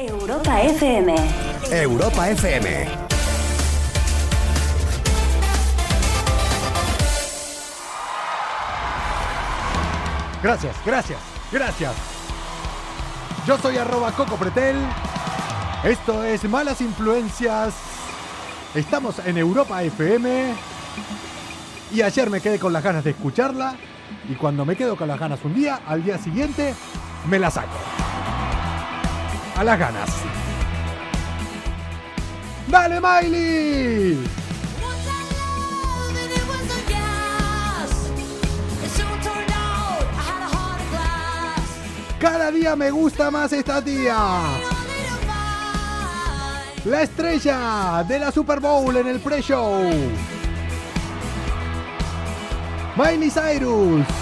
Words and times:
Europa 0.00 0.62
FM. 0.62 1.14
Europa 1.70 2.30
FM. 2.30 2.88
Gracias, 10.42 10.76
gracias, 10.86 11.20
gracias. 11.52 11.92
Yo 13.46 13.58
soy 13.58 13.76
arroba 13.76 14.10
Coco 14.12 14.36
Pretel. 14.36 14.76
Esto 15.84 16.24
es 16.24 16.44
Malas 16.44 16.80
Influencias. 16.80 17.74
Estamos 18.74 19.18
en 19.18 19.36
Europa 19.36 19.82
FM. 19.82 20.54
Y 21.92 22.00
ayer 22.00 22.30
me 22.30 22.40
quedé 22.40 22.58
con 22.58 22.72
las 22.72 22.82
ganas 22.82 23.04
de 23.04 23.10
escucharla. 23.10 23.76
Y 24.30 24.34
cuando 24.36 24.64
me 24.64 24.76
quedo 24.76 24.96
con 24.96 25.08
las 25.08 25.20
ganas 25.20 25.44
un 25.44 25.54
día, 25.54 25.80
al 25.86 26.02
día 26.02 26.16
siguiente 26.16 26.74
me 27.28 27.38
la 27.38 27.50
saco. 27.50 27.99
A 29.60 29.62
las 29.62 29.78
ganas. 29.78 30.08
¡Dale, 32.66 32.98
Miley! 32.98 34.24
Cada 42.18 42.50
día 42.50 42.74
me 42.74 42.90
gusta 42.90 43.30
más 43.30 43.52
esta 43.52 43.84
tía. 43.84 44.16
La 46.86 47.02
estrella 47.02 48.02
de 48.08 48.18
la 48.18 48.32
Super 48.32 48.60
Bowl 48.60 48.96
en 48.96 49.08
el 49.08 49.20
pre-show. 49.20 49.92
Miley 52.96 53.30
Cyrus. 53.30 54.19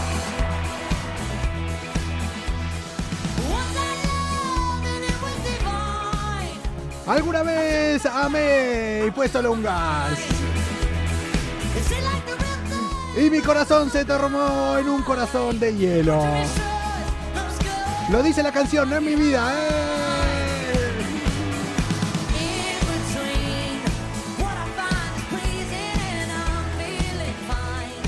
¿Alguna 7.09 7.43
vez 7.43 8.05
amé 8.05 9.05
y 9.07 9.10
puesto 9.10 9.51
un 9.51 9.63
gas? 9.63 10.19
Y 13.16 13.30
mi 13.30 13.41
corazón 13.41 13.91
se 13.91 14.05
transformó 14.05 14.77
en 14.77 14.88
un 14.91 15.02
corazón 15.02 15.59
de 15.59 15.74
hielo. 15.74 16.23
Lo 18.10 18.23
dice 18.23 18.43
la 18.43 18.52
canción, 18.52 18.91
no 18.91 18.97
es 18.97 19.02
mi 19.02 19.15
vida, 19.15 19.55
¿eh? 19.55 19.88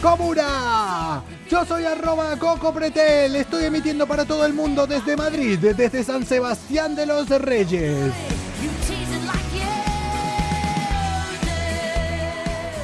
¡Comuna! 0.02 1.22
Yo 1.50 1.64
soy 1.64 1.84
arroba 1.84 2.36
Coco 2.38 2.72
Pretel, 2.72 3.36
estoy 3.36 3.64
emitiendo 3.64 4.06
para 4.06 4.26
todo 4.26 4.44
el 4.44 4.52
mundo 4.52 4.86
desde 4.86 5.16
Madrid, 5.16 5.58
desde 5.58 6.04
San 6.04 6.24
Sebastián 6.26 6.94
de 6.94 7.06
los 7.06 7.28
Reyes. 7.28 8.12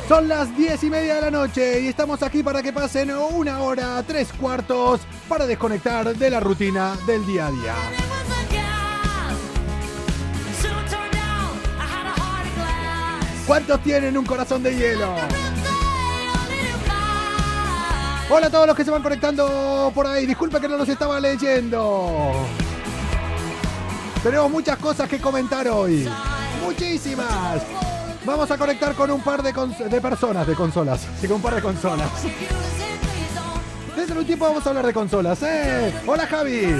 Son 0.08 0.28
las 0.28 0.56
diez 0.56 0.84
y 0.84 0.90
media 0.90 1.16
de 1.16 1.20
la 1.22 1.30
noche 1.32 1.80
y 1.80 1.88
estamos 1.88 2.22
aquí 2.22 2.40
para 2.40 2.62
que 2.62 2.72
pasen 2.72 3.10
una 3.10 3.60
hora, 3.60 4.00
tres 4.06 4.32
cuartos, 4.32 5.00
para 5.28 5.46
desconectar 5.46 6.16
de 6.16 6.30
la 6.30 6.38
rutina 6.38 6.96
del 7.08 7.26
día 7.26 7.48
a 7.48 7.50
día. 7.50 7.74
¿Cuántos 13.48 13.82
tienen 13.82 14.16
un 14.16 14.24
corazón 14.24 14.62
de 14.62 14.76
hielo? 14.76 15.12
Hola 18.30 18.46
a 18.46 18.50
todos 18.50 18.66
los 18.68 18.76
que 18.76 18.84
se 18.84 18.92
van 18.92 19.02
conectando 19.02 19.90
por 19.92 20.06
ahí. 20.06 20.24
Disculpe 20.24 20.60
que 20.60 20.68
no 20.68 20.76
los 20.76 20.88
estaba 20.88 21.18
leyendo. 21.18 22.32
Tenemos 24.22 24.50
muchas 24.52 24.78
cosas 24.78 25.08
que 25.08 25.20
comentar 25.20 25.66
hoy. 25.66 26.08
Muchísimas. 26.64 27.95
Vamos 28.26 28.50
a 28.50 28.58
conectar 28.58 28.92
con 28.96 29.08
un 29.12 29.20
par 29.20 29.40
de, 29.40 29.52
de 29.88 30.00
personas 30.00 30.44
de 30.48 30.56
consolas. 30.56 31.06
Sí, 31.20 31.28
con 31.28 31.36
un 31.36 31.42
par 31.42 31.54
de 31.54 31.62
consolas. 31.62 32.10
Desde 33.96 34.18
un 34.18 34.26
tiempo 34.26 34.46
vamos 34.46 34.66
a 34.66 34.70
hablar 34.70 34.84
de 34.84 34.92
consolas, 34.92 35.40
¿eh? 35.44 35.94
Hola 36.04 36.26
Javi. 36.26 36.74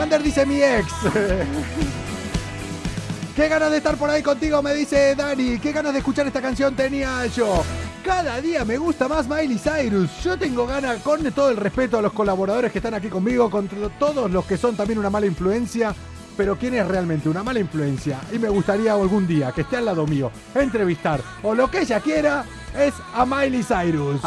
Hunter 0.00 0.22
dice 0.22 0.46
mi 0.46 0.62
ex. 0.62 0.86
Qué 3.34 3.48
ganas 3.48 3.72
de 3.72 3.78
estar 3.78 3.96
por 3.96 4.08
ahí 4.08 4.22
contigo, 4.22 4.62
me 4.62 4.72
dice 4.74 5.16
Dani. 5.16 5.58
Qué 5.58 5.72
ganas 5.72 5.92
de 5.92 5.98
escuchar 5.98 6.28
esta 6.28 6.40
canción 6.40 6.76
tenía 6.76 7.26
yo. 7.26 7.64
Cada 8.04 8.40
día 8.40 8.64
me 8.64 8.78
gusta 8.78 9.08
más 9.08 9.26
Miley 9.26 9.58
Cyrus. 9.58 10.22
Yo 10.22 10.38
tengo 10.38 10.68
ganas, 10.68 11.02
con 11.02 11.20
todo 11.32 11.50
el 11.50 11.56
respeto 11.56 11.98
a 11.98 12.02
los 12.02 12.12
colaboradores 12.12 12.70
que 12.70 12.78
están 12.78 12.94
aquí 12.94 13.08
conmigo, 13.08 13.50
con 13.50 13.68
todos 13.98 14.30
los 14.30 14.44
que 14.44 14.56
son 14.56 14.76
también 14.76 15.00
una 15.00 15.10
mala 15.10 15.26
influencia 15.26 15.92
pero 16.36 16.56
quién 16.56 16.74
es 16.74 16.86
realmente 16.86 17.28
una 17.28 17.42
mala 17.42 17.60
influencia 17.60 18.20
y 18.32 18.38
me 18.38 18.48
gustaría 18.48 18.92
algún 18.92 19.26
día 19.26 19.52
que 19.52 19.62
esté 19.62 19.76
al 19.76 19.86
lado 19.86 20.06
mío 20.06 20.30
entrevistar 20.54 21.20
o 21.42 21.54
lo 21.54 21.70
que 21.70 21.80
ella 21.80 22.00
quiera 22.00 22.44
es 22.76 22.94
a 23.14 23.24
Miley 23.24 23.62
Cyrus. 23.62 24.20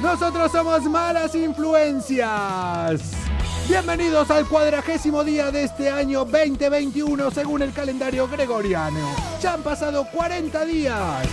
Nosotros 0.00 0.52
somos 0.52 0.82
malas 0.84 1.34
influencias. 1.34 3.27
Bienvenidos 3.68 4.30
al 4.30 4.48
cuadragésimo 4.48 5.22
día 5.22 5.50
de 5.50 5.64
este 5.64 5.90
año 5.90 6.24
2021 6.24 7.30
según 7.30 7.60
el 7.60 7.70
calendario 7.74 8.26
gregoriano. 8.26 9.14
Ya 9.42 9.52
han 9.52 9.62
pasado 9.62 10.06
40 10.10 10.64
días. 10.64 11.26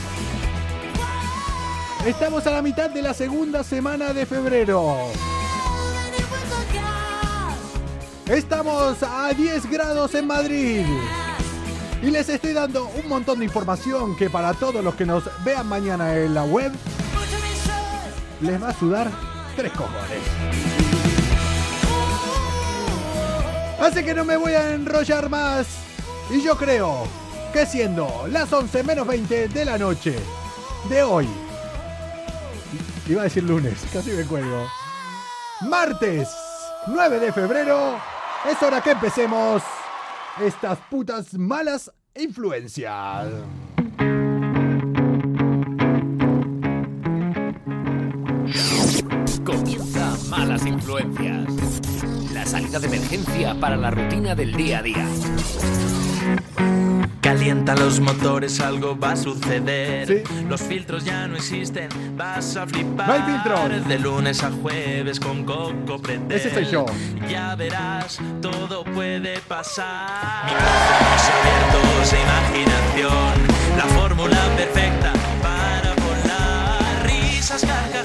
Estamos 2.06 2.46
a 2.46 2.52
la 2.52 2.62
mitad 2.62 2.90
de 2.90 3.02
la 3.02 3.14
segunda 3.14 3.64
semana 3.64 4.12
de 4.12 4.26
febrero. 4.26 4.98
Estamos 8.28 9.02
a 9.02 9.32
10 9.34 9.72
grados 9.72 10.14
en 10.14 10.28
Madrid. 10.28 10.86
Y 12.02 12.12
les 12.12 12.28
estoy 12.28 12.52
dando 12.52 12.90
un 13.02 13.08
montón 13.08 13.40
de 13.40 13.46
información 13.46 14.14
que 14.18 14.30
para 14.30 14.54
todos 14.54 14.84
los 14.84 14.96
que 14.96 15.06
nos 15.06 15.24
vean 15.46 15.70
mañana 15.70 16.14
en 16.18 16.34
la 16.34 16.44
web 16.44 16.74
les 18.42 18.62
va 18.62 18.70
a 18.70 18.74
sudar 18.74 19.10
tres 19.56 19.72
cojones. 19.72 20.85
Así 23.80 24.04
que 24.04 24.14
no 24.14 24.24
me 24.24 24.38
voy 24.38 24.54
a 24.54 24.74
enrollar 24.74 25.30
más. 25.30 25.68
Y 26.30 26.42
yo 26.42 26.58
creo 26.58 27.08
que 27.54 27.66
siendo 27.66 28.26
las 28.30 28.52
11 28.52 28.84
menos 28.84 29.08
20 29.08 29.50
de 29.50 29.66
la 29.66 29.78
noche 29.78 30.16
de 30.90 31.04
hoy, 31.04 31.28
iba 33.08 33.22
a 33.22 33.24
decir 33.26 33.44
lunes, 33.44 33.86
casi 33.94 34.12
me 34.12 34.24
cuelgo, 34.24 34.68
martes 35.70 36.30
9 36.88 37.20
de 37.20 37.32
febrero, 37.32 38.00
es 38.50 38.62
hora 38.62 38.82
que 38.82 38.92
empecemos 38.92 39.62
estas 40.42 40.80
putas 40.90 41.34
malas 41.36 41.92
influencias. 42.16 43.28
Malas 50.38 50.66
Influencias 50.66 51.46
salida 52.46 52.80
de 52.80 52.88
emergencia 52.88 53.56
para 53.60 53.76
la 53.76 53.92
rutina 53.92 54.36
del 54.36 54.54
día 54.54 54.80
a 54.80 54.82
día. 54.84 55.06
Calientan 57.22 57.80
los 57.80 58.00
motores, 58.00 58.60
algo 58.60 58.98
va 58.98 59.12
a 59.14 59.16
suceder. 59.16 60.24
Los 60.48 60.62
filtros 60.62 61.04
ya 61.04 61.28
no 61.28 61.36
existen, 61.38 61.90
vas 62.16 62.56
a 62.56 62.68
flipar. 62.68 63.08
No 63.08 63.14
hay 63.14 63.22
filtros. 63.24 63.88
De 63.88 64.00
lunes 64.00 64.44
a 64.44 64.52
jueves 64.52 65.20
con 65.20 65.44
Coco 65.44 66.00
Pretel. 66.00 66.32
Ese 66.32 66.54
soy 66.54 66.66
yo. 66.66 66.86
Ya 67.30 67.56
verás, 67.56 68.20
todo 68.42 68.84
puede 68.84 69.40
pasar. 69.48 70.46
Micrófonos 70.46 71.30
abiertos 71.34 72.14
e 72.14 72.22
imaginación. 72.22 73.48
La 73.76 73.86
fórmula 74.00 74.38
perfecta 74.56 75.14
para 75.42 75.94
volar. 75.96 77.06
Risas, 77.06 77.64
escucharás. 77.64 78.05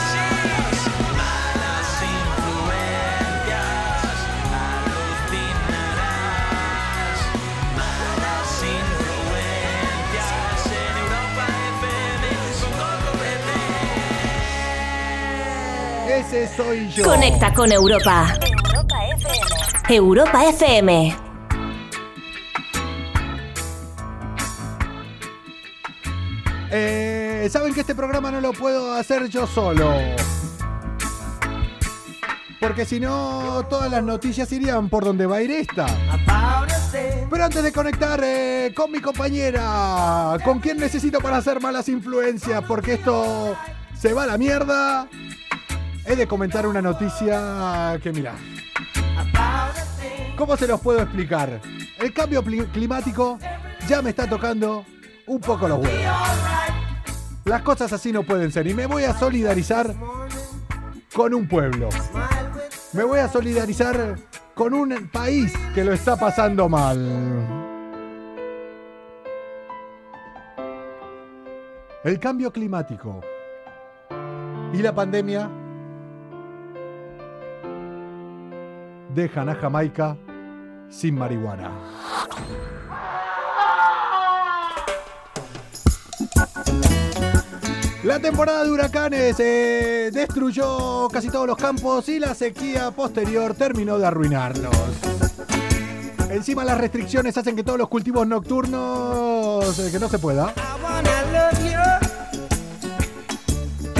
ese 16.21 16.47
soy 16.55 16.87
yo. 16.89 17.03
Conecta 17.03 17.51
con 17.53 17.71
Europa. 17.71 18.33
Europa 18.41 18.95
FM. 19.17 19.95
Europa 19.95 20.45
FM. 20.45 21.15
Eh, 26.73 27.49
Saben 27.51 27.73
que 27.73 27.81
este 27.81 27.95
programa 27.95 28.31
no 28.31 28.39
lo 28.39 28.53
puedo 28.53 28.93
hacer 28.93 29.27
yo 29.29 29.47
solo. 29.47 29.93
Porque 32.59 32.85
si 32.85 32.99
no, 32.99 33.65
todas 33.67 33.89
las 33.89 34.03
noticias 34.03 34.51
irían 34.51 34.89
por 34.89 35.03
donde 35.03 35.25
va 35.25 35.37
a 35.37 35.41
ir 35.41 35.49
esta. 35.49 35.87
Pero 37.31 37.43
antes 37.43 37.63
de 37.63 37.71
conectar 37.71 38.21
eh, 38.23 38.71
con 38.75 38.91
mi 38.91 38.99
compañera, 38.99 40.37
con 40.43 40.59
quien 40.59 40.77
necesito 40.77 41.19
para 41.19 41.37
hacer 41.37 41.59
malas 41.59 41.89
influencias, 41.89 42.63
porque 42.67 42.93
esto 42.93 43.55
se 43.97 44.13
va 44.13 44.23
a 44.23 44.27
la 44.27 44.37
mierda 44.37 45.07
he 46.05 46.15
de 46.15 46.27
comentar 46.27 46.65
una 46.67 46.81
noticia 46.81 47.99
que 48.01 48.11
mira. 48.11 48.33
¿Cómo 50.37 50.57
se 50.57 50.67
los 50.67 50.81
puedo 50.81 51.01
explicar? 51.01 51.61
El 51.99 52.13
cambio 52.13 52.43
climático 52.43 53.37
ya 53.87 54.01
me 54.01 54.09
está 54.09 54.27
tocando 54.27 54.85
un 55.27 55.39
poco 55.39 55.67
los 55.67 55.79
huevos. 55.79 56.15
Las 57.45 57.61
cosas 57.61 57.93
así 57.93 58.11
no 58.11 58.23
pueden 58.23 58.51
ser 58.51 58.67
y 58.67 58.73
me 58.73 58.85
voy 58.85 59.03
a 59.03 59.13
solidarizar 59.17 59.93
con 61.13 61.33
un 61.33 61.47
pueblo. 61.47 61.89
Me 62.93 63.03
voy 63.03 63.19
a 63.19 63.27
solidarizar 63.27 64.17
con 64.53 64.73
un 64.73 65.09
país 65.09 65.53
que 65.73 65.83
lo 65.83 65.93
está 65.93 66.15
pasando 66.15 66.67
mal. 66.67 67.57
El 72.03 72.19
cambio 72.19 72.51
climático 72.51 73.21
y 74.73 74.77
la 74.77 74.93
pandemia 74.93 75.49
dejan 79.13 79.49
a 79.49 79.55
Jamaica 79.55 80.17
sin 80.89 81.17
marihuana. 81.17 81.71
La 88.03 88.19
temporada 88.19 88.63
de 88.63 88.71
huracanes 88.71 89.39
eh, 89.39 90.09
destruyó 90.11 91.07
casi 91.09 91.29
todos 91.29 91.45
los 91.45 91.55
campos 91.55 92.09
y 92.09 92.19
la 92.19 92.33
sequía 92.33 92.89
posterior 92.91 93.53
terminó 93.53 93.99
de 93.99 94.07
arruinarlos. 94.07 94.75
Encima 96.31 96.63
las 96.63 96.79
restricciones 96.79 97.37
hacen 97.37 97.55
que 97.55 97.63
todos 97.63 97.77
los 97.77 97.89
cultivos 97.89 98.25
nocturnos 98.25 99.77
eh, 99.79 99.91
que 99.91 99.99
no 99.99 100.09
se 100.09 100.17
pueda. 100.17 100.53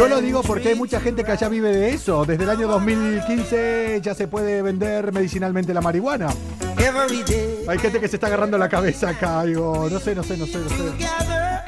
Yo 0.02 0.08
lo 0.08 0.20
digo 0.20 0.42
porque 0.42 0.70
hay 0.70 0.76
mucha 0.76 1.00
gente 1.00 1.24
que 1.24 1.32
allá 1.32 1.48
vive 1.48 1.72
de 1.72 1.92
eso. 1.92 2.26
Desde 2.26 2.44
el 2.44 2.50
año 2.50 2.68
2015 2.68 4.00
ya 4.02 4.16
se 4.16 4.28
puede 4.28 4.64
vender 4.64 5.14
medicinalmente 5.14 5.76
la 5.76 5.82
marihuana. 5.82 6.30
Hay 7.68 7.78
gente 7.78 8.00
que 8.00 8.08
se 8.08 8.16
está 8.16 8.26
agarrando 8.26 8.58
la 8.58 8.68
cabeza 8.68 9.10
acá. 9.10 9.44
Digo, 9.44 9.88
no 9.92 10.00
sé, 10.00 10.16
no 10.16 10.24
sé, 10.24 10.38
no 10.38 10.48
sé, 10.48 10.58
no 10.58 10.70
sé. 10.70 10.76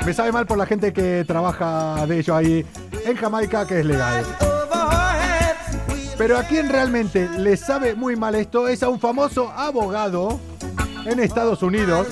Me 0.03 0.15
sabe 0.15 0.31
mal 0.31 0.47
por 0.47 0.57
la 0.57 0.65
gente 0.65 0.91
que 0.91 1.23
trabaja 1.27 2.07
de 2.07 2.17
ello 2.17 2.35
ahí 2.35 2.65
en 3.05 3.15
Jamaica, 3.15 3.67
que 3.67 3.81
es 3.81 3.85
legal. 3.85 4.25
Pero 6.17 6.35
a 6.35 6.43
quien 6.43 6.69
realmente 6.69 7.29
le 7.37 7.55
sabe 7.55 7.93
muy 7.93 8.15
mal 8.15 8.33
esto 8.33 8.67
es 8.67 8.81
a 8.81 8.89
un 8.89 8.99
famoso 8.99 9.51
abogado 9.51 10.39
en 11.05 11.19
Estados 11.19 11.61
Unidos, 11.61 12.07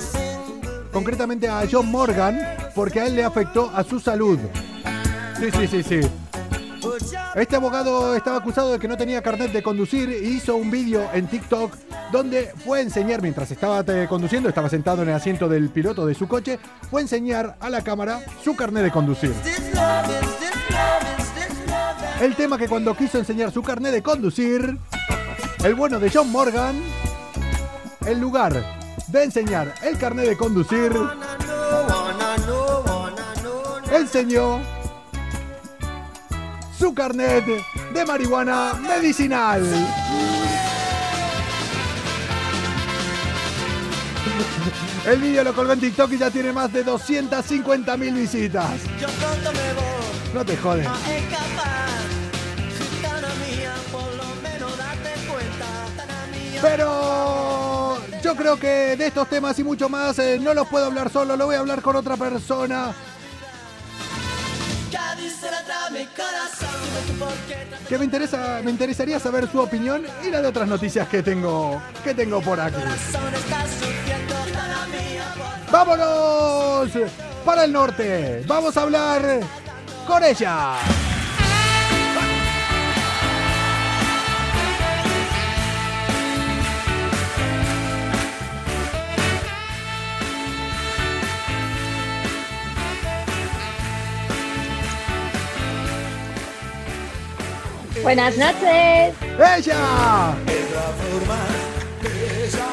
concretamente 0.93 1.49
a 1.49 1.63
John 1.69 1.89
Morgan, 1.89 2.39
porque 2.75 2.99
a 2.99 3.07
él 3.07 3.15
le 3.15 3.23
afectó 3.23 3.71
a 3.73 3.83
su 3.83 3.99
salud. 3.99 4.37
Sí, 5.41 5.49
sí, 5.49 5.67
sí, 5.67 5.83
sí. 5.83 6.01
Este 7.33 7.55
abogado 7.55 8.15
estaba 8.15 8.37
acusado 8.37 8.73
de 8.73 8.77
que 8.77 8.87
no 8.87 8.95
tenía 8.95 9.23
carnet 9.23 9.51
de 9.51 9.63
conducir 9.63 10.07
y 10.11 10.35
hizo 10.35 10.55
un 10.55 10.69
vídeo 10.69 11.09
en 11.13 11.25
TikTok 11.25 11.75
donde 12.11 12.53
fue 12.63 12.77
a 12.77 12.81
enseñar, 12.83 13.23
mientras 13.23 13.49
estaba 13.49 13.83
eh, 13.87 14.05
conduciendo, 14.07 14.49
estaba 14.49 14.69
sentado 14.69 15.01
en 15.01 15.09
el 15.09 15.15
asiento 15.15 15.49
del 15.49 15.69
piloto 15.69 16.05
de 16.05 16.13
su 16.13 16.27
coche, 16.27 16.59
fue 16.91 17.01
a 17.01 17.05
enseñar 17.05 17.57
a 17.59 17.71
la 17.71 17.81
cámara 17.81 18.21
su 18.43 18.55
carnet 18.55 18.83
de 18.83 18.91
conducir. 18.91 19.33
El 22.21 22.35
tema 22.35 22.59
que 22.59 22.67
cuando 22.67 22.95
quiso 22.95 23.17
enseñar 23.17 23.51
su 23.51 23.63
carnet 23.63 23.93
de 23.93 24.03
conducir, 24.03 24.77
el 25.63 25.73
bueno 25.73 25.99
de 25.99 26.11
John 26.11 26.31
Morgan, 26.31 26.79
en 28.05 28.21
lugar 28.21 28.63
de 29.07 29.23
enseñar 29.23 29.73
el 29.81 29.97
carnet 29.97 30.27
de 30.27 30.37
conducir, 30.37 30.91
enseñó 33.91 34.61
su 36.81 36.95
carnet 36.95 37.45
de 37.93 38.05
marihuana 38.07 38.73
medicinal. 38.73 39.61
El 45.05 45.21
vídeo 45.21 45.43
lo 45.43 45.53
colgó 45.53 45.73
en 45.73 45.79
TikTok 45.79 46.11
y 46.13 46.17
ya 46.17 46.31
tiene 46.31 46.51
más 46.51 46.73
de 46.73 46.83
250 46.83 47.97
mil 47.97 48.15
visitas. 48.15 48.71
No 50.33 50.43
te 50.43 50.57
jodes. 50.57 50.87
Pero 56.63 57.97
yo 58.23 58.35
creo 58.35 58.57
que 58.57 58.95
de 58.95 59.05
estos 59.05 59.27
temas 59.27 59.59
y 59.59 59.63
mucho 59.63 59.87
más 59.87 60.17
eh, 60.17 60.39
no 60.41 60.55
los 60.55 60.67
puedo 60.67 60.87
hablar 60.87 61.11
solo, 61.11 61.35
lo 61.35 61.45
voy 61.45 61.55
a 61.55 61.59
hablar 61.59 61.83
con 61.83 61.95
otra 61.95 62.17
persona 62.17 62.91
que 67.87 67.97
me 67.97 68.05
interesa, 68.05 68.61
me 68.63 68.71
interesaría 68.71 69.19
saber 69.19 69.49
su 69.49 69.59
opinión 69.59 70.05
y 70.25 70.29
la 70.29 70.41
de 70.41 70.47
otras 70.47 70.67
noticias 70.67 71.07
que 71.07 71.21
tengo, 71.21 71.81
que 72.03 72.13
tengo 72.13 72.41
por 72.41 72.59
aquí. 72.59 72.81
Vámonos 75.71 76.91
para 77.45 77.65
el 77.65 77.73
norte. 77.73 78.43
Vamos 78.47 78.77
a 78.77 78.81
hablar 78.81 79.39
con 80.07 80.23
ella. 80.23 81.10
Buenas 98.03 98.35
noches. 98.35 99.13
¡Ella! 99.57 100.33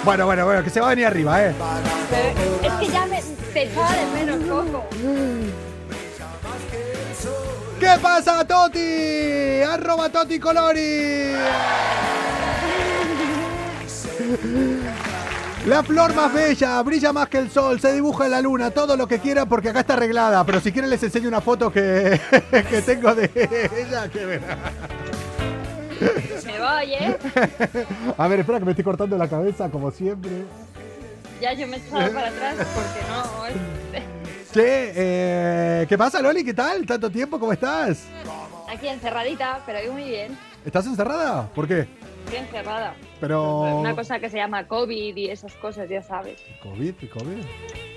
Bueno, 0.04 0.24
bueno, 0.26 0.44
bueno, 0.46 0.64
que 0.64 0.70
se 0.70 0.80
va 0.80 0.86
a 0.86 0.90
venir 0.90 1.06
arriba, 1.06 1.44
¿eh? 1.44 1.54
es 2.62 2.72
que 2.72 2.88
ya 2.88 3.04
me 3.06 3.22
te 3.52 3.64
echaba 3.64 3.92
de 3.92 4.06
menos, 4.06 4.38
Coco. 4.48 4.86
¿Qué 7.78 7.98
pasa, 8.00 8.44
Toti? 8.46 9.62
Arroba 9.62 10.08
Toti 10.08 10.38
Colori. 10.38 11.34
La 15.66 15.82
flor 15.82 16.14
más 16.14 16.32
bella, 16.32 16.80
brilla 16.82 17.12
más 17.12 17.28
que 17.28 17.38
el 17.38 17.50
sol, 17.50 17.78
se 17.80 17.92
dibuja 17.92 18.24
en 18.24 18.30
la 18.30 18.40
luna, 18.40 18.70
todo 18.70 18.96
lo 18.96 19.06
que 19.06 19.18
quieran 19.18 19.48
porque 19.48 19.68
acá 19.68 19.80
está 19.80 19.94
arreglada. 19.94 20.44
Pero 20.44 20.60
si 20.60 20.72
quieren 20.72 20.90
les 20.90 21.02
enseño 21.02 21.28
una 21.28 21.40
foto 21.40 21.70
que, 21.70 22.18
que 22.70 22.82
tengo 22.82 23.14
de 23.14 23.30
ella 23.34 24.08
que 24.08 24.24
verá. 24.24 24.58
Me 26.46 26.58
voy, 26.58 26.94
¿eh? 26.94 27.16
A 28.16 28.28
ver, 28.28 28.40
espera 28.40 28.58
que 28.60 28.64
me 28.64 28.70
estoy 28.70 28.84
cortando 28.84 29.18
la 29.18 29.28
cabeza 29.28 29.68
como 29.68 29.90
siempre. 29.90 30.30
Ya 31.40 31.52
yo 31.52 31.66
me 31.66 31.76
he 31.76 31.80
echado 31.80 32.12
para 32.12 32.28
atrás 32.28 32.54
porque 32.74 33.00
no. 33.10 34.02
¿Qué? 34.52 34.92
Eh, 34.96 35.86
¿Qué 35.88 35.98
pasa, 35.98 36.22
Loli? 36.22 36.44
¿Qué 36.44 36.54
tal? 36.54 36.86
¿Tanto 36.86 37.10
tiempo? 37.10 37.38
¿Cómo 37.38 37.52
estás? 37.52 38.04
Aquí 38.68 38.88
encerradita, 38.88 39.60
pero 39.66 39.92
muy 39.92 40.04
bien. 40.04 40.36
¿Estás 40.64 40.86
encerrada? 40.86 41.48
¿Por 41.54 41.68
qué? 41.68 41.88
Estoy 42.28 42.44
encerrada. 42.44 42.94
Pero. 43.20 43.78
Una 43.80 43.96
cosa 43.96 44.18
que 44.18 44.28
se 44.28 44.36
llama 44.36 44.66
COVID 44.68 45.16
y 45.16 45.30
esas 45.30 45.54
cosas, 45.54 45.88
ya 45.88 46.02
sabes. 46.02 46.38
¿COVID? 46.62 46.94
¿Y 47.00 47.06
COVID? 47.06 47.42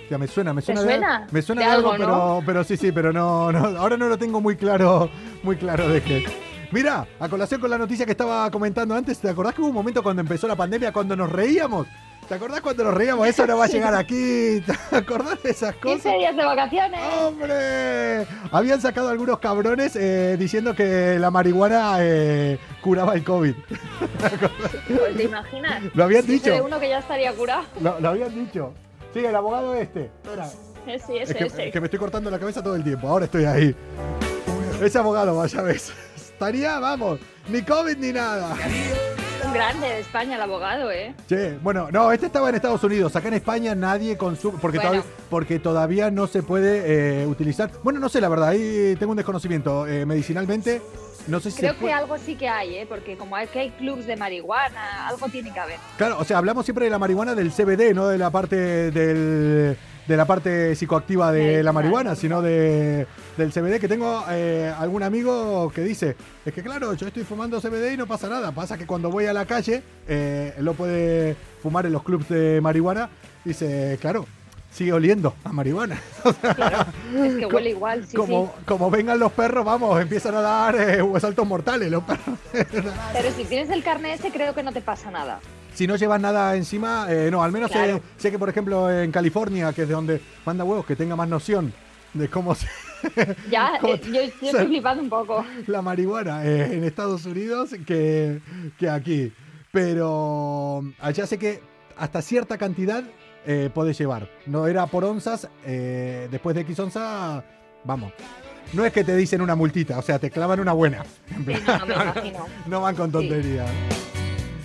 Ya 0.10 0.18
me 0.18 0.28
suena, 0.28 0.54
me 0.54 0.62
suena. 0.62 0.82
¿Te 0.82 0.88
suena? 0.88 1.28
me 1.32 1.42
suena 1.42 1.62
de, 1.62 1.68
algo, 1.68 1.92
pero, 1.98 2.42
pero 2.46 2.64
sí, 2.64 2.78
sí, 2.78 2.92
pero 2.92 3.12
no, 3.12 3.52
no, 3.52 3.78
ahora 3.78 3.98
no 3.98 4.08
lo 4.08 4.18
tengo 4.18 4.40
muy 4.40 4.56
claro, 4.56 5.10
muy 5.44 5.58
claro 5.58 5.88
de 5.90 6.02
qué. 6.02 6.26
Mira, 6.72 7.06
a 7.20 7.28
colación 7.28 7.60
con 7.60 7.70
la 7.70 7.78
noticia 7.78 8.06
que 8.06 8.12
estaba 8.12 8.50
comentando 8.50 8.96
antes, 8.96 9.20
¿te 9.20 9.30
acordás 9.30 9.54
que 9.54 9.62
hubo 9.62 9.70
un 9.70 9.76
momento 9.76 10.02
cuando 10.02 10.22
empezó 10.22 10.48
la 10.48 10.56
pandemia 10.56 10.94
cuando 10.94 11.16
nos 11.18 11.30
reíamos? 11.30 11.88
¿Te 12.32 12.36
acordás 12.36 12.62
cuando 12.62 12.86
nos 12.86 12.94
reíamos? 12.94 13.28
Eso 13.28 13.46
no 13.46 13.58
va 13.58 13.66
a 13.66 13.68
llegar 13.68 13.94
aquí. 13.94 14.64
¿Te 14.90 14.96
acordás 14.96 15.44
de 15.44 15.50
esas 15.50 15.76
cosas? 15.76 16.02
15 16.02 16.18
días 16.18 16.38
de 16.38 16.46
vacaciones. 16.46 17.02
¡Hombre! 17.20 18.26
Habían 18.54 18.80
sacado 18.80 19.10
algunos 19.10 19.40
cabrones 19.40 19.98
eh, 19.98 20.38
diciendo 20.40 20.74
que 20.74 21.20
la 21.20 21.30
marihuana 21.30 21.98
eh, 22.00 22.58
curaba 22.80 23.16
el 23.16 23.26
COVID. 23.26 23.54
Pues 24.88 25.18
te 25.18 25.24
imaginas. 25.24 25.84
Lo 25.94 26.06
habían 26.06 26.26
dicho. 26.26 26.64
uno 26.64 26.80
que 26.80 26.88
ya 26.88 27.00
estaría 27.00 27.34
curado. 27.34 27.66
Lo, 27.82 28.08
habían 28.08 28.34
dicho. 28.34 28.72
Sí, 29.14 29.26
el 29.26 29.36
abogado 29.36 29.76
este. 29.76 30.06
Espera. 30.06 30.48
Sí, 30.48 31.18
ese, 31.18 31.44
es 31.44 31.54
que, 31.54 31.70
que 31.70 31.82
me 31.82 31.88
estoy 31.88 32.00
cortando 32.00 32.32
la 32.32 32.40
cabeza 32.40 32.64
todo 32.64 32.78
el 32.78 32.84
tiempo. 32.86 33.10
Ahora 33.10 33.26
estoy 33.26 33.44
ahí. 33.44 33.76
Ese 34.82 34.98
abogado, 34.98 35.36
vaya 35.36 35.62
ves 35.64 35.92
estaría, 36.42 36.80
vamos, 36.80 37.20
ni 37.50 37.62
COVID 37.62 37.98
ni 37.98 38.12
nada. 38.12 38.58
Un 39.52 39.58
grande 39.58 39.88
de 39.88 40.00
España, 40.00 40.36
el 40.36 40.42
abogado, 40.42 40.92
¿eh? 40.92 41.14
Che, 41.28 41.58
bueno, 41.62 41.90
no, 41.92 42.12
este 42.12 42.28
estaba 42.28 42.50
en 42.50 42.56
Estados 42.56 42.84
Unidos. 42.84 43.16
Acá 43.16 43.28
en 43.28 43.34
España 43.36 43.76
nadie 43.76 44.18
consume. 44.18 44.58
Porque, 44.62 44.78
Bueno. 44.78 44.92
todavía, 44.92 45.12
porque 45.30 45.60
todavía 45.60 46.12
no 46.12 46.28
se 46.28 46.42
puede 46.42 47.22
eh, 47.24 47.28
utilizar. 47.28 47.70
Bueno, 47.84 48.00
no 48.00 48.08
sé, 48.08 48.22
la 48.22 48.30
verdad, 48.30 48.50
ahí 48.50 48.96
tengo 48.98 49.12
un 49.12 49.18
desconocimiento. 49.18 49.88
Eh, 49.88 50.06
medicinalmente, 50.06 50.82
no 51.28 51.40
sé 51.40 51.52
si 51.52 51.60
Creo 51.60 51.78
que 51.78 51.92
algo 51.92 52.18
sí 52.18 52.36
que 52.36 52.48
hay, 52.48 52.76
¿eh? 52.78 52.86
Porque 52.88 53.18
como 53.18 53.36
hay 53.36 53.48
que 53.48 53.60
hay 53.60 53.70
clubs 53.72 54.06
de 54.06 54.16
marihuana, 54.16 55.08
algo 55.10 55.28
tiene 55.28 55.52
que 55.52 55.60
haber. 55.60 55.78
Claro, 55.98 56.18
o 56.20 56.24
sea, 56.24 56.38
hablamos 56.38 56.66
siempre 56.66 56.86
de 56.86 56.92
la 56.92 57.00
marihuana 57.00 57.36
del 57.36 57.52
CBD, 57.52 57.94
no 57.94 58.08
de 58.08 58.18
la 58.18 58.30
parte 58.30 58.56
del, 58.92 59.78
de 60.08 60.18
la 60.18 60.26
parte 60.26 60.76
psicoactiva 60.76 61.32
de 61.32 61.62
la 61.62 61.74
marihuana, 61.74 62.12
¿no? 62.12 62.16
sino 62.16 62.42
de, 62.42 63.06
del 63.42 63.52
CBD. 63.52 63.80
Que 63.80 63.88
tengo 63.88 64.24
eh, 64.30 64.74
algún 64.78 65.04
amigo 65.04 65.72
que 65.74 65.82
dice, 65.82 66.16
es 66.46 66.54
que 66.54 66.62
claro, 66.64 66.94
yo 66.94 67.08
estoy 67.08 67.24
fumando 67.24 67.60
CBD 67.60 67.94
y 67.94 67.98
no 67.98 68.08
pasa 68.08 68.30
nada. 68.30 68.52
Pasa 68.52 68.78
que 68.78 68.86
cuando 68.88 69.10
voy 69.10 69.26
a 69.26 69.34
la 69.34 69.46
calle, 69.46 69.84
eh, 70.08 70.54
lo 70.60 70.74
puede 70.74 71.36
fumar 71.62 71.86
en 71.86 71.94
los 71.94 72.04
clubs 72.04 72.30
de 72.30 72.60
marihuana. 72.62 73.10
Dice, 73.44 73.98
claro, 74.00 74.26
sigue 74.72 74.94
oliendo 74.94 75.36
a 75.44 75.52
marihuana. 75.52 76.00
Claro, 76.56 76.86
es 77.16 77.36
que 77.36 77.46
huele 77.46 77.72
igual, 77.72 78.06
sí, 78.08 78.16
como, 78.16 78.54
sí. 78.58 78.64
como 78.66 78.90
vengan 78.92 79.20
los 79.20 79.32
perros, 79.32 79.66
vamos, 79.66 80.00
empiezan 80.02 80.36
a 80.36 80.42
dar 80.42 80.76
eh, 80.76 81.04
saltos 81.20 81.48
mortales 81.48 81.90
los 81.92 82.04
perros. 82.04 82.38
Pero 82.52 83.32
si 83.36 83.44
tienes 83.46 83.70
el 83.70 83.84
carnet 83.84 84.20
ese, 84.20 84.32
creo 84.32 84.54
que 84.54 84.64
no 84.64 84.72
te 84.72 84.82
pasa 84.82 85.10
nada. 85.12 85.40
Si 85.74 85.88
no 85.88 85.96
llevas 85.96 86.20
nada 86.22 86.56
encima, 86.56 87.08
eh, 87.10 87.30
no, 87.32 87.42
al 87.44 87.52
menos 87.52 87.72
sé- 87.72 88.02
sé, 88.18 88.30
que, 88.30 88.38
por 88.38 88.50
ejemplo, 88.50 88.92
en 88.92 89.12
California, 89.12 89.72
que 89.74 89.84
es 89.84 89.88
de 89.88 89.94
donde 89.94 90.22
manda 90.46 90.64
huevos, 90.64 90.86
que 90.86 90.96
tenga 90.96 91.16
más 91.16 91.28
noción 91.30 91.74
de 92.14 92.30
cómo 92.30 92.54
se 92.56 92.68
Ya, 93.50 93.74
¿Cómo 93.80 93.94
eh, 93.96 94.02
yo, 94.06 94.12
yo 94.12 94.22
estoy 94.50 94.68
flipando 94.68 95.04
un 95.04 95.10
poco. 95.10 95.46
la 95.68 95.82
marihuana 95.82 96.46
eh, 96.46 96.76
en 96.76 96.84
Estados 96.84 97.26
Unidos 97.26 97.72
que, 97.86 98.40
que 98.78 98.90
aquí. 98.90 99.32
Pero 99.72 100.84
allá 101.00 101.26
sé 101.26 101.38
que 101.38 101.62
hasta 101.98 102.22
cierta 102.22 102.58
cantidad 102.58 103.04
eh, 103.46 103.70
puedes 103.74 103.98
llevar. 103.98 104.30
No 104.46 104.68
era 104.68 104.86
por 104.88 105.06
onzas, 105.06 105.48
eh, 105.66 106.28
después 106.30 106.56
de 106.56 106.62
X 106.62 106.80
onza, 106.80 107.44
vamos. 107.84 108.12
No 108.74 108.86
es 108.86 108.94
que 108.94 109.04
te 109.04 109.16
dicen 109.16 109.42
una 109.42 109.56
multita, 109.56 109.98
o 109.98 110.02
sea, 110.02 110.20
te 110.20 110.30
clavan 110.30 110.60
una 110.60 110.74
buena. 110.74 111.04
En 111.30 111.46
Sí, 111.46 111.54
plan, 111.62 111.82
no, 112.68 112.82
van 112.82 112.96
con 112.96 113.12
tonterías. 113.12 113.70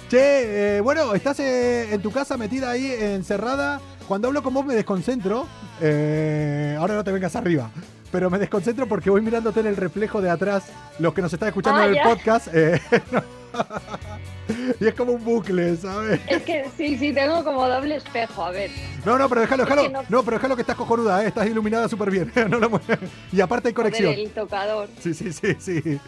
Che, 0.08 0.76
eh, 0.76 0.80
bueno, 0.80 1.14
estás 1.14 1.40
eh, 1.40 1.92
en 1.92 2.00
tu 2.00 2.12
casa 2.12 2.36
metida 2.36 2.70
ahí, 2.70 2.92
encerrada. 2.92 3.80
Cuando 4.06 4.28
hablo 4.28 4.42
con 4.42 4.54
vos 4.54 4.64
me 4.64 4.74
desconcentro. 4.74 5.46
Eh, 5.80 6.76
ahora 6.78 6.94
no 6.94 7.02
te 7.02 7.10
vengas 7.10 7.34
arriba. 7.34 7.70
Pero 8.12 8.30
me 8.30 8.38
desconcentro 8.38 8.86
porque 8.86 9.10
voy 9.10 9.20
mirándote 9.20 9.60
en 9.60 9.66
el 9.66 9.76
reflejo 9.76 10.20
de 10.20 10.30
atrás. 10.30 10.64
Los 10.98 11.12
que 11.14 11.22
nos 11.22 11.32
están 11.32 11.48
escuchando 11.48 11.80
Ah, 11.80 11.84
en 11.86 11.90
el 11.90 11.96
ya. 11.96 12.04
podcast. 12.04 12.48
eh, 12.52 12.80
y 14.80 14.86
es 14.86 14.94
como 14.94 15.12
un 15.12 15.24
bucle, 15.24 15.76
¿sabes? 15.76 16.20
Es 16.26 16.42
que 16.42 16.66
sí, 16.76 16.96
sí, 16.98 17.12
tengo 17.12 17.42
como 17.44 17.66
doble 17.68 17.96
espejo, 17.96 18.44
a 18.44 18.50
ver. 18.50 18.70
No, 19.04 19.18
no, 19.18 19.28
pero 19.28 19.40
déjalo, 19.42 19.62
Es 19.64 19.68
déjalo. 19.68 19.88
que 19.88 19.92
no- 19.92 20.02
No, 20.08 20.22
pero 20.24 20.36
déjalo 20.38 20.56
que 20.56 20.62
estás 20.62 20.76
cojonuda, 20.76 21.24
¿eh? 21.24 21.28
Estás 21.28 21.46
iluminada 21.46 21.88
súper 21.88 22.10
bien. 22.10 22.32
No 22.50 22.58
lo 22.58 22.70
muevas. 22.70 22.98
y 23.32 23.40
aparte 23.40 23.68
hay 23.68 23.74
conexión. 23.74 24.12
el 24.12 24.30
tocador. 24.30 24.88
Sí, 25.00 25.14
sí, 25.14 25.32
sí, 25.32 25.56
sí. 25.58 26.00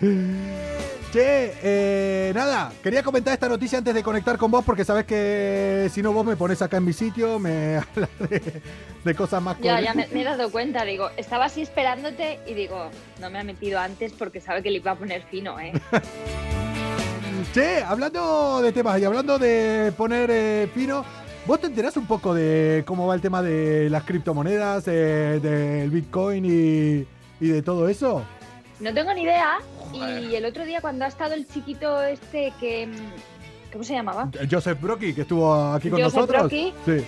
Che, 1.13 1.53
eh, 1.63 2.33
nada, 2.35 2.71
quería 2.83 3.03
comentar 3.03 3.33
esta 3.33 3.49
noticia 3.49 3.79
antes 3.79 3.95
de 3.95 4.03
conectar 4.03 4.37
con 4.37 4.51
vos 4.51 4.63
porque 4.65 4.85
sabes 4.85 5.07
que 5.07 5.89
si 5.91 6.03
no 6.03 6.13
vos 6.13 6.25
me 6.27 6.37
pones 6.37 6.61
acá 6.61 6.77
en 6.77 6.85
mi 6.85 6.93
sitio, 6.93 7.39
me 7.39 7.77
hablas 7.95 8.11
de, 8.29 8.63
de 9.05 9.15
cosas 9.15 9.43
más 9.43 9.59
Ya, 9.61 9.81
ya 9.81 9.95
me, 9.95 10.07
me 10.09 10.21
he 10.21 10.25
dado 10.25 10.51
cuenta, 10.51 10.85
digo, 10.85 11.09
estaba 11.17 11.47
así 11.47 11.63
esperándote 11.63 12.41
y 12.47 12.53
digo, 12.53 12.91
no 13.21 13.31
me 13.31 13.39
ha 13.39 13.45
metido 13.45 13.81
antes 13.81 14.13
porque 14.13 14.41
sabe 14.43 14.63
que 14.63 14.71
le 14.71 14.77
iba 14.79 14.91
a 14.91 14.97
poner 14.97 15.23
fino, 15.31 15.59
¿eh? 15.59 15.73
Che, 17.53 17.83
hablando 17.83 18.61
de 18.63 18.73
temas 18.73 19.01
y 19.01 19.05
hablando 19.05 19.39
de 19.39 19.93
poner 19.97 20.31
eh, 20.31 20.71
fino, 20.75 21.05
¿vos 21.47 21.61
te 21.61 21.69
enterás 21.69 21.97
un 21.97 22.07
poco 22.07 22.35
de 22.35 22.83
cómo 22.87 23.07
va 23.07 23.15
el 23.15 23.21
tema 23.21 23.43
de 23.43 23.89
las 23.91 24.03
criptomonedas, 24.05 24.85
eh, 24.89 25.39
del 25.41 25.91
Bitcoin 25.91 26.45
y, 26.45 27.07
y 27.41 27.49
de 27.49 27.63
todo 27.63 27.89
eso? 27.89 28.23
No 28.81 28.93
tengo 28.93 29.15
ni 29.15 29.23
idea. 29.23 29.59
Y 29.95 30.35
el 30.35 30.45
otro 30.45 30.65
día 30.65 30.81
cuando 30.81 31.05
ha 31.05 31.09
estado 31.09 31.35
el 31.35 31.47
chiquito 31.49 32.03
este 32.03 32.53
que... 32.61 32.87
mm, 32.87 33.73
¿Cómo 33.73 33.85
se 33.85 33.93
llamaba? 33.95 34.31
Joseph 34.51 34.81
Brocky, 34.81 35.13
que 35.15 35.23
estuvo 35.23 35.55
aquí 35.73 35.91
con 35.91 36.01
Joseph 36.01 36.15
nosotros. 36.15 36.41
Brocky. 36.43 36.73
Sí. 36.87 37.05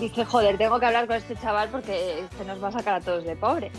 Dije, 0.00 0.24
joder, 0.24 0.56
tengo 0.56 0.78
que 0.80 0.86
hablar 0.86 1.06
con 1.06 1.16
este 1.16 1.36
chaval 1.36 1.68
porque 1.70 2.24
se 2.38 2.44
nos 2.44 2.62
va 2.62 2.68
a 2.68 2.72
sacar 2.72 2.94
a 2.94 3.00
todos 3.00 3.24
de 3.24 3.36
pobres. 3.36 3.72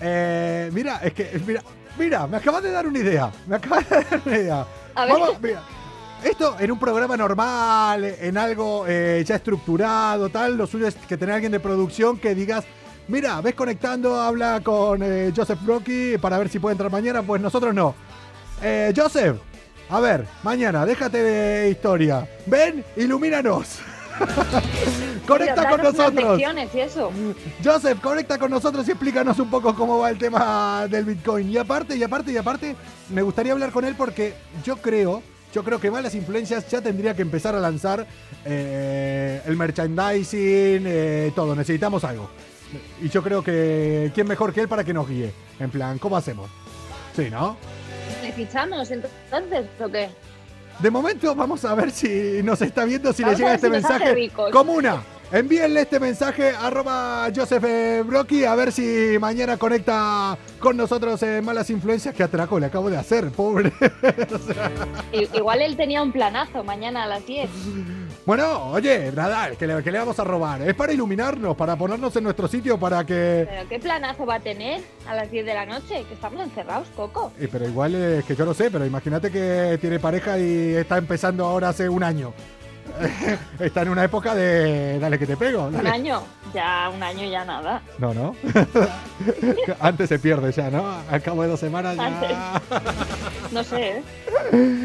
Eh, 0.00 0.70
mira, 0.72 0.98
es 1.02 1.12
que, 1.12 1.40
mira, 1.46 1.62
mira, 1.98 2.26
me 2.26 2.36
acabas 2.36 2.62
de 2.62 2.70
dar 2.70 2.86
una 2.86 2.98
idea. 2.98 3.30
Me 3.46 3.56
acabas 3.56 3.88
de 3.88 3.96
dar 3.96 4.22
una 4.24 4.36
idea. 4.36 4.66
A 4.94 5.04
ver. 5.04 5.12
Vamos, 5.12 5.40
mira. 5.40 5.62
Esto 6.24 6.56
en 6.58 6.72
un 6.72 6.78
programa 6.78 7.16
normal, 7.16 8.04
en 8.04 8.38
algo 8.38 8.84
eh, 8.88 9.22
ya 9.24 9.36
estructurado, 9.36 10.28
tal, 10.30 10.56
lo 10.56 10.66
suyo 10.66 10.88
es 10.88 10.96
que 10.96 11.16
tener 11.16 11.32
a 11.32 11.34
alguien 11.36 11.52
de 11.52 11.60
producción 11.60 12.18
que 12.18 12.34
digas, 12.34 12.64
mira, 13.06 13.40
ves 13.42 13.54
conectando, 13.54 14.20
habla 14.20 14.60
con 14.64 15.02
eh, 15.02 15.32
Joseph 15.36 15.60
Brocky 15.62 16.16
para 16.18 16.38
ver 16.38 16.48
si 16.48 16.58
puede 16.58 16.72
entrar 16.72 16.90
mañana, 16.90 17.22
pues 17.22 17.40
nosotros 17.40 17.74
no. 17.74 17.94
Eh, 18.62 18.92
Joseph, 18.96 19.36
a 19.90 20.00
ver, 20.00 20.26
mañana, 20.42 20.86
déjate 20.86 21.22
de 21.22 21.70
historia. 21.70 22.26
Ven, 22.46 22.84
ilumínanos. 22.96 23.78
Conecta 25.26 25.70
con 25.70 25.82
nosotros. 25.82 26.14
lecciones 26.14 26.74
y 26.74 26.80
eso. 26.80 27.10
Joseph, 27.62 28.00
conecta 28.00 28.38
con 28.38 28.50
nosotros 28.50 28.86
y 28.86 28.92
explícanos 28.92 29.38
un 29.38 29.50
poco 29.50 29.74
cómo 29.74 29.98
va 29.98 30.10
el 30.10 30.18
tema 30.18 30.86
del 30.88 31.04
Bitcoin. 31.04 31.50
Y 31.50 31.56
aparte, 31.58 31.96
y 31.96 32.02
aparte, 32.02 32.32
y 32.32 32.36
aparte, 32.36 32.76
me 33.10 33.22
gustaría 33.22 33.52
hablar 33.52 33.72
con 33.72 33.84
él 33.84 33.94
porque 33.96 34.34
yo 34.64 34.76
creo, 34.76 35.22
yo 35.52 35.64
creo 35.64 35.80
que 35.80 35.90
Malas 35.90 36.14
Influencias 36.14 36.68
ya 36.68 36.80
tendría 36.80 37.14
que 37.14 37.22
empezar 37.22 37.54
a 37.54 37.60
lanzar 37.60 38.06
eh, 38.44 39.42
el 39.46 39.56
merchandising, 39.56 40.84
eh, 40.86 41.32
todo. 41.34 41.54
Necesitamos 41.56 42.04
algo. 42.04 42.30
Y 43.02 43.08
yo 43.08 43.22
creo 43.22 43.42
que 43.42 44.10
quién 44.14 44.26
mejor 44.26 44.52
que 44.52 44.60
él 44.60 44.68
para 44.68 44.84
que 44.84 44.92
nos 44.92 45.08
guíe. 45.08 45.32
En 45.58 45.70
plan, 45.70 45.98
¿cómo 45.98 46.16
hacemos? 46.16 46.50
Sí, 47.14 47.30
¿no? 47.30 47.56
¿Le 48.22 48.32
fichamos 48.32 48.90
entonces 48.90 49.66
o 49.80 49.88
qué? 49.88 50.10
De 50.78 50.90
momento 50.90 51.34
vamos 51.34 51.64
a 51.64 51.74
ver 51.74 51.90
si 51.90 52.42
nos 52.42 52.60
está 52.60 52.84
viendo, 52.84 53.12
si 53.12 53.22
Vamos 53.22 53.38
le 53.38 53.44
llega 53.44 53.52
a 53.52 53.54
este 53.54 53.68
si 53.68 53.70
mensaje. 53.70 54.30
Comuna, 54.52 55.02
envíenle 55.32 55.82
este 55.82 56.00
mensaje 56.00 56.50
arroba 56.50 57.28
Joseph 57.34 57.64
eh, 57.64 58.02
Brocky 58.06 58.44
a 58.44 58.54
ver 58.54 58.72
si 58.72 59.16
mañana 59.18 59.56
conecta 59.56 60.38
con 60.58 60.76
nosotros 60.76 61.22
en 61.22 61.44
Malas 61.44 61.70
Influencias. 61.70 62.14
Que 62.14 62.22
atraco 62.22 62.58
le 62.58 62.66
acabo 62.66 62.90
de 62.90 62.96
hacer, 62.96 63.30
pobre. 63.30 63.72
Igual 65.34 65.62
él 65.62 65.76
tenía 65.76 66.02
un 66.02 66.12
planazo 66.12 66.64
mañana 66.64 67.04
a 67.04 67.06
las 67.06 67.26
10. 67.26 67.50
bueno, 68.24 68.70
oye, 68.70 69.12
nada, 69.12 69.50
que 69.56 69.66
le, 69.66 69.82
que 69.82 69.90
le 69.90 69.98
vamos 69.98 70.18
a 70.18 70.24
robar. 70.24 70.62
Es 70.62 70.74
para 70.74 70.92
iluminarnos, 70.92 71.56
para 71.56 71.76
ponernos 71.76 72.14
en 72.16 72.24
nuestro 72.24 72.48
sitio, 72.48 72.78
para 72.78 73.04
que... 73.04 73.46
¿Pero 73.48 73.68
qué 73.68 73.78
planazo 73.78 74.26
va 74.26 74.36
a 74.36 74.40
tener 74.40 74.82
a 75.06 75.14
las 75.14 75.30
10 75.30 75.46
de 75.46 75.54
la 75.54 75.66
noche? 75.66 76.04
Que 76.08 76.14
estamos 76.14 76.40
encerrados, 76.42 76.88
Coco. 76.96 77.32
Eh, 77.38 77.48
pero 77.50 77.66
igual 77.68 77.94
es 77.94 78.24
que 78.24 78.36
yo 78.36 78.44
lo 78.44 78.54
sé, 78.54 78.70
pero 78.70 78.84
imagínate 78.86 79.30
que 79.30 79.78
tiene 79.80 79.98
pareja 79.98 80.38
y 80.38 80.74
está 80.74 80.98
empezando 80.98 81.44
ahora 81.44 81.70
hace 81.70 81.88
un 81.88 82.02
año. 82.02 82.32
está 83.60 83.82
en 83.82 83.88
una 83.88 84.04
época 84.04 84.34
de... 84.34 84.98
Dale 84.98 85.18
que 85.18 85.26
te 85.26 85.36
pego. 85.36 85.66
Un 85.66 85.86
año. 85.86 86.22
Ya, 86.54 86.90
un 86.94 87.02
año 87.02 87.28
ya 87.28 87.44
nada. 87.44 87.82
No, 87.98 88.14
no. 88.14 88.34
Antes 89.80 90.08
se 90.08 90.18
pierde 90.18 90.52
ya, 90.52 90.70
¿no? 90.70 90.84
Al 91.10 91.22
cabo 91.22 91.42
de 91.42 91.48
dos 91.48 91.60
semanas 91.60 91.96
ya. 91.96 92.06
Antes. 92.06 92.36
No 93.52 93.64
sé, 93.64 93.98
¿eh? 93.98 94.02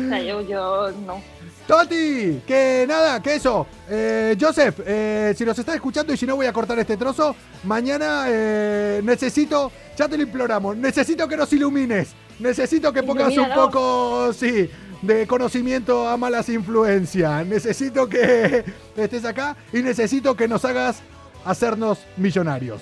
O 0.06 0.10
sea, 0.10 0.22
yo, 0.22 0.42
yo 0.42 0.92
no. 1.06 1.22
Toti, 1.68 2.42
que 2.46 2.86
nada, 2.88 3.22
que 3.22 3.36
eso. 3.36 3.66
Eh, 3.90 4.36
Joseph, 4.40 4.80
eh, 4.86 5.34
si 5.38 5.46
nos 5.46 5.58
estás 5.58 5.76
escuchando 5.76 6.12
y 6.14 6.18
si 6.18 6.26
no 6.26 6.36
voy 6.36 6.46
a 6.46 6.54
cortar 6.54 6.78
este 6.80 6.98
trozo, 6.98 7.36
mañana 7.64 8.26
eh, 8.28 9.02
necesito, 9.04 9.72
ya 9.96 10.10
te 10.10 10.18
lo 10.18 10.24
imploramos, 10.24 10.76
necesito 10.76 11.28
que 11.28 11.38
nos 11.38 11.54
ilumines. 11.54 12.10
Necesito 12.40 12.92
que 12.92 13.04
pongas 13.04 13.38
un 13.38 13.50
poco, 13.54 14.34
sí, 14.34 14.70
de 15.02 15.28
conocimiento 15.28 16.08
a 16.08 16.18
malas 16.18 16.50
influencias. 16.50 17.46
Necesito 17.46 18.08
que 18.08 18.64
estés 18.96 19.26
acá 19.26 19.56
y 19.74 19.82
necesito 19.82 20.36
que 20.36 20.48
nos 20.48 20.64
hagas 20.66 21.02
hacernos 21.46 22.00
millonarios. 22.18 22.82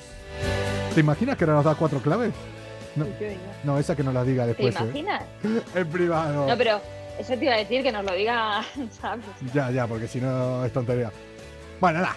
¿Te 0.94 1.00
imaginas 1.02 1.38
que 1.38 1.44
ahora 1.46 1.56
nos 1.56 1.66
das 1.66 1.78
cuatro 1.78 2.00
claves? 2.00 2.34
No, 2.96 3.06
no 3.64 3.78
esa 3.80 3.96
que 3.96 4.04
nos 4.04 4.14
las 4.14 4.26
diga 4.26 4.44
¿Te 4.44 4.50
después. 4.50 4.76
¿eh? 4.76 4.80
imaginas? 4.84 5.24
En 5.76 5.88
privado. 5.88 6.48
No, 6.48 6.58
pero 6.58 6.82
eso 7.20 7.38
te 7.38 7.46
iba 7.46 7.54
a 7.54 7.58
decir 7.58 7.84
que 7.84 7.92
nos 7.92 8.04
lo 8.04 8.14
diga, 8.14 8.64
¿sabes? 9.02 9.26
Ya, 9.54 9.72
ya, 9.72 9.88
porque 9.88 10.08
si 10.08 10.20
no 10.20 10.66
es 10.66 10.74
tontería. 10.74 11.12
Bueno, 11.80 12.00
nada. 12.00 12.16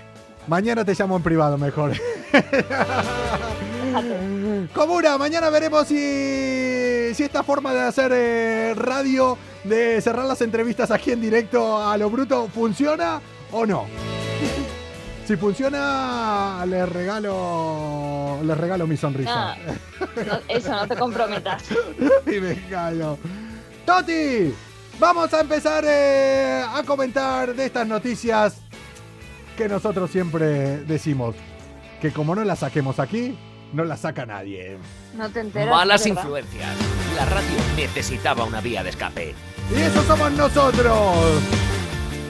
Mañana 0.48 0.84
te 0.84 0.94
llamo 0.94 1.16
en 1.16 1.22
privado 1.22 1.56
mejor. 1.56 1.92
Fíjate. 4.00 4.68
Comuna, 4.74 5.18
mañana 5.18 5.50
veremos 5.50 5.86
si, 5.86 7.14
si 7.14 7.22
esta 7.22 7.42
forma 7.42 7.74
de 7.74 7.80
hacer 7.80 8.12
eh, 8.14 8.74
radio, 8.76 9.36
de 9.64 10.00
cerrar 10.00 10.24
las 10.24 10.40
entrevistas 10.40 10.90
aquí 10.90 11.12
en 11.12 11.20
directo 11.20 11.78
a 11.82 11.96
lo 11.96 12.08
bruto, 12.10 12.48
funciona 12.48 13.20
o 13.50 13.66
no. 13.66 13.86
Si 15.24 15.36
funciona, 15.36 16.64
les 16.66 16.86
regalo, 16.88 18.40
les 18.42 18.58
regalo 18.58 18.88
mi 18.88 18.96
sonrisa. 18.96 19.56
No, 19.56 20.24
no, 20.24 20.40
eso, 20.48 20.72
no 20.72 20.88
te 20.88 20.96
comprometas. 20.96 21.62
y 22.26 22.40
me 22.40 22.68
callo. 22.68 23.16
Toti, 23.86 24.52
Vamos 24.98 25.32
a 25.34 25.40
empezar 25.40 25.84
eh, 25.86 26.62
a 26.64 26.82
comentar 26.84 27.54
de 27.54 27.66
estas 27.66 27.86
noticias 27.88 28.58
que 29.56 29.68
nosotros 29.68 30.10
siempre 30.10 30.78
decimos 30.84 31.34
que 32.00 32.12
como 32.12 32.34
no 32.34 32.44
las 32.44 32.60
saquemos 32.60 33.00
aquí, 33.00 33.36
no 33.72 33.84
las 33.84 34.00
saca 34.00 34.26
nadie. 34.26 34.76
No 35.16 35.28
te 35.28 35.40
enteras. 35.40 35.70
Malas 35.70 36.06
influencias. 36.06 36.76
La 37.16 37.24
radio 37.26 37.56
necesitaba 37.76 38.44
una 38.44 38.60
vía 38.60 38.82
de 38.82 38.90
escape. 38.90 39.34
Y 39.70 39.80
eso 39.80 40.02
somos 40.04 40.32
nosotros. 40.32 41.42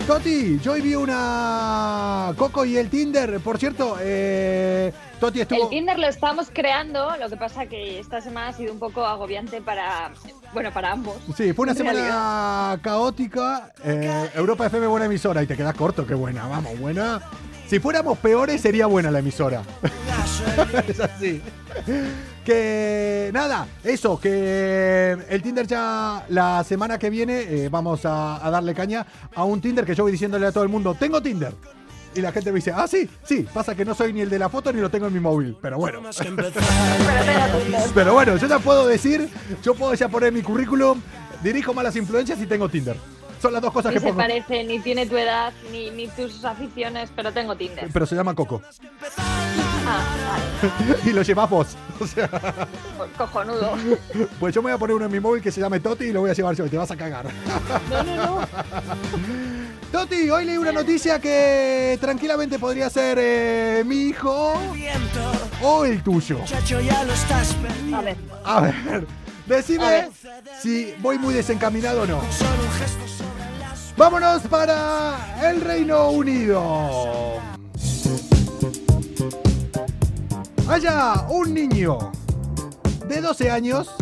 Toti, 0.06 0.58
yo 0.58 0.72
hoy 0.72 0.80
vi 0.80 0.96
una 0.96 2.34
Coco 2.36 2.64
y 2.64 2.76
el 2.76 2.90
Tinder. 2.90 3.38
Por 3.38 3.58
cierto, 3.58 3.96
eh, 4.00 4.92
Toti 5.20 5.42
estuvo. 5.42 5.64
El 5.64 5.68
Tinder 5.68 5.98
lo 5.98 6.08
estamos 6.08 6.50
creando, 6.52 7.16
lo 7.20 7.28
que 7.28 7.36
pasa 7.36 7.66
que 7.66 8.00
esta 8.00 8.20
semana 8.20 8.48
ha 8.48 8.52
sido 8.52 8.72
un 8.72 8.80
poco 8.80 9.06
agobiante 9.06 9.62
para, 9.62 10.10
bueno, 10.52 10.72
para 10.72 10.90
ambos. 10.90 11.16
Sí, 11.36 11.52
fue 11.52 11.64
una 11.64 11.74
semana 11.74 11.98
realidad. 12.00 12.80
caótica. 12.82 13.72
Eh, 13.84 14.30
Europa 14.34 14.66
FM 14.66 14.88
buena 14.88 15.06
emisora 15.06 15.40
y 15.42 15.46
te 15.46 15.56
quedas 15.56 15.74
corto, 15.74 16.04
qué 16.04 16.14
buena, 16.14 16.48
vamos, 16.48 16.76
buena. 16.80 17.22
Si 17.72 17.80
fuéramos 17.80 18.18
peores 18.18 18.60
sería 18.60 18.84
buena 18.84 19.10
la 19.10 19.20
emisora. 19.20 19.62
es 20.86 21.00
así. 21.00 21.40
Que 22.44 23.30
nada, 23.32 23.66
eso, 23.82 24.20
que 24.20 25.16
el 25.26 25.40
Tinder 25.40 25.66
ya 25.66 26.26
la 26.28 26.62
semana 26.64 26.98
que 26.98 27.08
viene 27.08 27.40
eh, 27.40 27.70
vamos 27.70 28.04
a, 28.04 28.46
a 28.46 28.50
darle 28.50 28.74
caña 28.74 29.06
a 29.34 29.44
un 29.44 29.62
Tinder 29.62 29.86
que 29.86 29.94
yo 29.94 30.02
voy 30.02 30.12
diciéndole 30.12 30.48
a 30.48 30.52
todo 30.52 30.64
el 30.64 30.68
mundo, 30.68 30.94
tengo 31.00 31.22
Tinder. 31.22 31.54
Y 32.14 32.20
la 32.20 32.30
gente 32.30 32.52
me 32.52 32.56
dice, 32.56 32.72
ah, 32.76 32.86
sí, 32.86 33.08
sí, 33.22 33.46
pasa 33.54 33.74
que 33.74 33.86
no 33.86 33.94
soy 33.94 34.12
ni 34.12 34.20
el 34.20 34.28
de 34.28 34.38
la 34.38 34.50
foto 34.50 34.70
ni 34.70 34.78
lo 34.78 34.90
tengo 34.90 35.06
en 35.06 35.14
mi 35.14 35.20
móvil. 35.20 35.56
Pero 35.62 35.78
bueno. 35.78 36.02
Pero 37.94 38.12
bueno, 38.12 38.36
yo 38.36 38.48
ya 38.48 38.58
puedo 38.58 38.86
decir, 38.86 39.30
yo 39.62 39.74
puedo 39.74 39.94
ya 39.94 40.10
poner 40.10 40.30
mi 40.30 40.42
currículum, 40.42 41.00
dirijo 41.42 41.72
malas 41.72 41.96
influencias 41.96 42.38
y 42.38 42.44
tengo 42.44 42.68
Tinder. 42.68 42.98
Son 43.42 43.52
las 43.52 43.60
dos 43.60 43.72
cosas 43.72 43.90
Ni 43.90 43.94
que 43.96 44.00
se 44.00 44.06
pongo. 44.06 44.18
parece, 44.18 44.62
ni 44.62 44.78
tiene 44.78 45.04
tu 45.04 45.16
edad, 45.16 45.52
ni, 45.72 45.90
ni 45.90 46.06
tus 46.06 46.44
aficiones, 46.44 47.10
pero 47.16 47.32
tengo 47.32 47.56
Tinder. 47.56 47.88
Pero 47.92 48.06
se 48.06 48.14
llama 48.14 48.34
Coco. 48.36 48.62
Ah, 49.84 50.00
vale. 50.28 50.98
y 51.04 51.10
lo 51.12 51.22
llevas 51.22 51.50
vos. 51.50 51.76
O 51.98 52.06
sea, 52.06 52.28
Co- 52.28 53.08
Cojonudo. 53.18 53.72
pues 54.40 54.54
yo 54.54 54.62
me 54.62 54.66
voy 54.70 54.76
a 54.76 54.78
poner 54.78 54.94
uno 54.94 55.06
en 55.06 55.12
mi 55.12 55.18
móvil 55.18 55.42
que 55.42 55.50
se 55.50 55.60
llame 55.60 55.80
Toti 55.80 56.04
y 56.04 56.12
lo 56.12 56.20
voy 56.20 56.30
a 56.30 56.34
llevar 56.34 56.54
yo 56.54 56.64
y 56.66 56.68
te 56.68 56.78
vas 56.78 56.90
a 56.92 56.96
cagar. 56.96 57.26
No, 57.90 58.02
no, 58.04 58.16
no. 58.16 58.48
Toti, 59.90 60.30
hoy 60.30 60.44
leí 60.44 60.56
una 60.56 60.70
noticia 60.72 61.18
que 61.18 61.98
tranquilamente 62.00 62.58
podría 62.60 62.88
ser 62.90 63.18
eh, 63.20 63.82
mi 63.84 64.02
hijo 64.04 64.54
o 65.62 65.84
el 65.84 66.00
tuyo. 66.02 66.38
A 67.92 68.00
ver. 68.00 68.16
A 68.44 68.60
ver, 68.60 69.06
decime 69.46 69.84
A 69.84 69.90
ver. 69.90 70.08
si 70.62 70.94
voy 71.00 71.18
muy 71.18 71.34
desencaminado 71.34 72.02
o 72.02 72.06
no. 72.06 72.20
Vámonos 73.96 74.42
para 74.42 75.50
el 75.50 75.60
Reino 75.60 76.10
Unido. 76.10 77.40
Haya 80.68 81.26
un 81.28 81.52
niño 81.52 82.10
de 83.06 83.20
12 83.20 83.50
años. 83.50 83.94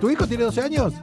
¿Tu 0.00 0.10
hijo 0.10 0.26
tiene 0.26 0.44
12 0.44 0.62
años? 0.62 0.94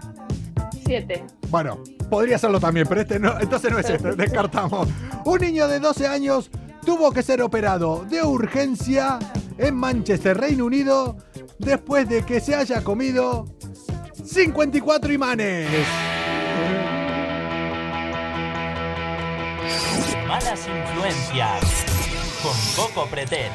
Siete. 0.85 1.25
Bueno, 1.49 1.79
podría 2.09 2.37
serlo 2.37 2.59
también, 2.59 2.85
pero 2.87 3.01
este 3.01 3.19
no, 3.19 3.39
entonces 3.39 3.71
no 3.71 3.79
es 3.79 3.89
este, 3.89 4.11
descartamos. 4.15 4.89
Un 5.23 5.39
niño 5.39 5.67
de 5.67 5.79
12 5.79 6.07
años 6.07 6.51
tuvo 6.85 7.11
que 7.11 7.23
ser 7.23 7.41
operado 7.41 8.05
de 8.09 8.21
urgencia 8.23 9.19
en 9.57 9.75
Manchester, 9.75 10.37
Reino 10.37 10.65
Unido, 10.65 11.17
después 11.59 12.09
de 12.09 12.23
que 12.23 12.41
se 12.41 12.55
haya 12.55 12.83
comido 12.83 13.45
54 14.23 15.13
imanes. 15.13 15.67
Malas 20.35 20.67
influencias. 20.67 21.85
Con 22.43 22.53
Coco 22.75 23.07
Pretel. 23.07 23.49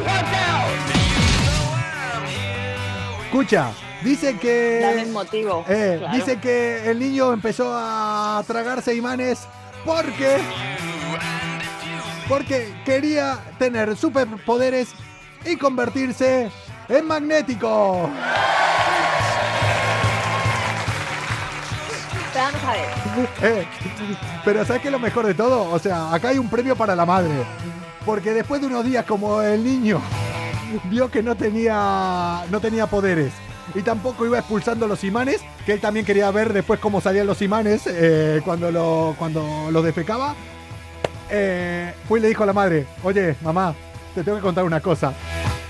Escucha, 3.27 3.73
dice 4.03 4.39
que... 4.39 4.81
Dame 4.83 5.05
un 5.05 5.13
motivo. 5.13 5.63
Eh, 5.69 5.97
Claro. 5.99 6.17
Dice 6.17 6.41
que 6.41 6.91
el 6.91 6.99
niño 6.99 7.35
empezó 7.35 7.71
a 7.71 8.43
tragarse 8.47 8.95
imanes 8.95 9.47
porque. 9.85 10.39
Porque 12.27 12.73
quería 12.87 13.39
tener 13.59 13.95
superpoderes 13.95 14.89
y 15.45 15.57
convertirse 15.57 16.51
en 16.89 17.07
magnético. 17.07 18.09
Vamos 22.35 22.65
a 22.65 22.73
ver. 22.73 23.29
Eh, 23.43 23.67
pero 24.45 24.65
¿sabes 24.65 24.83
qué 24.83 24.89
es 24.89 24.93
lo 24.93 24.99
mejor 24.99 25.27
de 25.27 25.35
todo? 25.35 25.71
O 25.71 25.79
sea, 25.79 26.13
acá 26.13 26.29
hay 26.29 26.39
un 26.39 26.49
premio 26.49 26.77
para 26.77 26.95
la 26.95 27.07
madre. 27.07 27.33
Porque 28.05 28.33
después 28.33 28.61
de 28.61 28.67
unos 28.67 28.85
días 28.85 29.05
como 29.05 29.43
el 29.43 29.63
niño 29.63 30.01
vio 30.85 31.11
que 31.11 31.23
no 31.23 31.35
tenía, 31.35 32.45
no 32.51 32.61
tenía 32.61 32.87
poderes 32.87 33.33
y 33.75 33.83
tampoco 33.83 34.27
iba 34.27 34.39
expulsando 34.39 34.87
los 34.87 35.05
imanes, 35.05 35.41
que 35.65 35.73
él 35.75 35.81
también 35.81 36.05
quería 36.05 36.31
ver 36.31 36.53
después 36.53 36.81
cómo 36.81 37.01
salían 37.01 37.27
los 37.27 37.43
imanes 37.43 37.83
eh, 37.87 38.41
cuando 38.45 38.71
lo 38.71 39.15
cuando 39.19 39.69
lo 39.71 39.83
defecaba, 39.83 40.35
eh, 41.31 41.95
fue 42.09 42.19
y 42.19 42.23
le 42.23 42.29
dijo 42.29 42.43
a 42.43 42.47
la 42.47 42.53
madre, 42.53 42.87
oye, 43.03 43.37
mamá, 43.43 43.75
te 44.15 44.25
tengo 44.25 44.39
que 44.39 44.43
contar 44.43 44.65
una 44.65 44.81
cosa. 44.81 45.13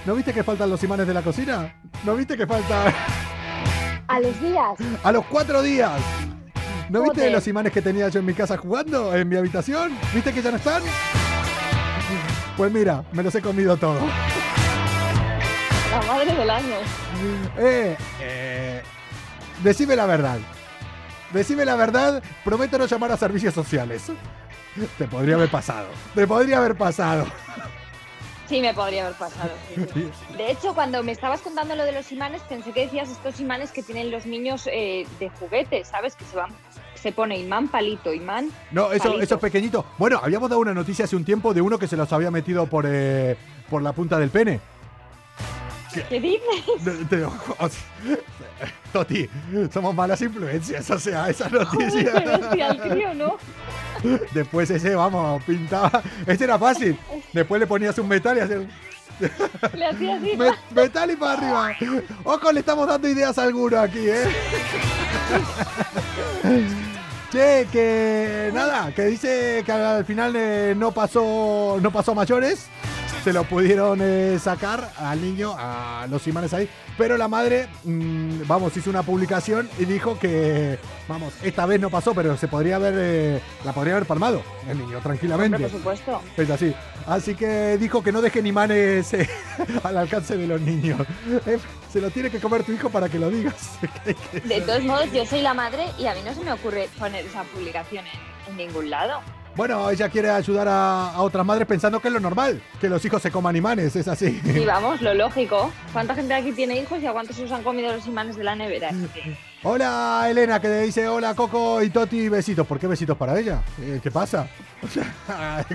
¿No 0.07 0.15
viste 0.15 0.33
que 0.33 0.43
faltan 0.43 0.71
los 0.71 0.83
imanes 0.83 1.07
de 1.07 1.15
la 1.15 1.23
cocina? 1.23 1.75
¿No 2.05 2.17
viste 2.17 2.37
que 2.37 2.47
falta 2.47 2.93
A 4.09 4.21
los 4.21 4.41
días. 4.41 4.79
a 5.05 5.13
los 5.13 5.27
cuatro 5.27 5.61
días? 5.61 6.01
¿No 6.91 7.03
viste 7.03 7.21
Joder. 7.21 7.33
los 7.33 7.47
imanes 7.47 7.73
que 7.73 7.81
tenía 7.81 8.09
yo 8.09 8.19
en 8.19 8.27
mi 8.27 8.35
casa 8.35 8.57
jugando, 8.57 9.15
en 9.15 9.29
mi 9.29 9.37
habitación? 9.37 9.97
¿Viste 10.13 10.33
que 10.33 10.43
ya 10.43 10.51
no 10.51 10.57
están? 10.57 10.83
Pues 12.57 12.73
mira, 12.73 13.05
me 13.13 13.23
los 13.23 13.33
he 13.33 13.41
comido 13.41 13.77
todos. 13.77 14.03
La 15.93 16.03
madre 16.03 16.35
del 16.35 16.51
año. 16.51 16.75
Eh, 17.59 17.97
eh, 18.21 18.83
decime 19.63 19.95
la 19.95 20.07
verdad. 20.07 20.39
Decime 21.33 21.65
la 21.65 21.77
verdad, 21.77 22.21
prometo 22.45 22.77
no 22.77 22.87
llamar 22.87 23.13
a 23.13 23.17
servicios 23.17 23.55
sociales. 23.55 24.11
Te 24.99 25.07
podría 25.07 25.37
haber 25.37 25.49
pasado. 25.49 25.87
Te 26.17 26.27
podría 26.27 26.59
haber 26.59 26.77
pasado. 26.77 27.25
Sí, 28.51 28.61
me 28.61 28.75
podría 28.75 29.07
haber 29.07 29.17
pasado. 29.17 29.51
sí. 29.95 30.11
De 30.37 30.51
hecho, 30.51 30.75
cuando 30.75 31.03
me 31.05 31.13
estabas 31.13 31.41
contando 31.41 31.77
lo 31.77 31.85
de 31.85 31.93
los 31.93 32.11
imanes, 32.11 32.43
pensé 32.43 32.73
que 32.73 32.81
decías 32.87 33.09
estos 33.09 33.39
imanes 33.39 33.71
que 33.71 33.83
tienen 33.83 34.11
los 34.11 34.27
niños 34.27 34.69
eh, 34.71 35.07
de 35.21 35.31
juguete, 35.31 35.85
¿sabes? 35.85 36.17
Que 36.17 36.25
se 36.25 36.37
van, 36.37 36.51
se 36.95 37.13
pone 37.13 37.39
imán, 37.39 37.69
palito, 37.69 38.13
imán. 38.13 38.51
No, 38.73 38.91
eso, 38.93 39.05
Palito. 39.05 39.23
eso 39.23 39.35
es 39.37 39.41
pequeñito. 39.41 39.87
Bueno, 39.99 40.21
habíamos 40.21 40.51
dado 40.51 40.61
una 40.61 40.75
noticia 40.75 41.05
hace 41.05 41.15
un 41.15 41.25
tiempo 41.25 41.55
de 41.55 41.61
uno 41.63 41.79
que 41.79 41.87
se 41.87 41.97
los 41.97 42.13
había 42.13 42.33
metido 42.33 42.67
por, 42.67 42.87
eh, 42.89 43.37
por 43.71 43.83
la 43.83 43.93
punta 43.93 44.19
del 44.19 44.31
pene. 44.31 44.61
¿Qué 46.09 46.21
dices? 46.21 47.09
Te- 47.09 47.27
Toti, 48.93 49.29
somos 49.73 49.95
malas 49.95 50.21
influencias, 50.23 50.91
o 50.91 50.99
sea, 50.99 51.29
esa 51.31 51.49
Joder, 51.51 51.67
noticia. 51.67 52.69
el 52.69 52.81
crío, 52.81 53.15
¿no? 53.15 53.37
Después 54.33 54.71
ese, 54.71 54.95
vamos, 54.95 55.43
pintaba. 55.45 56.03
Ese 56.27 56.45
era 56.45 56.59
fácil. 56.59 56.99
Después 57.33 57.61
le 57.61 57.67
ponías 57.67 57.99
un 57.99 58.09
metal 58.09 58.37
y 58.37 58.41
hacías. 58.41 58.61
Le 59.75 59.87
hacía 59.87 60.17
así. 60.17 60.37
Me- 60.37 60.51
metal 60.75 61.11
y 61.11 61.17
para 61.17 61.33
arriba. 61.35 61.73
Ojo, 62.25 62.53
le 62.53 62.61
estamos 62.61 62.89
dando 62.89 63.09
ideas 63.09 63.37
a 63.39 63.43
alguno 63.43 63.79
aquí, 63.79 64.09
¿eh? 64.09 64.25
Che, 67.31 67.69
que 67.71 68.51
nada, 68.53 68.93
que 68.93 69.05
dice 69.05 69.63
que 69.65 69.71
al 69.71 70.05
final 70.05 70.33
eh, 70.35 70.75
no 70.77 70.91
pasó 70.91 71.79
no 71.81 71.93
pasó 71.93 72.13
mayores. 72.13 72.67
Se 73.25 73.35
lo 73.35 73.45
pudieron 73.45 73.99
eh, 74.01 74.39
sacar 74.39 74.93
al 74.97 75.21
niño, 75.21 75.55
a 75.59 76.07
los 76.09 76.27
imanes 76.27 76.55
ahí. 76.55 76.67
Pero 76.97 77.19
la 77.19 77.29
madre, 77.29 77.69
mm, 77.85 78.47
vamos, 78.47 78.75
hizo 78.77 78.89
una 78.89 79.03
publicación 79.03 79.69
y 79.79 79.85
dijo 79.85 80.19
que, 80.19 80.79
vamos, 81.07 81.35
esta 81.43 81.67
vez 81.67 81.79
no 81.81 81.91
pasó, 81.91 82.15
pero 82.15 82.39
se 82.39 82.49
podría 82.49 82.77
haber, 82.77 82.95
eh, 82.97 83.41
la 83.65 83.75
podría 83.75 83.95
haber 83.97 84.07
palmado 84.07 84.43
el 84.67 84.79
niño 84.79 85.01
tranquilamente. 85.01 85.59
Por 85.59 85.71
supuesto. 85.71 86.23
Es 86.35 86.49
así. 86.49 86.75
Así 87.07 87.35
que 87.35 87.77
dijo 87.77 88.03
que 88.03 88.11
no 88.11 88.23
dejen 88.23 88.47
imanes 88.47 89.13
eh, 89.13 89.29
al 89.83 89.99
alcance 89.99 90.39
de 90.39 90.47
los 90.47 90.61
niños. 90.61 91.07
Se 91.93 92.01
lo 92.01 92.11
tiene 92.11 92.31
que 92.31 92.41
comer 92.41 92.63
tu 92.63 92.73
hijo 92.73 92.89
para 92.89 93.11
que 93.11 93.19
lo 93.19 93.29
digas. 93.29 93.79
De 94.45 94.63
todos 94.63 94.83
modos, 94.83 95.13
yo 95.13 95.27
soy 95.27 95.43
la 95.43 95.53
madre 95.53 95.87
y 95.99 96.07
a 96.07 96.15
mí 96.15 96.21
no 96.25 96.35
se 96.35 96.41
me 96.43 96.53
ocurre 96.53 96.89
poner 96.99 97.27
esa 97.27 97.43
publicación 97.45 98.07
en, 98.07 98.51
en 98.51 98.57
ningún 98.57 98.89
lado. 98.89 99.21
Bueno, 99.57 99.91
ella 99.91 100.09
quiere 100.09 100.31
ayudar 100.31 100.69
a, 100.69 101.11
a 101.11 101.23
otras 101.23 101.45
madres 101.45 101.67
pensando 101.67 102.01
que 102.01 102.09
es 102.09 102.15
lo 102.15 102.21
normal, 102.21 102.63
que 102.81 102.89
los 102.89 103.05
hijos 103.05 103.21
se 103.21 103.31
coman 103.31 103.57
imanes, 103.57 103.95
es 103.97 104.09
así. 104.09 104.41
Y 104.45 104.65
vamos, 104.65 105.01
lo 105.03 105.13
lógico. 105.15 105.73
¿Cuánta 105.93 106.15
gente 106.15 106.35
aquí 106.35 106.53
tiene 106.53 106.81
hijos 106.81 107.03
y 107.03 107.07
a 107.07 107.13
cuántos 107.13 107.37
se 107.37 107.45
os 107.45 107.53
han 107.53 107.63
comido 107.63 107.93
los 107.93 108.07
imanes 108.07 108.37
de 108.37 108.45
la 108.45 108.55
nevera? 108.55 108.91
Hola 109.63 110.27
Elena, 110.31 110.61
que 110.61 110.69
le 110.69 110.83
dice 110.83 111.07
hola 111.09 111.35
Coco 111.35 111.83
y 111.83 111.91
Toti, 111.91 112.29
besitos. 112.29 112.67
¿Por 112.67 112.79
qué 112.79 112.87
besitos 112.87 113.17
para 113.17 113.39
ella? 113.39 113.61
Eh, 113.81 114.01
¿Qué 114.03 114.11
pasa? 114.11 114.49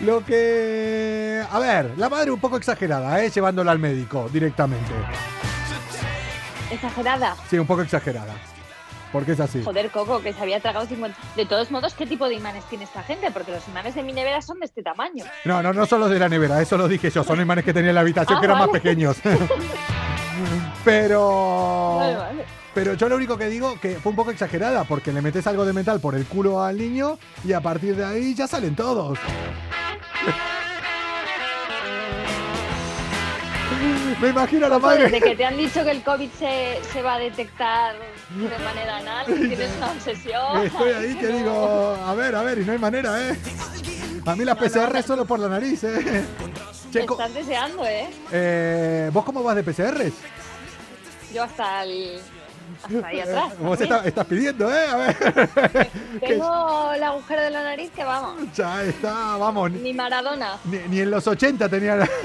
Lo 0.00 0.24
que... 0.24 1.42
A 1.50 1.58
ver, 1.58 1.92
la 1.96 2.08
madre 2.08 2.30
un 2.30 2.38
poco 2.38 2.58
exagerada, 2.58 3.22
¿eh? 3.24 3.30
Llevándola 3.30 3.72
al 3.72 3.78
médico 3.78 4.28
directamente. 4.30 4.92
Exagerada. 6.70 7.34
Sí, 7.48 7.58
un 7.58 7.66
poco 7.66 7.82
exagerada. 7.82 8.34
Porque 9.16 9.32
es 9.32 9.40
así. 9.40 9.62
Joder, 9.64 9.90
Coco, 9.90 10.20
que 10.20 10.34
se 10.34 10.42
había 10.42 10.60
tragado 10.60 10.84
50. 10.84 11.16
De 11.36 11.46
todos 11.46 11.70
modos, 11.70 11.94
¿qué 11.94 12.04
tipo 12.06 12.28
de 12.28 12.34
imanes 12.34 12.62
tiene 12.66 12.84
esta 12.84 13.02
gente? 13.02 13.30
Porque 13.30 13.50
los 13.50 13.66
imanes 13.66 13.94
de 13.94 14.02
mi 14.02 14.12
nevera 14.12 14.42
son 14.42 14.58
de 14.60 14.66
este 14.66 14.82
tamaño. 14.82 15.24
No, 15.46 15.62
no, 15.62 15.72
no 15.72 15.86
son 15.86 16.00
los 16.00 16.10
de 16.10 16.18
la 16.18 16.28
nevera, 16.28 16.60
eso 16.60 16.76
lo 16.76 16.86
dije 16.86 17.08
yo. 17.10 17.24
Son 17.24 17.40
imanes 17.40 17.64
que 17.64 17.72
tenía 17.72 17.88
en 17.88 17.94
la 17.94 18.02
habitación 18.02 18.36
Ah, 18.36 18.40
que 18.40 18.44
eran 18.44 18.58
más 18.58 18.68
pequeños. 18.68 19.16
Pero. 20.84 21.96
Vale, 21.98 22.16
vale. 22.16 22.44
Pero 22.74 22.92
yo 22.92 23.08
lo 23.08 23.16
único 23.16 23.38
que 23.38 23.46
digo 23.48 23.80
que 23.80 23.94
fue 23.94 24.10
un 24.10 24.16
poco 24.16 24.32
exagerada, 24.32 24.84
porque 24.84 25.10
le 25.14 25.22
metes 25.22 25.46
algo 25.46 25.64
de 25.64 25.72
metal 25.72 25.98
por 25.98 26.14
el 26.14 26.26
culo 26.26 26.62
al 26.62 26.76
niño 26.76 27.18
y 27.42 27.54
a 27.54 27.62
partir 27.62 27.96
de 27.96 28.04
ahí 28.04 28.34
ya 28.34 28.46
salen 28.46 28.76
todos. 28.76 29.18
Me 34.20 34.28
imagino 34.28 34.66
a 34.66 34.68
la 34.70 34.74
Coco, 34.76 34.88
desde 34.90 35.04
madre. 35.04 35.20
que 35.20 35.36
te 35.36 35.44
han 35.44 35.56
dicho 35.56 35.84
que 35.84 35.90
el 35.90 36.02
COVID 36.02 36.30
se, 36.38 36.80
se 36.92 37.02
va 37.02 37.14
a 37.14 37.18
detectar 37.18 37.94
de 38.30 38.64
manera 38.64 38.96
anal, 38.96 39.26
tienes 39.26 39.70
una 39.76 39.90
obsesión. 39.92 40.62
Estoy 40.64 40.90
ahí 40.92 41.14
que 41.16 41.28
no. 41.28 41.36
digo, 41.38 41.96
a 42.06 42.14
ver, 42.14 42.34
a 42.34 42.42
ver, 42.42 42.58
y 42.58 42.64
no 42.64 42.72
hay 42.72 42.78
manera, 42.78 43.28
¿eh? 43.28 43.36
A 44.24 44.34
mí 44.34 44.44
las 44.44 44.56
PCR 44.56 45.02
solo 45.02 45.24
por 45.26 45.38
la 45.38 45.48
nariz, 45.48 45.84
¿eh? 45.84 46.24
Me 46.86 46.90
Checo, 46.92 47.14
estás 47.14 47.34
deseando, 47.34 47.84
¿eh? 47.84 48.08
eh, 48.32 49.10
¿vos 49.12 49.24
cómo 49.24 49.42
vas 49.42 49.54
de 49.56 49.62
PCR? 49.62 50.10
Yo 51.34 51.42
hasta 51.42 51.82
el. 51.84 52.18
Hasta 52.82 53.06
ahí 53.08 53.20
atrás. 53.20 53.58
Vos 53.58 53.80
está- 53.80 54.04
estás 54.04 54.24
pidiendo, 54.26 54.72
¿eh? 54.74 54.86
A 54.88 54.96
ver. 54.96 55.90
Tengo 56.20 56.92
el 56.92 57.02
agujero 57.02 57.42
de 57.42 57.50
la 57.50 57.62
nariz 57.62 57.90
que 57.94 58.02
vamos. 58.04 58.40
ya 58.54 58.82
está, 58.82 59.36
vamos. 59.36 59.70
Ni, 59.72 59.80
Ni 59.80 59.94
Maradona. 59.94 60.56
ni 60.64 61.00
en 61.00 61.10
los 61.10 61.26
80 61.26 61.68
tenía 61.68 61.96
la... 61.96 62.08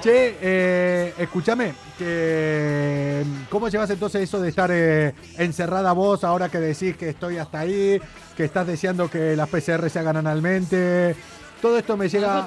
Che, 0.00 0.36
eh, 0.40 1.14
escúchame, 1.18 1.74
que, 1.98 3.24
¿cómo 3.50 3.68
llevas 3.68 3.90
entonces 3.90 4.22
eso 4.22 4.40
de 4.40 4.48
estar 4.48 4.70
eh, 4.72 5.12
encerrada 5.36 5.90
vos 5.92 6.22
ahora 6.22 6.48
que 6.48 6.60
decís 6.60 6.96
que 6.96 7.08
estoy 7.08 7.38
hasta 7.38 7.60
ahí, 7.60 8.00
que 8.36 8.44
estás 8.44 8.64
deseando 8.68 9.10
que 9.10 9.34
las 9.34 9.48
PCR 9.48 9.90
se 9.90 9.98
hagan 9.98 10.16
analmente? 10.16 11.16
Todo 11.60 11.78
esto 11.78 11.96
me 11.96 12.08
llega, 12.08 12.46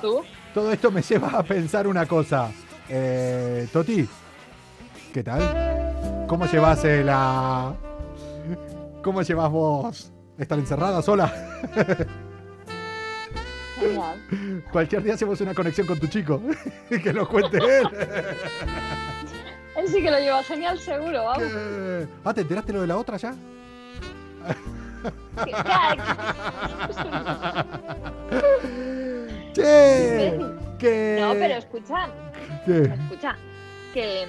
todo 0.53 0.71
esto 0.71 0.91
me 0.91 1.01
lleva 1.09 1.27
a 1.39 1.43
pensar 1.43 1.87
una 1.87 2.05
cosa. 2.05 2.49
Eh, 2.87 3.67
Toti, 3.73 4.07
¿qué 5.13 5.21
tal? 5.21 6.25
¿Cómo 6.27 6.45
llevas 6.45 6.85
la, 6.85 7.73
cómo 9.03 9.23
llevas 9.23 9.51
vos 9.51 10.13
estar 10.37 10.57
encerrada 10.57 11.01
sola? 11.01 11.33
Genial. 13.81 14.63
Cualquier 14.71 15.03
día 15.03 15.13
hacemos 15.15 15.41
una 15.41 15.53
conexión 15.53 15.85
con 15.87 15.99
tu 15.99 16.07
chico 16.07 16.41
y 16.89 16.99
que 17.01 17.11
nos 17.13 17.27
cuente 17.27 17.57
él. 17.57 17.87
Él 19.75 19.87
sí 19.87 20.01
que 20.01 20.11
lo 20.11 20.19
lleva 20.19 20.43
genial, 20.43 20.77
seguro, 20.79 21.23
vamos. 21.23 21.43
Que- 21.43 22.07
Ah, 22.25 22.33
¿te 22.33 22.41
enteraste 22.41 22.73
lo 22.73 22.81
de 22.81 22.87
la 22.87 22.97
otra 22.97 23.15
ya? 23.17 23.33
Ya, 25.47 25.95
Che, 29.53 30.33
que... 30.79 31.17
No, 31.19 31.33
pero 31.33 31.55
escucha, 31.55 32.07
¿Qué? 32.65 32.81
escucha, 32.83 33.35
que 33.93 34.25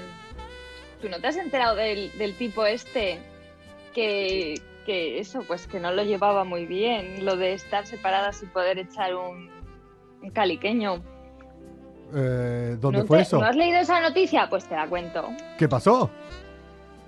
tú 1.01 1.09
no 1.09 1.19
te 1.21 1.27
has 1.27 1.37
enterado 1.37 1.77
del, 1.77 2.17
del 2.19 2.35
tipo 2.37 2.65
este 2.67 3.19
que, 3.95 4.61
que 4.85 5.19
eso, 5.19 5.43
pues 5.47 5.67
que 5.67 5.81
no 5.81 5.93
lo 5.93 6.03
llevaba 6.05 6.45
muy 6.45 6.67
bien, 6.67 7.25
lo 7.25 7.37
de 7.37 7.55
estar 7.55 7.87
separadas 7.87 8.43
y 8.43 8.47
poder 8.47 8.79
echar 8.79 9.15
un, 9.15 9.51
un 10.23 10.31
caliqueño. 10.31 11.03
Eh, 12.15 12.77
¿Dónde 12.81 12.99
¿No 13.01 13.07
fue 13.07 13.19
te- 13.19 13.23
eso? 13.23 13.39
¿No 13.39 13.47
has 13.47 13.57
leído 13.57 13.79
esa 13.79 14.01
noticia? 14.01 14.49
Pues 14.51 14.65
te 14.67 14.75
la 14.77 14.87
cuento. 14.87 15.29
¿Qué 15.59 15.69
pasó? 15.69 16.11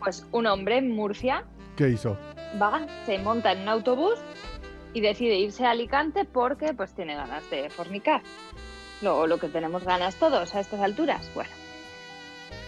Pues 0.01 0.27
un 0.33 0.47
hombre 0.47 0.79
en 0.79 0.91
Murcia 0.93 1.45
¿Qué 1.77 1.89
hizo? 1.91 2.17
va, 2.61 2.87
se 3.07 3.19
monta 3.19 3.53
en 3.53 3.63
un 3.63 3.69
autobús 3.69 4.15
y 4.93 5.01
decide 5.01 5.37
irse 5.37 5.67
a 5.67 5.71
Alicante 5.73 6.25
porque 6.25 6.73
pues 6.75 6.93
tiene 6.95 7.15
ganas 7.17 7.49
de 7.51 7.69
fornicar. 7.71 8.23
Lo, 9.03 9.27
lo 9.27 9.39
que 9.39 9.49
tenemos 9.49 9.85
ganas 9.85 10.15
todos 10.17 10.55
a 10.55 10.61
estas 10.61 10.81
alturas. 10.81 11.31
Bueno. 11.35 11.51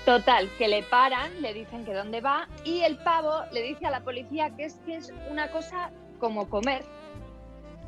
Total, 0.06 0.48
que 0.56 0.68
le 0.68 0.84
paran, 0.84 1.30
le 1.42 1.52
dicen 1.52 1.84
que 1.84 1.92
dónde 1.92 2.20
va 2.20 2.46
y 2.64 2.82
el 2.82 2.96
pavo 2.98 3.42
le 3.52 3.60
dice 3.62 3.86
a 3.86 3.90
la 3.90 4.00
policía 4.04 4.50
que 4.56 4.64
es 4.66 4.76
que 4.86 4.94
es 4.96 5.12
una 5.28 5.50
cosa 5.50 5.90
como 6.20 6.48
comer. 6.48 6.82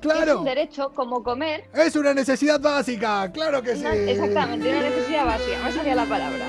que 0.03 0.09
Es 0.09 0.15
¡Claro! 0.15 0.39
un 0.41 0.45
derecho 0.45 0.93
como 0.95 1.23
comer. 1.23 1.65
Es 1.73 1.95
una 1.95 2.13
necesidad 2.15 2.59
básica, 2.59 3.31
claro 3.33 3.63
que 3.63 3.77
sí. 3.77 3.85
exactamente, 3.87 4.69
una 4.69 4.83
necesidad 4.83 5.27
básica. 5.27 5.59
No 5.65 5.71
sabía 5.73 5.95
la 5.95 6.05
palabra. 6.07 6.47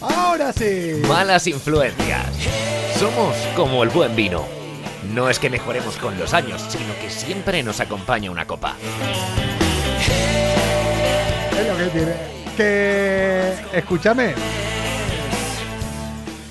Ahora 0.00 0.52
sí. 0.52 1.02
Malas 1.08 1.48
influencias. 1.48 2.24
Somos 3.00 3.34
como 3.56 3.82
el 3.82 3.88
buen 3.90 4.14
vino. 4.14 4.44
No 5.12 5.28
es 5.28 5.40
que 5.40 5.50
mejoremos 5.50 5.96
con 5.96 6.16
los 6.20 6.34
años, 6.34 6.62
sino 6.68 6.94
que 7.00 7.10
siempre 7.10 7.64
nos 7.64 7.80
acompaña 7.80 8.30
una 8.30 8.46
copa. 8.46 8.76
Es 11.58 11.66
lo 11.66 11.76
que 11.76 11.86
tiene. 11.90 12.36
Que. 12.56 13.55
Escúchame. 13.76 14.32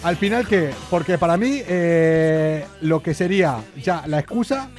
Al 0.04 0.16
final, 0.16 0.48
¿qué? 0.48 0.72
Porque 0.92 1.18
para 1.18 1.38
mí, 1.38 1.64
eh, 1.68 2.64
lo 2.82 3.02
que 3.02 3.16
sería 3.16 3.58
ya 3.78 4.04
la 4.06 4.20
excusa, 4.20 4.70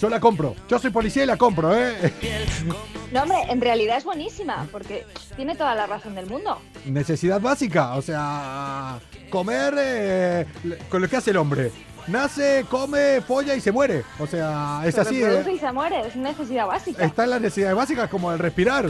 yo 0.00 0.08
la 0.08 0.18
compro. 0.18 0.56
Yo 0.68 0.80
soy 0.80 0.90
policía 0.90 1.22
y 1.22 1.26
la 1.26 1.36
compro, 1.36 1.76
¿eh? 1.76 2.12
No, 3.12 3.22
hombre, 3.22 3.38
en 3.48 3.60
realidad 3.60 3.98
es 3.98 4.04
buenísima 4.04 4.66
porque 4.72 5.06
tiene 5.36 5.54
toda 5.54 5.76
la 5.76 5.86
razón 5.86 6.16
del 6.16 6.26
mundo. 6.26 6.60
Necesidad 6.86 7.40
básica, 7.40 7.94
o 7.94 8.02
sea, 8.02 8.98
comer 9.30 9.74
eh, 9.78 10.46
con 10.88 11.00
lo 11.00 11.08
que 11.08 11.16
hace 11.16 11.30
el 11.30 11.36
hombre. 11.36 11.70
Nace, 12.08 12.64
come, 12.68 13.20
folla 13.20 13.54
y 13.54 13.60
se 13.60 13.70
muere. 13.70 14.02
O 14.18 14.26
sea, 14.26 14.82
es 14.84 14.96
Se 14.96 15.02
así. 15.02 15.22
reproduce 15.22 15.50
eh. 15.50 15.54
y 15.54 15.58
se 15.60 15.70
muere, 15.72 16.00
es 16.08 16.16
necesidad 16.16 16.66
básica. 16.66 17.04
Está 17.04 17.22
en 17.24 17.30
las 17.30 17.40
necesidades 17.40 17.76
básicas 17.76 18.10
como 18.10 18.32
el 18.32 18.40
respirar. 18.40 18.86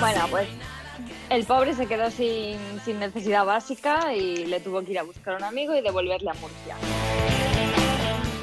Bueno, 0.00 0.26
pues 0.30 0.48
el 1.32 1.44
pobre 1.44 1.74
se 1.74 1.86
quedó 1.86 2.10
sin, 2.10 2.58
sin 2.84 2.98
necesidad 2.98 3.46
básica 3.46 4.12
y 4.14 4.44
le 4.46 4.60
tuvo 4.60 4.82
que 4.82 4.92
ir 4.92 4.98
a 4.98 5.02
buscar 5.02 5.34
a 5.34 5.36
un 5.38 5.44
amigo 5.44 5.74
y 5.74 5.80
devolverle 5.80 6.30
a 6.30 6.34
Murcia. 6.34 6.76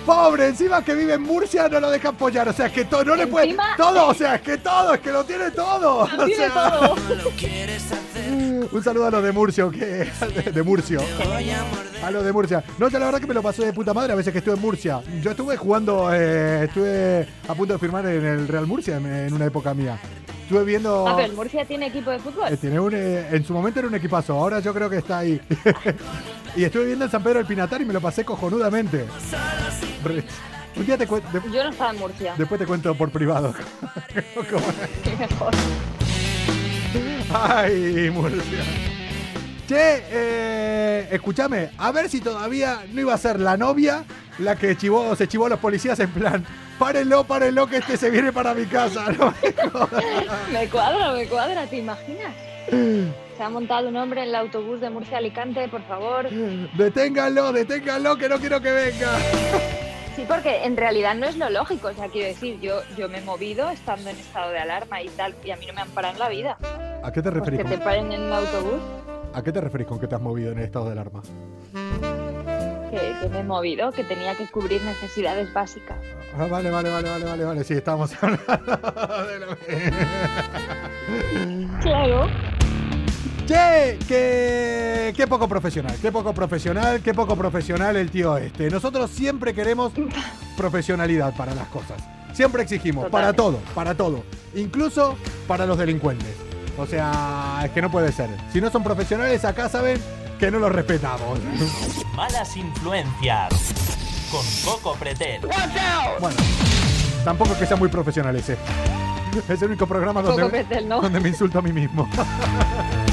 Pobre, 0.05 0.47
encima 0.47 0.83
que 0.83 0.95
vive 0.95 1.13
en 1.13 1.21
Murcia 1.21 1.69
no 1.69 1.79
lo 1.79 1.91
dejan 1.91 2.15
apoyar. 2.15 2.49
O 2.49 2.53
sea, 2.53 2.65
es 2.65 2.71
que 2.73 2.85
todo, 2.85 3.05
no 3.05 3.15
le 3.15 3.27
puede. 3.27 3.55
Todo, 3.77 4.07
o 4.07 4.13
sea, 4.13 4.35
es 4.35 4.41
que 4.41 4.57
todo, 4.57 4.95
es 4.95 5.01
que 5.01 5.11
lo 5.11 5.23
tiene 5.23 5.51
todo. 5.51 6.07
Lo 6.07 6.23
O 6.23 6.25
tiene 6.25 6.47
sea, 6.47 6.53
todo. 6.53 6.95
Un 8.71 8.83
saludo 8.83 9.07
a 9.07 9.11
los 9.11 9.23
de 9.23 9.31
Murcia, 9.31 9.67
que. 9.71 10.09
De 10.53 10.63
Murcio. 10.63 11.01
A 12.03 12.11
los 12.11 12.23
de 12.23 12.31
Murcia. 12.31 12.63
No, 12.77 12.89
la 12.89 12.99
verdad 12.99 13.19
que 13.19 13.27
me 13.27 13.33
lo 13.33 13.41
pasé 13.41 13.65
de 13.65 13.73
puta 13.73 13.93
madre 13.93 14.13
a 14.13 14.15
veces 14.15 14.31
que 14.31 14.39
estuve 14.39 14.55
en 14.55 14.61
Murcia. 14.61 15.01
Yo 15.21 15.31
estuve 15.31 15.57
jugando, 15.57 16.09
eh, 16.13 16.65
estuve 16.65 17.27
a 17.47 17.53
punto 17.53 17.73
de 17.73 17.79
firmar 17.79 18.05
en 18.05 18.25
el 18.25 18.47
Real 18.47 18.65
Murcia 18.67 18.97
en, 18.97 19.33
una 19.33 19.45
época 19.45 19.73
mía. 19.73 19.99
Estuve 20.43 20.63
viendo. 20.63 21.07
Ah, 21.07 21.13
pero 21.17 21.27
el 21.27 21.35
Murcia 21.35 21.65
tiene 21.65 21.87
equipo 21.87 22.09
de 22.09 22.17
Eh, 22.17 22.19
fútbol. 22.19 22.57
tiene 22.57 22.79
un, 22.79 22.93
eh, 22.95 23.27
en 23.31 23.43
su 23.45 23.53
momento 23.53 23.79
era 23.79 23.87
un 23.87 23.95
equipazo, 23.95 24.33
ahora 24.33 24.59
yo 24.61 24.73
creo 24.73 24.89
que 24.89 24.97
está 24.97 25.19
ahí. 25.19 25.39
y 26.55 26.63
estuve 26.63 26.85
viendo 26.85 27.05
en 27.05 27.11
San 27.11 27.21
Pedro 27.21 27.39
el 27.39 27.45
Pinatar 27.45 27.81
y 27.81 27.85
me 27.85 27.93
lo 27.93 28.01
pasé 28.01 28.23
cojonudamente. 28.25 29.05
Un 30.75 30.85
día 30.85 30.97
te 30.97 31.07
cuento, 31.07 31.27
Yo 31.51 31.63
no 31.63 31.69
estaba 31.71 31.91
en 31.91 31.99
Murcia. 31.99 32.35
después 32.37 32.59
te 32.59 32.65
cuento 32.65 32.95
por 32.95 33.11
privado. 33.11 33.53
Mejor. 34.15 35.53
Ay, 37.33 38.09
Murcia. 38.09 38.63
Che, 39.67 40.03
eh, 40.11 41.07
escúchame, 41.11 41.69
a 41.77 41.91
ver 41.91 42.09
si 42.09 42.21
todavía 42.21 42.79
no 42.91 43.01
iba 43.01 43.13
a 43.13 43.17
ser 43.17 43.39
la 43.39 43.55
novia 43.55 44.03
la 44.39 44.55
que 44.55 44.75
chivó, 44.75 45.15
se 45.15 45.27
chivó 45.27 45.45
a 45.45 45.49
los 45.49 45.59
policías 45.59 45.99
en 45.99 46.09
plan, 46.09 46.45
párenlo, 46.79 47.23
párenlo, 47.23 47.67
que 47.67 47.77
este 47.77 47.97
se 47.97 48.09
viene 48.09 48.33
para 48.33 48.53
mi 48.53 48.65
casa. 48.65 49.11
¿no? 49.11 49.31
Me 50.51 50.67
cuadra, 50.69 51.13
me 51.13 51.27
cuadra, 51.27 51.67
¿te 51.67 51.77
imaginas? 51.77 52.33
Se 52.69 53.43
ha 53.43 53.49
montado 53.49 53.89
un 53.89 53.95
hombre 53.95 54.23
en 54.23 54.29
el 54.29 54.35
autobús 54.35 54.81
de 54.81 54.89
Murcia 54.89 55.17
Alicante, 55.17 55.67
por 55.67 55.83
favor. 55.87 56.29
deténganlo, 56.29 57.51
deténganlo, 57.51 58.17
que 58.17 58.29
no 58.29 58.39
quiero 58.39 58.61
que 58.61 58.71
venga. 58.71 59.09
Sí, 60.19 60.25
porque 60.27 60.65
en 60.65 60.75
realidad 60.75 61.15
no 61.15 61.27
es 61.27 61.37
lo 61.37 61.49
lógico. 61.49 61.87
O 61.87 61.93
sea, 61.93 62.09
quiero 62.09 62.27
decir, 62.27 62.59
yo, 62.59 62.81
yo 62.97 63.07
me 63.07 63.19
he 63.19 63.21
movido 63.21 63.69
estando 63.69 64.09
en 64.09 64.17
estado 64.17 64.51
de 64.51 64.59
alarma 64.59 65.01
y 65.01 65.07
tal, 65.07 65.33
y 65.45 65.51
a 65.51 65.55
mí 65.55 65.65
no 65.65 65.71
me 65.73 65.79
han 65.81 65.89
parado 65.91 66.13
en 66.15 66.19
la 66.19 66.27
vida. 66.27 66.57
¿A 67.03 67.09
qué 67.13 67.21
te 67.21 67.31
Pues 67.31 67.35
referís? 67.45 67.59
que 67.61 67.77
te 67.77 67.77
paren 67.81 68.11
en 68.11 68.23
un 68.23 68.33
autobús, 68.33 68.81
¿A 69.33 69.41
qué 69.41 69.53
te 69.53 69.61
referís 69.61 69.87
con 69.87 69.97
que 69.97 70.07
te 70.07 70.15
has 70.15 70.21
movido 70.21 70.51
en 70.51 70.59
estado 70.59 70.87
de 70.87 70.91
alarma? 70.91 71.21
que, 72.91 73.13
que 73.21 73.29
me 73.29 73.39
he 73.39 73.43
movido, 73.43 73.91
que 73.93 74.03
tenía 74.03 74.35
que 74.35 74.45
cubrir 74.47 74.81
necesidades 74.81 75.53
básicas. 75.53 75.97
Ah, 76.37 76.47
vale, 76.47 76.69
vale, 76.69 76.89
vale, 76.89 77.07
vale, 77.09 77.23
vale, 77.25 77.43
vale. 77.45 77.63
Sí, 77.63 77.75
estábamos 77.75 78.11
hablando 78.21 79.25
de 79.27 79.39
lo 79.39 79.55
Claro. 81.81 82.27
Che, 83.49 83.97
qué, 84.07 85.11
qué 85.17 85.25
poco 85.25 85.47
profesional, 85.47 85.95
qué 85.99 86.11
poco 86.11 86.35
profesional, 86.35 87.01
qué 87.01 87.15
poco 87.15 87.35
profesional 87.35 87.95
el 87.95 88.11
tío 88.11 88.37
este. 88.37 88.69
Nosotros 88.69 89.09
siempre 89.09 89.55
queremos 89.55 89.91
profesionalidad 90.55 91.35
para 91.35 91.55
las 91.55 91.67
cosas. 91.69 91.97
Siempre 92.31 92.61
exigimos, 92.61 93.09
para 93.09 93.33
todo, 93.33 93.57
para 93.73 93.95
todo. 93.95 94.23
Incluso 94.53 95.17
para 95.47 95.65
los 95.65 95.79
delincuentes. 95.79 96.35
O 96.77 96.85
sea, 96.85 97.63
es 97.65 97.71
que 97.71 97.81
no 97.81 97.89
puede 97.89 98.11
ser. 98.11 98.29
Si 98.53 98.61
no 98.61 98.69
son 98.69 98.83
profesionales, 98.83 99.43
acá 99.43 99.67
saben 99.67 99.99
que 100.37 100.51
no 100.51 100.59
los 100.59 100.71
respetamos. 100.71 101.39
Malas 102.15 102.55
influencias. 102.55 103.49
Con 104.29 104.45
Coco 104.63 104.93
Pretel. 104.93 105.41
Bueno, 106.19 106.37
tampoco 107.25 107.53
es 107.53 107.57
que 107.57 107.65
sea 107.65 107.77
muy 107.77 107.89
profesional 107.89 108.35
ese. 108.35 108.57
Es 109.49 109.59
el 109.59 109.69
único 109.69 109.87
programa 109.87 110.21
donde, 110.21 110.45
Pretel, 110.49 110.87
¿no? 110.87 111.01
donde 111.01 111.19
me 111.19 111.29
insulto 111.29 111.57
a 111.57 111.61
mí 111.63 111.73
mismo. 111.73 112.07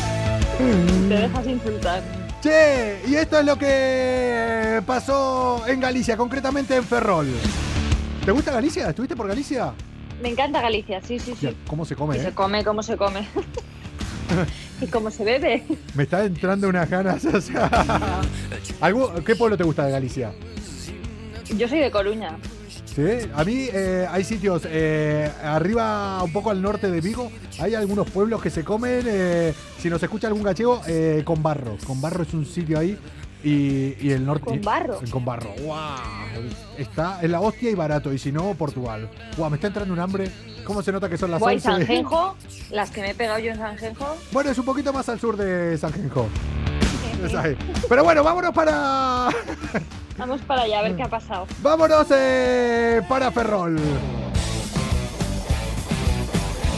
Te 0.58 1.14
dejas 1.14 1.46
insultar. 1.46 2.02
Che, 2.42 3.00
y 3.06 3.14
esto 3.14 3.38
es 3.38 3.44
lo 3.46 3.56
que 3.58 4.82
pasó 4.86 5.66
en 5.66 5.80
Galicia, 5.80 6.16
concretamente 6.16 6.76
en 6.76 6.84
Ferrol. 6.84 7.26
¿Te 8.24 8.30
gusta 8.30 8.52
Galicia? 8.52 8.88
¿Estuviste 8.88 9.16
por 9.16 9.28
Galicia? 9.28 9.72
Me 10.22 10.30
encanta 10.30 10.60
Galicia, 10.62 11.00
sí, 11.02 11.18
sí, 11.18 11.34
sí. 11.38 11.56
¿Cómo 11.66 11.84
se 11.84 11.94
come, 11.94 12.18
se 12.18 12.28
eh? 12.28 12.32
come, 12.34 12.64
cómo 12.64 12.82
se 12.82 12.96
come. 12.96 13.26
y 14.80 14.86
cómo 14.86 15.10
se 15.10 15.24
bebe. 15.24 15.64
Me 15.94 16.04
está 16.04 16.24
entrando 16.24 16.68
unas 16.68 16.88
ganas, 16.88 17.24
o 17.26 17.40
sea... 17.40 17.70
¿Algo- 18.80 19.12
¿Qué 19.24 19.36
pueblo 19.36 19.56
te 19.56 19.64
gusta 19.64 19.84
de 19.84 19.92
Galicia? 19.92 20.32
Yo 21.56 21.68
soy 21.68 21.78
de 21.80 21.90
Coruña. 21.90 22.36
Sí, 22.96 23.02
a 23.34 23.44
mí 23.44 23.68
eh, 23.74 24.06
hay 24.10 24.24
sitios 24.24 24.62
eh, 24.64 25.30
arriba, 25.42 26.22
un 26.22 26.32
poco 26.32 26.50
al 26.50 26.62
norte 26.62 26.90
de 26.90 27.02
Vigo, 27.02 27.30
hay 27.60 27.74
algunos 27.74 28.08
pueblos 28.08 28.40
que 28.40 28.48
se 28.48 28.64
comen, 28.64 29.04
eh, 29.06 29.52
si 29.78 29.90
nos 29.90 30.02
escucha 30.02 30.28
algún 30.28 30.42
gallego, 30.42 30.80
con 31.24 31.42
barro. 31.42 31.76
Con 31.86 32.00
barro 32.00 32.22
es 32.22 32.32
un 32.32 32.46
sitio 32.46 32.78
ahí 32.78 32.98
y, 33.44 33.96
y 34.00 34.12
el 34.12 34.24
norte... 34.24 34.46
¿Con 34.46 34.62
barro? 34.62 35.00
Con 35.10 35.26
barro, 35.26 35.50
wow. 35.66 35.76
Está 36.78 37.18
en 37.20 37.32
la 37.32 37.40
hostia 37.42 37.70
y 37.70 37.74
barato, 37.74 38.14
y 38.14 38.18
si 38.18 38.32
no, 38.32 38.54
Portugal. 38.54 39.10
Wow, 39.36 39.50
me 39.50 39.56
está 39.56 39.66
entrando 39.66 39.92
un 39.92 40.00
hambre. 40.00 40.30
¿Cómo 40.64 40.82
se 40.82 40.90
nota 40.90 41.10
que 41.10 41.18
son 41.18 41.30
las 41.30 41.40
Guay, 41.40 41.56
11? 41.56 41.68
Sanjenjo, 41.68 42.34
las 42.70 42.90
que 42.90 43.02
me 43.02 43.10
he 43.10 43.14
pegado 43.14 43.38
yo 43.40 43.52
en 43.52 43.58
Sanjenjo. 43.58 44.16
Bueno, 44.32 44.50
es 44.50 44.58
un 44.58 44.64
poquito 44.64 44.94
más 44.94 45.06
al 45.10 45.20
sur 45.20 45.36
de 45.36 45.76
Sanjenjo. 45.76 46.28
Es. 47.26 47.56
Pero 47.88 48.04
bueno, 48.04 48.22
vámonos 48.22 48.52
para... 48.52 49.28
Vamos 50.18 50.40
para 50.42 50.62
allá 50.62 50.80
a 50.80 50.82
ver 50.82 50.96
qué 50.96 51.02
ha 51.02 51.08
pasado. 51.08 51.46
Vámonos 51.62 52.06
eh, 52.10 53.02
para 53.08 53.30
Ferrol. 53.30 53.78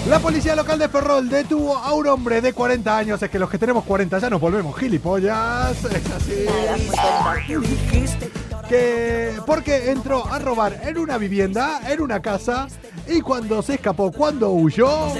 La 0.08 0.20
policía 0.20 0.56
local 0.56 0.78
de 0.78 0.88
Ferrol 0.88 1.28
detuvo 1.28 1.76
a 1.76 1.92
un 1.92 2.06
hombre 2.06 2.40
de 2.40 2.54
40 2.54 2.96
años. 2.96 3.22
Es 3.22 3.30
que 3.30 3.38
los 3.38 3.50
que 3.50 3.58
tenemos 3.58 3.84
40 3.84 4.18
ya 4.18 4.30
nos 4.30 4.40
volvemos 4.40 4.74
gilipollas. 4.78 5.84
Es 5.84 6.10
así. 6.10 6.46
Que 8.68 9.34
porque 9.44 9.90
entró 9.90 10.26
a 10.26 10.38
robar 10.38 10.80
en 10.82 10.98
una 10.98 11.18
vivienda, 11.18 11.80
en 11.90 12.00
una 12.00 12.20
casa, 12.20 12.68
y 13.06 13.20
cuando 13.20 13.62
se 13.62 13.74
escapó, 13.74 14.10
cuando 14.10 14.50
huyó, 14.50 15.12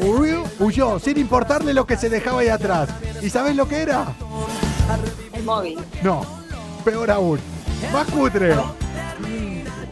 huyó, 0.00 0.44
huyó 0.58 0.98
sin 0.98 1.18
importarle 1.18 1.72
lo 1.72 1.86
que 1.86 1.96
se 1.96 2.08
dejaba 2.08 2.40
ahí 2.40 2.48
atrás. 2.48 2.88
¿Y 3.22 3.30
sabes 3.30 3.54
lo 3.54 3.68
que 3.68 3.82
era? 3.82 4.06
El 5.40 5.46
móvil. 5.46 5.78
No, 6.02 6.20
peor 6.84 7.10
aún. 7.10 7.40
Más 7.94 8.06
cutre. 8.08 8.54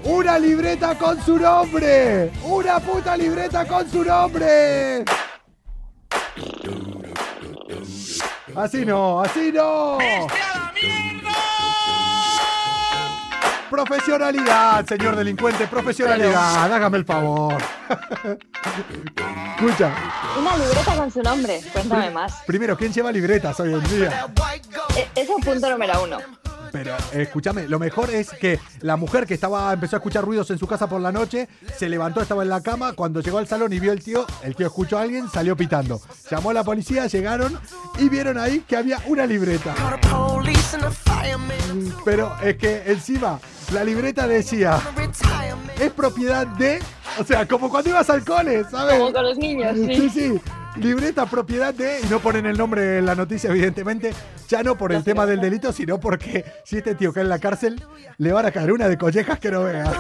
Una 0.05 0.39
libreta 0.39 0.95
con 0.99 1.19
su 1.23 1.39
nombre. 1.39 2.31
Una 2.45 2.79
puta 2.79 3.17
libreta 3.17 3.67
con 3.67 3.91
su 3.91 4.05
nombre. 4.05 5.07
Así 8.55 8.85
no, 8.85 9.23
así 9.23 9.51
no. 9.51 9.97
Profesionalidad, 13.71 14.87
señor 14.87 15.17
delincuente, 15.17 15.67
profesionalidad. 15.67 16.73
Hágame 16.73 16.99
el 16.99 17.05
favor. 17.05 17.55
Escucha, 19.57 19.93
Una 20.39 20.57
libreta 20.57 20.95
con 20.97 21.11
su 21.11 21.23
nombre. 21.23 21.61
Cuéntame 21.73 22.11
más. 22.11 22.33
primero, 22.47 22.77
¿quién 22.77 22.93
lleva 22.93 23.11
libretas 23.13 23.59
hoy 23.61 23.75
en 23.75 23.83
día? 23.89 24.27
E- 24.97 25.09
Eso 25.21 25.37
punto 25.45 25.71
número 25.71 26.03
uno. 26.05 26.19
Pero 26.73 26.95
escúchame, 27.13 27.67
lo 27.69 27.79
mejor 27.79 28.11
es 28.11 28.31
que 28.31 28.59
la 28.81 28.97
mujer 28.97 29.27
que 29.27 29.35
estaba 29.35 29.73
empezó 29.73 29.97
a 29.97 29.99
escuchar 29.99 30.25
ruidos 30.25 30.51
en 30.51 30.59
su 30.59 30.67
casa 30.67 30.89
por 30.89 31.01
la 31.01 31.13
noche, 31.13 31.49
se 31.77 31.89
levantó, 31.89 32.21
estaba 32.21 32.43
en 32.43 32.49
la 32.49 32.63
cama, 32.63 32.93
cuando 32.93 33.21
llegó 33.21 33.39
al 33.39 33.47
salón 33.47 33.73
y 33.73 33.81
vio 33.81 33.93
el 33.93 34.03
tío, 34.03 34.27
el 34.43 34.55
tío 34.55 34.67
escuchó 34.67 34.99
a 34.99 35.03
alguien, 35.03 35.29
salió 35.29 35.57
pitando. 35.57 36.01
Llamó 36.31 36.51
a 36.51 36.55
la 36.55 36.65
policía, 36.65 37.07
llegaron 37.07 37.59
y 37.99 38.09
vieron 38.09 38.39
ahí 38.39 38.61
que 38.61 38.77
había 38.77 38.99
una 39.07 39.27
libreta. 39.27 39.75
Pero 42.05 42.35
es 42.43 42.57
que 42.57 42.83
encima 42.87 43.41
la 43.73 43.85
libreta 43.85 44.27
decía, 44.27 44.81
es 45.81 45.91
propiedad 45.93 46.47
de, 46.47 46.81
o 47.19 47.25
sea, 47.25 47.47
como 47.47 47.69
cuando 47.69 47.91
ibas 47.91 48.09
al 48.11 48.25
cole, 48.25 48.65
¿sabes? 48.71 48.99
Como 48.99 49.13
con 49.13 49.25
los 49.25 49.39
niños, 49.39 49.77
Sí, 49.77 49.95
sí. 49.97 50.11
sí. 50.11 50.41
Libreta, 50.81 51.27
propiedad 51.27 51.75
de. 51.75 52.01
Y 52.01 52.07
no 52.07 52.21
ponen 52.21 52.47
el 52.47 52.57
nombre 52.57 52.99
en 52.99 53.07
la 53.07 53.15
noticia, 53.15 53.51
evidentemente. 53.51 54.13
Ya 54.49 54.63
no 54.63 54.77
por 54.77 54.93
el 54.93 55.05
tema 55.05 55.27
del 55.27 55.41
delito, 55.41 55.73
sino 55.73 55.99
porque 55.99 56.45
si 56.65 56.79
este 56.79 56.95
tío 56.95 57.13
cae 57.13 57.25
en 57.25 57.29
la 57.29 57.39
cárcel, 57.39 57.83
le 58.17 58.33
van 58.33 58.47
a 58.47 58.51
caer 58.51 58.73
una 58.73 58.89
de 58.89 58.97
collejas 58.97 59.39
que 59.39 59.51
no 59.51 59.65
vea. 59.65 59.93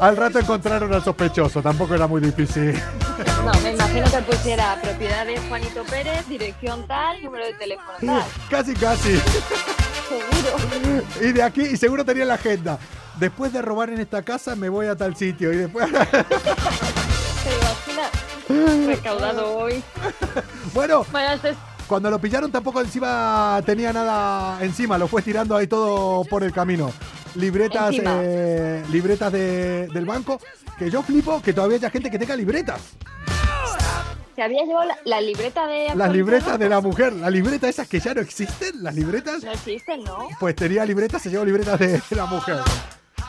Al 0.00 0.16
rato 0.16 0.38
encontraron 0.38 0.92
al 0.94 1.04
sospechoso, 1.04 1.60
tampoco 1.60 1.94
era 1.94 2.06
muy 2.06 2.22
difícil. 2.22 2.74
No, 3.44 3.52
me 3.60 3.72
imagino 3.72 4.10
que 4.10 4.22
pusiera 4.22 4.80
propiedad 4.80 5.26
de 5.26 5.38
Juanito 5.40 5.84
Pérez, 5.84 6.26
dirección 6.26 6.86
tal, 6.86 7.22
número 7.22 7.44
de 7.44 7.52
teléfono 7.54 7.92
tal. 8.00 8.24
Casi, 8.48 8.74
casi. 8.74 9.20
Seguro. 10.08 11.02
Y 11.20 11.32
de 11.32 11.42
aquí, 11.42 11.62
y 11.62 11.76
seguro 11.76 12.04
tenía 12.04 12.24
la 12.24 12.34
agenda. 12.34 12.78
Después 13.18 13.52
de 13.52 13.60
robar 13.60 13.90
en 13.90 14.00
esta 14.00 14.22
casa, 14.22 14.56
me 14.56 14.70
voy 14.70 14.86
a 14.86 14.96
tal 14.96 15.14
sitio. 15.14 15.52
Y 15.52 15.56
después. 15.56 15.86
Recaudado 18.86 19.56
hoy. 19.58 19.82
bueno, 20.74 21.04
Cuando 21.86 22.10
lo 22.10 22.18
pillaron 22.20 22.50
tampoco 22.50 22.80
encima 22.80 23.60
tenía 23.64 23.92
nada 23.92 24.62
encima, 24.62 24.98
lo 24.98 25.08
fue 25.08 25.22
tirando 25.22 25.56
ahí 25.56 25.66
todo 25.66 26.24
por 26.24 26.42
el 26.44 26.52
camino. 26.52 26.92
Libretas, 27.36 27.94
eh, 28.02 28.84
libretas 28.90 29.32
de- 29.32 29.86
del 29.88 30.04
banco, 30.04 30.40
que 30.78 30.90
yo 30.90 31.02
flipo 31.02 31.40
que 31.42 31.52
todavía 31.52 31.76
haya 31.76 31.90
gente 31.90 32.10
que 32.10 32.18
tenga 32.18 32.34
libretas. 32.36 32.80
Se 34.34 34.42
había 34.42 34.64
llevado 34.64 34.88
la, 34.88 34.96
la 35.04 35.20
libreta 35.20 35.66
de. 35.66 35.94
Las 35.94 36.10
libretas 36.12 36.58
de 36.58 36.68
la 36.68 36.80
mujer, 36.80 37.12
las 37.12 37.30
libretas 37.30 37.70
esas 37.70 37.86
que 37.88 38.00
ya 38.00 38.14
no 38.14 38.20
existen, 38.20 38.82
las 38.82 38.94
libretas, 38.94 39.42
No 39.44 39.50
existen, 39.52 40.02
¿no? 40.04 40.28
pues 40.38 40.56
tenía 40.56 40.84
libretas, 40.84 41.20
se 41.22 41.30
llevó 41.30 41.44
libretas 41.44 41.78
de 41.78 42.00
la 42.10 42.26
mujer. 42.26 42.58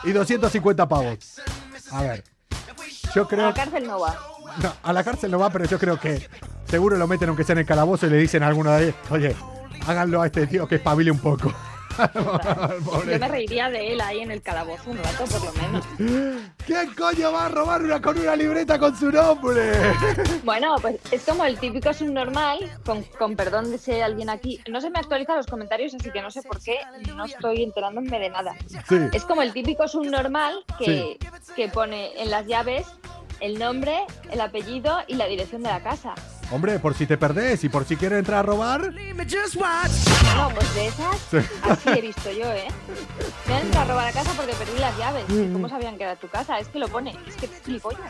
Y 0.04 0.12
250 0.12 0.88
pavos. 0.88 1.40
A 1.90 2.02
ver, 2.02 2.24
yo 3.14 3.22
A 3.22 3.28
creo 3.28 3.46
la 3.48 3.54
cárcel 3.54 3.86
no 3.86 4.00
va. 4.00 4.16
No, 4.62 4.72
a 4.82 4.92
la 4.92 5.04
cárcel 5.04 5.30
no 5.30 5.38
va, 5.38 5.50
pero 5.50 5.64
yo 5.64 5.78
creo 5.78 5.98
que 5.98 6.28
seguro 6.66 6.96
lo 6.96 7.06
meten 7.06 7.28
aunque 7.28 7.44
sea 7.44 7.54
en 7.54 7.60
el 7.60 7.66
calabozo 7.66 8.06
y 8.06 8.10
le 8.10 8.16
dicen 8.16 8.42
a 8.42 8.48
alguno 8.48 8.72
de 8.72 8.84
ellos, 8.84 8.94
oye, 9.10 9.36
háganlo 9.86 10.22
a 10.22 10.26
este 10.26 10.46
tío 10.46 10.66
que 10.66 10.76
espabile 10.76 11.10
un 11.10 11.18
poco. 11.18 11.52
Yo 11.98 13.18
me 13.18 13.28
reiría 13.28 13.68
de 13.68 13.92
él 13.92 14.00
ahí 14.00 14.20
en 14.20 14.30
el 14.30 14.42
calabozo 14.42 14.90
un 14.90 14.98
rato, 14.98 15.24
por 15.24 15.44
lo 15.44 15.52
menos. 15.52 15.84
¿Quién 16.66 16.94
coño 16.94 17.32
va 17.32 17.46
a 17.46 17.48
robar 17.48 17.82
una 17.82 18.00
con 18.00 18.18
una 18.18 18.34
libreta 18.36 18.78
con 18.78 18.96
su 18.96 19.10
nombre? 19.10 19.72
Bueno, 20.44 20.74
pues 20.80 20.96
es 21.10 21.22
como 21.24 21.44
el 21.44 21.58
típico 21.58 21.92
subnormal, 21.92 22.58
con, 22.84 23.02
con 23.18 23.36
perdón 23.36 23.70
de 23.70 23.78
si 23.78 23.92
hay 23.92 24.00
alguien 24.00 24.30
aquí. 24.30 24.60
No 24.70 24.80
se 24.80 24.90
me 24.90 24.98
actualizan 24.98 25.36
los 25.36 25.46
comentarios, 25.46 25.94
así 25.94 26.10
que 26.10 26.22
no 26.22 26.30
sé 26.30 26.42
por 26.42 26.60
qué 26.60 26.78
no 27.14 27.24
estoy 27.24 27.62
enterándome 27.62 28.18
de 28.18 28.30
nada. 28.30 28.54
Sí. 28.88 28.96
Es 29.12 29.24
como 29.24 29.42
el 29.42 29.52
típico 29.52 29.86
subnormal 29.86 30.64
que, 30.78 31.18
que 31.54 31.68
pone 31.68 32.20
en 32.20 32.30
las 32.30 32.46
llaves 32.46 32.86
el 33.40 33.58
nombre, 33.58 33.98
el 34.30 34.40
apellido 34.40 34.98
y 35.06 35.14
la 35.14 35.26
dirección 35.26 35.62
de 35.62 35.68
la 35.70 35.82
casa. 35.82 36.14
Hombre, 36.50 36.78
por 36.78 36.94
si 36.94 37.06
te 37.06 37.16
perdés 37.16 37.64
y 37.64 37.68
por 37.70 37.84
si 37.86 37.96
quieres 37.96 38.18
entrar 38.18 38.40
a 38.40 38.42
robar. 38.42 38.92
No, 38.92 40.50
pues 40.54 40.74
de 40.74 40.86
esas, 40.86 41.16
Sí. 41.30 41.38
así 41.62 41.88
he 41.88 42.00
visto 42.02 42.30
yo, 42.30 42.44
¿eh? 42.52 42.68
Me 43.48 43.54
han 43.54 43.62
entrado 43.66 43.84
a 43.86 43.88
robar 43.94 44.08
a 44.08 44.12
casa 44.12 44.32
porque 44.36 44.52
perdí 44.54 44.78
las 44.78 44.96
llaves. 44.98 45.24
¿Y 45.30 45.50
¿Cómo 45.52 45.68
sabían 45.68 45.96
que 45.96 46.04
era 46.04 46.16
tu 46.16 46.28
casa? 46.28 46.58
Es 46.58 46.68
que 46.68 46.78
lo 46.78 46.88
pone. 46.88 47.16
Es 47.26 47.36
que 47.36 47.46
es 47.46 47.52
gilipollas. 47.64 48.00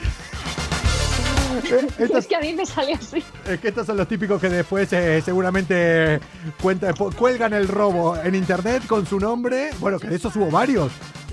Eh, 1.65 1.87
estos- 1.99 2.19
Es 2.19 2.27
que 2.27 2.37
a 2.37 2.41
mí 2.41 2.53
me 2.55 2.65
sale 2.67 2.95
así. 2.95 3.23
es 3.47 3.61
que 3.61 3.69
estos 3.69 3.87
son 3.87 3.97
los 3.97 4.09
típicos 4.09 4.41
que 4.41 4.49
después 4.49 4.93
eh, 4.93 5.21
seguramente 5.25 6.19
cuenta, 6.61 6.93
cuelgan 6.95 7.53
el 7.53 7.69
robo 7.69 8.17
en 8.17 8.35
internet 8.35 8.85
con 8.87 9.07
su 9.07 9.21
nombre. 9.21 9.71
Bueno, 9.79 9.99
que 10.01 10.09
de 10.09 10.17
esos 10.17 10.35
hubo 10.37 10.51
varios. 10.51 10.91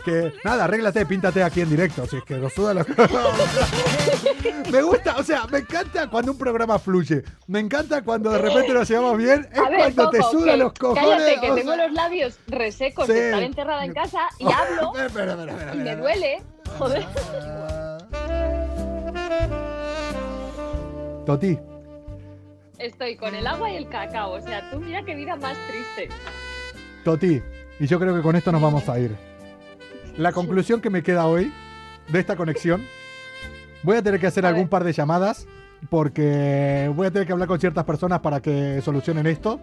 Que 0.09 0.33
nada, 0.43 0.63
arréglate, 0.65 1.05
píntate 1.05 1.43
aquí 1.43 1.61
en 1.61 1.69
directo. 1.69 2.05
Si 2.07 2.17
es 2.17 2.23
que 2.23 2.35
nos 2.37 2.53
suda 2.53 2.73
la. 2.73 2.85
me 4.71 4.81
gusta, 4.81 5.15
o 5.17 5.23
sea, 5.23 5.45
me 5.51 5.59
encanta 5.59 6.09
cuando 6.09 6.31
un 6.31 6.37
programa 6.37 6.79
fluye. 6.79 7.23
Me 7.47 7.59
encanta 7.59 8.01
cuando 8.01 8.31
de 8.31 8.39
repente 8.39 8.73
nos 8.73 8.87
llevamos 8.89 9.17
bien. 9.17 9.47
Es 9.51 9.59
ver, 9.69 9.77
cuando 9.77 10.09
te 10.09 10.17
Coco, 10.19 10.43
que- 10.43 10.57
los 10.57 10.73
cojones. 10.73 11.03
Cállate, 11.03 11.39
que 11.41 11.51
o 11.51 11.55
tengo 11.55 11.73
sea- 11.75 11.85
los 11.87 11.93
labios 11.95 12.39
resecos 12.47 13.05
Sí. 13.07 13.13
de 13.13 13.25
estar 13.29 13.43
encerrada 13.43 13.85
en 13.85 13.93
casa 13.93 14.19
y 14.39 14.45
hablo 14.51 14.93
y 15.73 15.77
me 15.77 15.95
duele. 15.95 16.41
Joder. 16.77 17.05
Toti, 21.25 21.57
Estoy 22.79 23.17
con 23.17 23.35
el 23.35 23.45
agua 23.45 23.69
y 23.71 23.75
el 23.75 23.89
cacao. 23.89 24.31
O 24.31 24.41
sea, 24.41 24.71
tú 24.71 24.79
mira 24.79 25.03
qué 25.03 25.13
vida 25.13 25.35
más 25.35 25.57
triste. 25.67 26.09
Toti, 27.03 27.41
y 27.79 27.87
yo 27.87 27.99
creo 27.99 28.15
que 28.15 28.21
con 28.21 28.35
esto 28.37 28.51
nos 28.51 28.61
vamos 28.61 28.87
a 28.87 28.97
ir. 28.99 29.15
La 30.19 30.33
conclusión 30.33 30.81
que 30.81 30.89
me 30.89 31.01
queda 31.01 31.27
hoy 31.27 31.53
de 32.09 32.19
esta 32.19 32.35
conexión 32.35 32.85
Voy 33.83 33.95
a 33.95 34.01
tener 34.01 34.19
que 34.19 34.27
hacer 34.27 34.45
algún 34.45 34.67
par 34.67 34.83
de 34.83 34.91
llamadas 34.91 35.47
porque 35.89 36.91
voy 36.93 37.07
a 37.07 37.11
tener 37.11 37.25
que 37.25 37.31
hablar 37.31 37.47
con 37.47 37.57
ciertas 37.57 37.85
personas 37.85 38.19
para 38.19 38.41
que 38.41 38.81
solucionen 38.81 39.25
esto. 39.27 39.61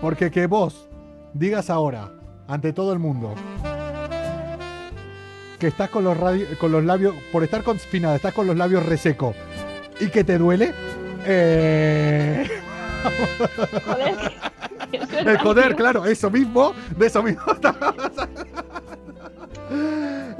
Porque 0.00 0.32
que 0.32 0.48
vos 0.48 0.88
digas 1.32 1.70
ahora, 1.70 2.10
ante 2.48 2.72
todo 2.72 2.92
el 2.92 2.98
mundo, 2.98 3.36
que 5.60 5.68
estás 5.68 5.88
con 5.88 6.02
los, 6.02 6.18
con 6.58 6.72
los 6.72 6.84
labios, 6.84 7.14
por 7.30 7.44
estar 7.44 7.62
confinada, 7.62 8.16
estás 8.16 8.34
con 8.34 8.48
los 8.48 8.56
labios 8.56 8.84
reseco 8.84 9.32
y 10.00 10.08
que 10.08 10.24
te 10.24 10.36
duele. 10.36 10.74
Eh... 11.24 12.50
Joder. 13.86 14.16
El 15.26 15.38
joder, 15.38 15.76
claro, 15.76 16.06
eso 16.06 16.30
mismo, 16.30 16.74
de 16.96 17.06
eso 17.06 17.22
mismo. 17.22 17.42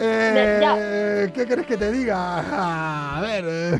eh, 0.08 1.30
¿Qué 1.34 1.46
querés 1.46 1.66
que 1.66 1.76
te 1.76 1.92
diga? 1.92 3.16
A 3.16 3.20
ver. 3.20 3.78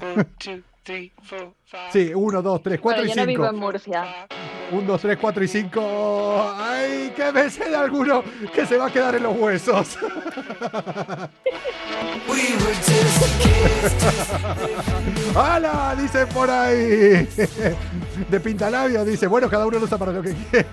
Sí, 1.93 2.13
1, 2.15 2.43
2, 2.43 2.63
3, 2.63 2.81
4 2.81 3.03
y 3.03 3.07
5. 3.07 3.17
Yo 3.17 3.21
no 3.21 3.27
vivo 3.27 3.47
en 3.47 3.57
Murcia. 3.57 4.29
1, 4.71 4.83
2, 4.87 5.01
3, 5.01 5.19
4 5.21 5.45
y 5.45 5.49
5. 5.49 6.53
¡Ay, 6.57 7.13
que 7.17 7.33
me 7.33 7.51
sé 7.51 7.69
de 7.69 7.77
alguno 7.77 8.23
que 8.55 8.65
se 8.67 8.77
va 8.77 8.87
a 8.87 8.91
quedar 8.93 9.17
en 9.17 9.25
los 9.25 9.37
huesos! 9.37 9.99
¡Hala! 15.35 15.97
Dice 16.01 16.27
por 16.29 16.49
ahí. 16.51 17.29
De 18.31 18.41
pintalabio, 18.41 19.05
dice. 19.05 19.27
Bueno, 19.27 19.51
cada 19.51 19.67
uno 19.67 19.81
lo 19.81 19.87
usa 19.87 19.99
para 19.99 20.13
lo 20.13 20.23
que 20.23 20.35
quiere. 20.35 20.67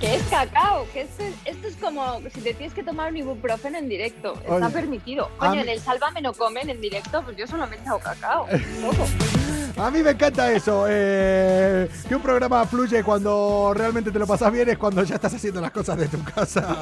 Que 0.00 0.14
es 0.14 0.22
cacao, 0.24 0.86
que 0.94 1.02
esto 1.02 1.22
es, 1.22 1.34
esto 1.44 1.68
es 1.68 1.76
como 1.76 2.20
si 2.32 2.40
te 2.40 2.54
tienes 2.54 2.72
que 2.72 2.82
tomar 2.82 3.10
un 3.10 3.18
ibuprofeno 3.18 3.76
en 3.76 3.86
directo. 3.88 4.34
Está 4.48 4.70
permitido. 4.70 5.28
Coño, 5.36 5.60
en 5.60 5.68
el 5.68 5.78
Sálvame 5.78 6.22
no 6.22 6.32
comen 6.32 6.70
en 6.70 6.80
directo, 6.80 7.22
pues 7.22 7.36
yo 7.36 7.46
solo 7.46 7.66
me 7.66 7.76
he 7.76 7.80
echado 7.80 7.98
cacao. 7.98 8.46
A 9.76 9.90
mí 9.90 10.02
me 10.02 10.10
encanta 10.10 10.50
eso. 10.52 10.86
Eh, 10.88 11.88
que 12.08 12.14
un 12.14 12.22
programa 12.22 12.64
fluye 12.66 13.04
cuando 13.04 13.72
realmente 13.74 14.10
te 14.10 14.18
lo 14.18 14.26
pasas 14.26 14.50
bien 14.52 14.68
es 14.70 14.78
cuando 14.78 15.02
ya 15.04 15.16
estás 15.16 15.34
haciendo 15.34 15.60
las 15.60 15.70
cosas 15.70 15.98
de 15.98 16.08
tu 16.08 16.22
casa. 16.24 16.78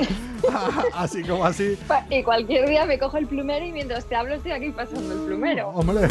así 0.95 1.23
como 1.23 1.45
así. 1.45 1.77
Y 2.11 2.23
cualquier 2.23 2.69
día 2.69 2.87
me 2.87 2.99
cojo 2.99 3.19
el 3.19 3.27
plumero 3.27 3.65
y 3.65 3.73
mientras 3.73 4.05
te 4.05 4.17
hablo 4.17 4.35
estoy 4.35 4.53
aquí 4.53 4.71
pasando 4.71 5.13
el 5.13 5.21
plumero. 5.27 5.71
Hombre. 5.71 6.09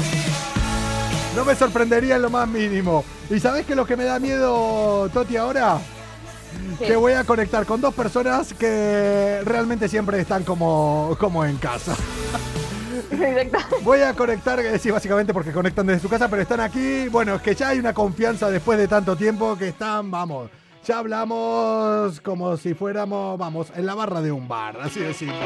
No 1.36 1.46
me 1.46 1.56
sorprendería 1.56 2.18
en 2.18 2.22
lo 2.22 2.30
más 2.30 2.48
mínimo. 2.48 3.04
¿Y 3.30 3.40
sabes 3.40 3.66
qué 3.66 3.74
es 3.74 3.78
lo 3.78 3.86
que 3.86 3.96
me 3.96 4.04
da 4.04 4.20
miedo, 4.20 5.10
Toti, 5.10 5.38
ahora? 5.38 5.80
Que 6.80 6.96
voy 6.96 7.14
a 7.14 7.24
conectar 7.24 7.66
con 7.66 7.82
dos 7.82 7.94
personas 7.94 8.54
que 8.54 9.42
realmente 9.44 9.88
siempre 9.88 10.20
están 10.20 10.44
como, 10.44 11.16
como 11.20 11.46
en 11.46 11.58
casa. 11.58 11.96
Voy 13.84 14.02
a 14.02 14.14
conectar, 14.14 14.60
eh, 14.60 14.78
sí, 14.80 14.92
básicamente 14.92 15.34
porque 15.34 15.52
conectan 15.52 15.88
desde 15.88 16.02
su 16.02 16.10
casa, 16.10 16.28
pero 16.30 16.42
están 16.42 16.60
aquí. 16.60 17.08
Bueno, 17.10 17.36
es 17.36 17.42
que 17.42 17.56
ya 17.56 17.70
hay 17.70 17.80
una 17.80 17.94
confianza 17.94 18.50
después 18.50 18.78
de 18.78 18.88
tanto 18.88 19.16
tiempo 19.16 19.58
que 19.58 19.70
están, 19.70 20.12
vamos, 20.12 20.50
ya 20.86 21.00
hablamos 21.00 22.20
como 22.22 22.58
si 22.58 22.74
fuéramos, 22.74 23.38
vamos, 23.38 23.72
en 23.76 23.86
la 23.86 23.96
barra 23.96 24.22
de 24.22 24.32
un 24.32 24.48
bar, 24.48 24.78
así 24.82 25.00
de 25.00 25.14
simple. 25.14 25.38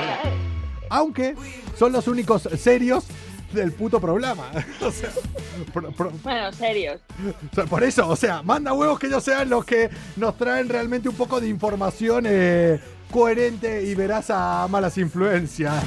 Aunque 0.90 1.36
son 1.78 1.92
los 1.92 2.08
únicos 2.08 2.48
serios 2.58 3.06
del 3.54 3.72
puto 3.72 4.00
programa. 4.00 4.52
bueno, 6.24 6.52
serios. 6.54 7.02
por 7.70 7.84
eso, 7.84 8.08
o 8.08 8.16
sea, 8.16 8.42
manda 8.42 8.74
huevos 8.74 9.00
que 9.00 9.08
ellos 9.08 9.24
sean 9.24 9.50
los 9.50 9.66
que 9.66 9.90
nos 10.16 10.38
traen 10.38 10.70
realmente 10.70 11.10
un 11.10 11.16
poco 11.16 11.40
de 11.40 11.48
información 11.48 12.26
eh, 12.28 12.80
coherente 13.12 13.84
y 13.84 13.96
verás 13.96 14.30
a 14.30 14.68
malas 14.70 14.98
influencias. 14.98 15.84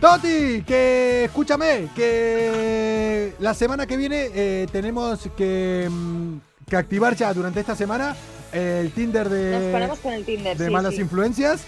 Toti, 0.00 0.62
que 0.62 1.24
escúchame, 1.24 1.88
que 1.94 3.34
la 3.38 3.54
semana 3.54 3.86
que 3.86 3.96
viene 3.96 4.28
eh, 4.34 4.66
tenemos 4.70 5.28
que, 5.36 5.88
mm, 5.90 6.36
que, 6.68 6.76
activar 6.76 7.16
ya 7.16 7.32
durante 7.32 7.60
esta 7.60 7.74
semana 7.74 8.14
el 8.52 8.90
Tinder 8.92 9.28
de, 9.28 10.54
de 10.54 10.70
malas 10.70 10.98
influencias. 10.98 11.64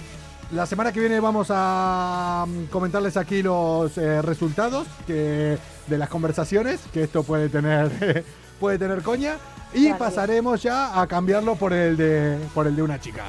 La 0.50 0.64
semana 0.64 0.92
que 0.92 1.00
viene 1.00 1.20
vamos 1.20 1.48
a 1.50 2.46
mm, 2.48 2.64
comentarles 2.66 3.18
aquí 3.18 3.42
los 3.42 3.98
eh, 3.98 4.22
resultados 4.22 4.86
que, 5.06 5.58
de 5.86 5.98
las 5.98 6.08
conversaciones, 6.08 6.80
que 6.90 7.02
esto 7.02 7.22
puede 7.22 7.50
tener, 7.50 8.24
puede 8.60 8.78
tener 8.78 9.02
coña. 9.02 9.36
Y 9.74 9.92
pasaremos 9.92 10.62
ya 10.62 10.98
a 10.98 11.06
cambiarlo 11.06 11.54
por 11.56 11.74
el 11.74 11.98
de, 11.98 12.38
por 12.54 12.66
el 12.66 12.74
de 12.74 12.82
una 12.82 12.98
chica. 12.98 13.26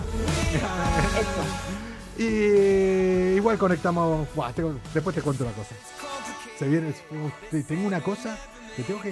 y 2.17 3.36
igual 3.36 3.58
conectamos. 3.58 4.25
después 4.93 5.13
te 5.13 5.21
cuento 5.21 5.43
una 5.43 5.51
cosa. 5.51 5.75
Se 6.58 6.69
viene. 6.69 6.93
tengo 7.67 7.86
una 7.86 7.99
cosa 7.99 8.38
que 8.77 8.84
tengo 8.84 9.01
que. 9.01 9.10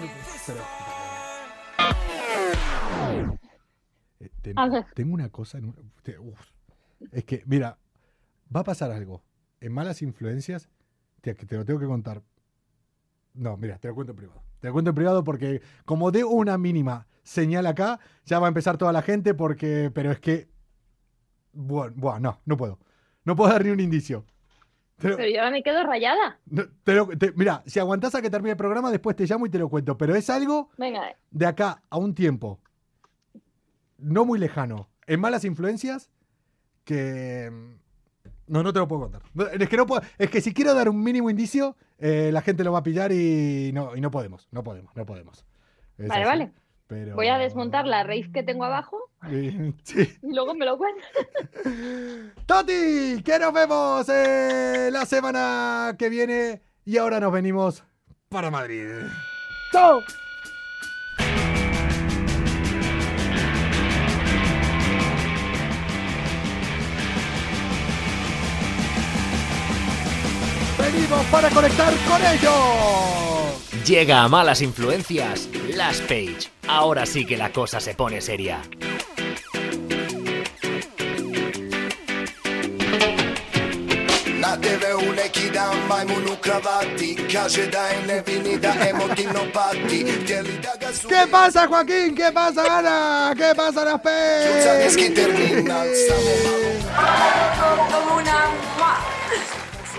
Eh, 4.22 4.54
tengo 4.96 5.14
una 5.14 5.28
cosa. 5.28 5.60
es 7.12 7.26
que, 7.26 7.44
mira, 7.46 7.78
va 8.56 8.62
a 8.62 8.64
pasar 8.64 8.92
algo. 8.92 9.24
En 9.60 9.74
malas 9.74 10.02
influencias, 10.02 10.70
te, 11.22 11.34
te 11.34 11.56
lo 11.56 11.66
tengo 11.66 11.80
que 11.80 11.86
contar. 11.86 12.22
No, 13.34 13.58
mira, 13.58 13.78
te 13.78 13.88
lo 13.88 13.96
cuento 13.96 14.12
en 14.12 14.18
privado. 14.18 14.44
Te 14.60 14.68
lo 14.68 14.74
cuento 14.74 14.90
en 14.90 14.96
privado 14.96 15.24
porque 15.24 15.62
como 15.86 16.12
de 16.12 16.24
una 16.24 16.58
mínima 16.58 17.08
señal 17.24 17.66
acá, 17.68 18.00
ya 18.26 18.40
va 18.40 18.48
a 18.48 18.50
empezar 18.50 18.78
toda 18.78 18.92
la 18.92 19.02
gente 19.02 19.34
porque, 19.34 19.92
pero 19.94 20.12
es 20.12 20.20
que, 20.20 20.48
bueno, 21.52 21.94
bueno 21.98 22.20
no, 22.20 22.42
no 22.46 22.58
puedo. 22.58 22.80
No 23.24 23.36
puedo 23.36 23.52
dar 23.52 23.64
ni 23.64 23.72
un 23.72 23.80
indicio. 23.80 24.26
pero 24.96 25.18
yo 25.28 25.40
ahora 25.40 25.52
me 25.52 25.62
quedo 25.62 25.84
rayada. 25.84 26.40
mira, 27.36 27.64
si 27.66 27.80
aguantás 27.80 28.16
a 28.16 28.22
que 28.22 28.30
termine 28.30 28.52
el 28.52 28.58
programa, 28.58 28.90
después 28.90 29.16
te 29.16 29.26
llamo 29.26 29.46
y 29.46 29.50
te 29.50 29.60
lo 29.60 29.70
cuento. 29.70 29.98
Pero 29.98 30.16
es 30.16 30.30
algo 30.30 30.70
Venga. 30.78 31.16
de 31.30 31.46
acá 31.46 31.84
a 31.90 31.98
un 31.98 32.16
tiempo 32.16 32.60
no 33.98 34.26
muy 34.26 34.40
lejano, 34.40 34.90
en 35.08 35.20
malas 35.20 35.44
influencias, 35.44 36.10
que 36.84 37.52
no, 38.48 38.64
no 38.64 38.74
te 38.74 38.80
lo 38.80 38.88
puedo 38.88 39.04
contar. 39.04 39.22
Es 39.60 39.70
que, 39.70 39.78
no 39.78 39.86
puedo, 39.86 40.02
es 40.18 40.30
que 40.30 40.42
si 40.42 40.54
quiero 40.54 40.74
dar 40.74 40.90
un 40.90 41.04
mínimo 41.04 41.30
indicio, 41.30 41.76
eh, 42.00 42.30
la 42.32 42.42
gente 42.42 42.64
lo 42.64 42.72
va 42.72 42.80
a 42.80 42.84
pillar 42.84 43.12
y 43.12 43.72
no, 43.74 43.96
y 43.96 44.02
no 44.02 44.12
podemos, 44.12 44.48
no 44.52 44.64
podemos, 44.64 44.96
no 44.96 45.06
podemos. 45.06 45.46
vale, 45.98 46.26
vale. 46.26 46.52
Voy 46.90 47.28
a 47.28 47.38
desmontar 47.38 47.86
la 47.86 48.04
raíz 48.04 48.30
que 48.30 48.44
tengo 48.44 48.64
abajo 48.64 48.98
y, 49.30 49.76
luego 50.24 50.54
me 50.56 50.66
lo 50.66 50.78
cuento. 50.78 51.06
Toti, 52.46 53.22
que 53.24 53.40
nos 53.40 53.54
vemos 53.54 54.08
eh, 54.10 54.90
la 54.92 55.06
semana 55.06 55.96
que 55.98 56.10
viene 56.10 56.62
y 56.86 56.98
ahora 56.98 57.20
nos 57.20 57.32
venimos 57.34 57.84
para 58.30 58.50
Madrid. 58.50 58.88
¡Chao! 59.72 60.02
Para 71.32 71.50
conectar 71.50 71.94
con 72.08 72.22
ellos. 72.26 73.86
Llega 73.86 74.24
a 74.24 74.28
malas 74.28 74.62
influencias, 74.62 75.48
Last 75.74 76.02
Page. 76.02 76.52
Ahora 76.68 77.06
sí 77.06 77.26
que 77.26 77.38
la 77.38 77.52
cosa 77.52 77.80
se 77.80 77.94
pone 77.96 78.20
seria. 78.22 78.62
¿Qué 91.10 91.28
pasa, 91.32 91.68
Joaquín? 91.68 92.16
¿Qué 92.16 92.32
pasa, 92.34 92.80
Ana? 92.80 93.34
¿Qué 93.36 93.54
pasa, 93.56 93.84
Las 93.84 93.98
una 98.18 98.52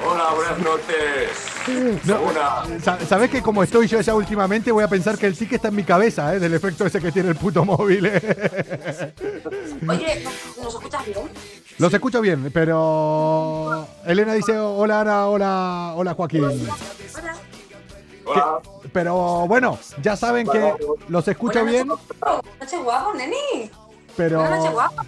Hola, 0.05 0.33
buenas 0.35 0.59
noches. 0.59 1.31
¿Sabes 3.09 3.31
que 3.31 3.43
como 3.43 3.63
estoy 3.63 3.87
yo 3.87 4.01
ya 4.01 4.15
últimamente 4.15 4.70
voy 4.70 4.85
a 4.85 4.89
pensar 4.89 5.18
que 5.18 5.27
el 5.27 5.37
que 5.37 5.57
está 5.57 5.68
en 5.68 5.77
mi 5.77 5.85
cabeza, 5.85 6.35
¿eh? 6.35 6.39
Del 6.39 6.55
efecto 6.55 6.87
ese 6.87 7.01
que 7.01 7.11
tiene 7.11 7.31
el 7.31 7.37
puto 7.37 7.64
móvil. 7.64 8.07
¿eh? 8.07 8.18
Oye, 9.89 10.25
¿nos 10.62 10.75
escuchas 10.75 11.05
bien? 11.05 11.18
Los 11.79 11.95
escucho 11.95 12.20
bien, 12.20 12.51
pero 12.53 13.87
Elena 14.05 14.35
dice 14.35 14.57
hola 14.59 15.01
Ana, 15.01 15.27
hola, 15.27 15.93
hola 15.97 16.14
Joaquín. 16.14 16.45
Hola. 18.25 18.61
pero 18.93 19.47
bueno, 19.47 19.79
ya 20.03 20.16
saben 20.16 20.47
que 20.47 20.75
los 21.09 21.27
escucho 21.27 21.64
bien. 21.64 21.89
Noche 21.89 22.79
guapo, 22.83 23.14
neni. 23.14 23.70
Pero. 24.16 24.49
Noche 24.49 24.70
guapo. 24.70 25.03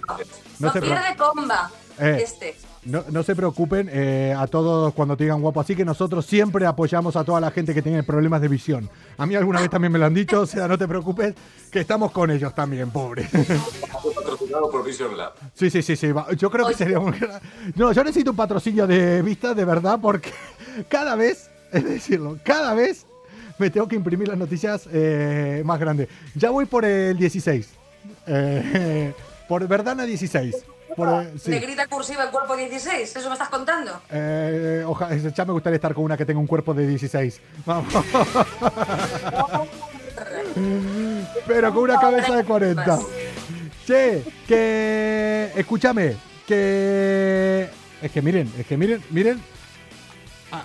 No, 0.59 0.73
se 0.73 0.81
pierde 0.81 1.17
comba. 1.17 1.71
Eh. 1.99 2.21
Este. 2.23 2.70
No, 2.85 3.23
se 3.23 3.37
preocupen 3.37 3.91
eh, 3.93 4.35
a 4.37 4.47
todos 4.47 4.95
cuando 4.95 5.15
te 5.15 5.25
digan 5.25 5.43
guapo, 5.43 5.61
así 5.61 5.77
que 5.77 5.85
nosotros 5.85 6.25
siempre 6.25 6.65
apoyamos 6.65 7.15
a 7.15 7.25
toda 7.25 7.39
la 7.39 7.51
gente 7.51 7.75
que 7.75 7.83
tiene 7.83 8.03
problemas 8.03 8.41
de 8.41 8.49
visión. 8.49 8.89
A 9.19 9.27
mí 9.27 9.35
alguna 9.35 9.61
vez 9.61 9.69
también 9.69 9.93
me 9.93 9.99
lo 9.99 10.07
han 10.07 10.15
dicho, 10.15 10.41
o 10.41 10.47
sea, 10.47 10.67
no 10.67 10.79
te 10.79 10.89
preocupes, 10.89 11.35
que 11.71 11.81
estamos 11.81 12.11
con 12.11 12.31
ellos 12.31 12.55
también, 12.55 12.91
pobre. 12.91 13.29
patrocinado 14.15 14.71
por 14.71 14.83
Vision 14.83 15.15
Lab. 15.15 15.35
Sí, 15.53 15.69
sí, 15.69 15.83
sí, 15.83 15.95
sí. 15.95 16.09
Yo 16.39 16.51
creo 16.51 16.67
que 16.67 16.75
sería 16.75 16.99
un... 16.99 17.15
No, 17.75 17.93
yo 17.93 18.03
necesito 18.03 18.31
un 18.31 18.37
patrocinio 18.39 18.87
de 18.87 19.21
vista, 19.21 19.53
de 19.53 19.65
verdad, 19.67 19.99
porque 20.01 20.33
cada 20.89 21.17
vez, 21.17 21.51
es 21.73 21.85
decirlo, 21.85 22.39
cada 22.43 22.73
vez 22.73 23.05
me 23.59 23.69
tengo 23.69 23.87
que 23.89 23.97
imprimir 23.97 24.29
las 24.29 24.39
noticias 24.39 24.89
eh, 24.91 25.63
más 25.67 25.79
grandes. 25.79 26.09
Ya 26.35 26.49
voy 26.49 26.65
por 26.65 26.87
el 26.87 27.19
16. 27.19 27.69
Eh, 28.27 29.13
por 29.49 29.69
Verdana 29.69 30.05
16. 30.07 30.57
Por, 30.97 31.09
eh, 31.25 31.33
Negrita 31.47 31.87
cursiva 31.87 32.25
el 32.25 32.31
cuerpo 32.31 32.57
16, 32.57 33.17
¿eso 33.17 33.29
me 33.29 33.35
estás 33.35 33.49
contando? 33.49 34.01
Eh, 34.11 34.83
ojalá, 34.87 35.17
ya 35.17 35.45
me 35.45 35.53
gustaría 35.53 35.77
estar 35.77 35.95
con 35.95 36.05
una 36.05 36.17
que 36.17 36.25
tenga 36.25 36.41
un 36.41 36.47
cuerpo 36.47 36.75
de 36.75 36.87
16. 36.87 37.41
Vamos. 37.65 37.93
Pero 41.47 41.75
con 41.75 41.83
una 41.85 42.01
cabeza 42.01 42.37
de 42.37 42.45
40. 42.45 42.99
Che, 43.87 44.25
que. 44.47 45.53
Escúchame, 45.57 46.17
que. 46.47 47.69
Es 48.03 48.11
que 48.11 48.23
miren, 48.23 48.53
es 48.59 48.67
que 48.67 48.77
miren, 48.77 49.03
miren 49.11 49.41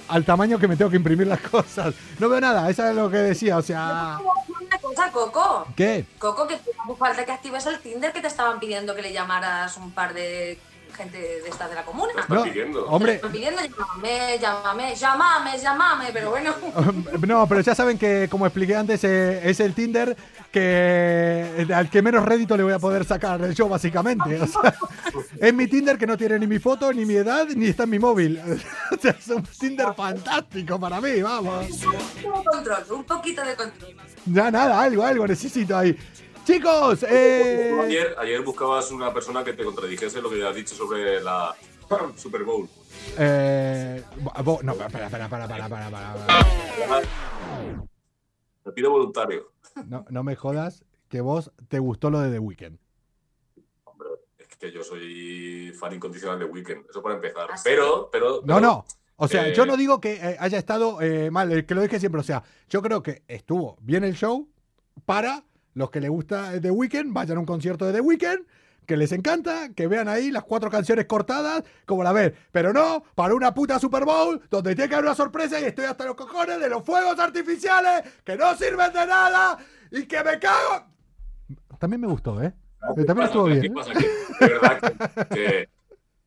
al 0.08 0.26
tamaño 0.26 0.60
que 0.60 0.68
me 0.68 0.76
tengo 0.76 0.92
que 0.92 0.98
imprimir 0.98 1.28
las 1.28 1.42
cosas. 1.42 1.94
No 2.20 2.30
veo 2.30 2.42
nada, 2.42 2.70
eso 2.70 2.88
es 2.88 2.96
lo 2.96 3.10
que 3.10 3.18
decía, 3.18 3.58
o 3.58 3.62
sea... 3.62 4.20
Una 4.62 4.78
cosa, 4.80 5.12
Coco. 5.12 5.68
¿Qué? 5.76 6.06
Coco, 6.18 6.48
que 6.48 6.56
hace 6.56 6.72
falta 6.98 7.26
que 7.26 7.32
actives 7.32 7.66
el 7.66 7.80
Tinder 7.80 8.12
que 8.12 8.22
te 8.22 8.28
estaban 8.28 8.60
pidiendo 8.60 8.96
que 8.96 9.02
le 9.02 9.14
llamaras 9.14 9.78
un 9.78 9.92
par 9.92 10.14
de 10.14 10.60
gente 10.96 11.18
de 11.18 11.48
estas 11.48 11.70
de 11.70 11.76
la 11.76 11.84
comuna. 11.84 12.14
No, 12.28 12.43
pidiendo. 12.43 12.86
Hombre. 12.88 13.22
Pidiendo, 13.32 13.62
llámame, 13.62 14.39
llámame, 14.39 14.96
llámame, 14.96 15.60
llámame, 15.60 16.06
pero 16.14 16.30
bueno. 16.32 16.54
No, 17.26 17.48
pero 17.48 17.62
ya 17.62 17.76
saben 17.76 17.98
que, 17.98 18.28
como 18.30 18.46
expliqué 18.46 18.76
antes, 18.76 19.04
eh, 19.04 19.41
es 19.50 19.60
el 19.60 19.74
Tinder 19.74 20.16
que 20.52 21.68
al 21.74 21.89
que 21.89 22.02
menos 22.02 22.24
rédito 22.24 22.56
le 22.56 22.64
voy 22.64 22.74
a 22.74 22.80
poder 22.80 23.04
sacar 23.04 23.50
yo, 23.52 23.68
básicamente. 23.68 24.41
O 24.41 24.48
sea, 24.48 24.76
es 25.39 25.54
mi 25.54 25.68
Tinder 25.68 25.98
que 25.98 26.08
no 26.08 26.18
tiene 26.18 26.39
ni 26.39 26.48
mi 26.48 26.60
foto, 26.60 26.93
ni 26.93 27.06
mi 27.06 27.16
edad, 27.16 27.48
ni 27.56 27.68
está 27.68 27.84
en 27.84 27.89
mi 27.89 28.00
móvil. 28.00 28.41
O 28.91 29.02
sea, 29.02 29.12
es 29.12 29.28
un 29.28 29.43
Tinder 29.43 29.93
fantástico 29.96 30.80
para 30.80 31.02
mí, 31.02 31.22
vamos. 31.22 31.66
Un 31.70 31.91
poquito 31.91 32.32
de 32.32 32.43
control, 32.43 32.86
un 32.91 33.04
poquito 33.04 33.43
de 33.43 33.56
control. 33.56 33.96
Ya 34.26 34.52
nada, 34.52 34.82
algo, 34.82 35.04
algo 35.04 35.28
necesito 35.28 35.78
ahí. 35.78 35.98
Chicos, 36.46 37.04
eh... 37.10 37.76
ayer, 37.82 38.16
ayer 38.20 38.41
buscabas 38.43 38.91
una 38.91 39.12
persona 39.12 39.43
que 39.43 39.54
te 39.54 39.64
contradijese 39.64 40.22
lo 40.22 40.30
que 40.30 40.46
has 40.46 40.56
dicho 40.56 40.76
sobre 40.76 41.20
la 41.20 41.56
Super 42.16 42.43
Bowl. 42.43 42.70
Eh... 43.18 44.04
No, 44.64 44.74
espera, 44.74 45.08
espera, 45.08 45.28
para, 45.28 45.48
para, 45.48 45.68
para, 45.68 45.89
para. 45.89 47.02
Te 48.64 48.72
pido 48.74 48.91
voluntario. 48.91 49.54
No, 49.88 50.06
no 50.10 50.24
me 50.24 50.36
jodas 50.36 50.86
que 51.10 51.20
vos 51.20 51.52
te 51.68 51.80
gustó 51.80 52.12
lo 52.12 52.20
de 52.20 52.32
The 52.32 52.39
Weeknd. 52.39 52.78
Hombre, 53.86 54.10
es 54.38 54.56
que 54.56 54.72
yo 54.72 54.84
soy 54.84 55.74
fan 55.80 55.93
incondicional 55.93 56.38
de 56.38 56.46
Weeknd, 56.46 56.86
eso 56.88 57.02
para 57.02 57.16
empezar. 57.16 57.48
¿Ah, 57.52 57.60
pero, 57.64 58.10
pero, 58.12 58.41
No, 58.46 58.60
no. 58.60 58.86
O 59.16 59.28
sea, 59.28 59.52
yo 59.52 59.66
no 59.66 59.78
digo 59.78 60.00
que 60.00 60.14
eh, 60.14 60.38
haya 60.39 60.60
estado 60.60 61.02
eh, 61.02 61.32
mal, 61.32 61.66
que 61.66 61.74
lo 61.74 61.82
dije 61.82 62.00
siempre. 62.00 62.22
O 62.22 62.24
sea, 62.24 62.43
yo 62.70 62.84
creo 62.84 63.02
que 63.02 63.24
estuvo 63.28 63.78
bien 63.82 64.04
el 64.04 64.14
show 64.14 64.48
para 65.06 65.43
los 65.76 65.91
que 65.91 66.01
les 66.01 66.09
gusta 66.09 66.59
The 66.59 66.71
Weeknd, 66.71 67.13
vayan 67.13 67.38
a 67.38 67.39
un 67.41 67.45
concierto 67.45 67.86
de 67.86 67.93
The 67.93 68.01
Weeknd, 68.01 68.45
que 68.88 68.97
les 68.97 69.11
encanta, 69.11 69.69
que 69.76 69.88
vean 69.88 70.07
ahí 70.07 70.32
las 70.32 70.43
cuatro 70.43 70.69
canciones 70.69 71.05
cortadas, 71.05 71.63
como 71.86 72.03
la 72.03 72.13
ven. 72.13 72.34
Pero 72.51 72.71
no, 72.71 73.03
para 73.13 73.36
una 73.36 73.53
puta 73.53 73.78
Super 73.78 74.05
Bowl, 74.05 74.41
donde 74.49 74.73
tiene 74.73 74.89
que 74.89 74.95
haber 74.95 75.05
una 75.05 75.15
sorpresa 75.15 75.59
y 75.59 75.65
estoy 75.65 75.86
hasta 75.86 76.05
los 76.05 76.15
cojones 76.15 76.59
de 76.59 76.69
los 76.69 76.84
fuegos 76.84 77.19
artificiales, 77.19 78.03
que 78.23 78.38
no 78.38 78.55
sirven 78.55 78.91
de 78.93 79.05
nada 79.05 79.57
y 79.91 80.05
que 80.05 80.23
me 80.23 80.39
cago. 80.39 80.86
También 81.78 82.01
me 82.01 82.07
gustó, 82.07 82.41
¿eh? 82.41 82.53
También 83.05 83.28
estuvo 83.28 83.45
bien. 83.45 83.73
verdad 84.39 84.95
que 85.30 85.69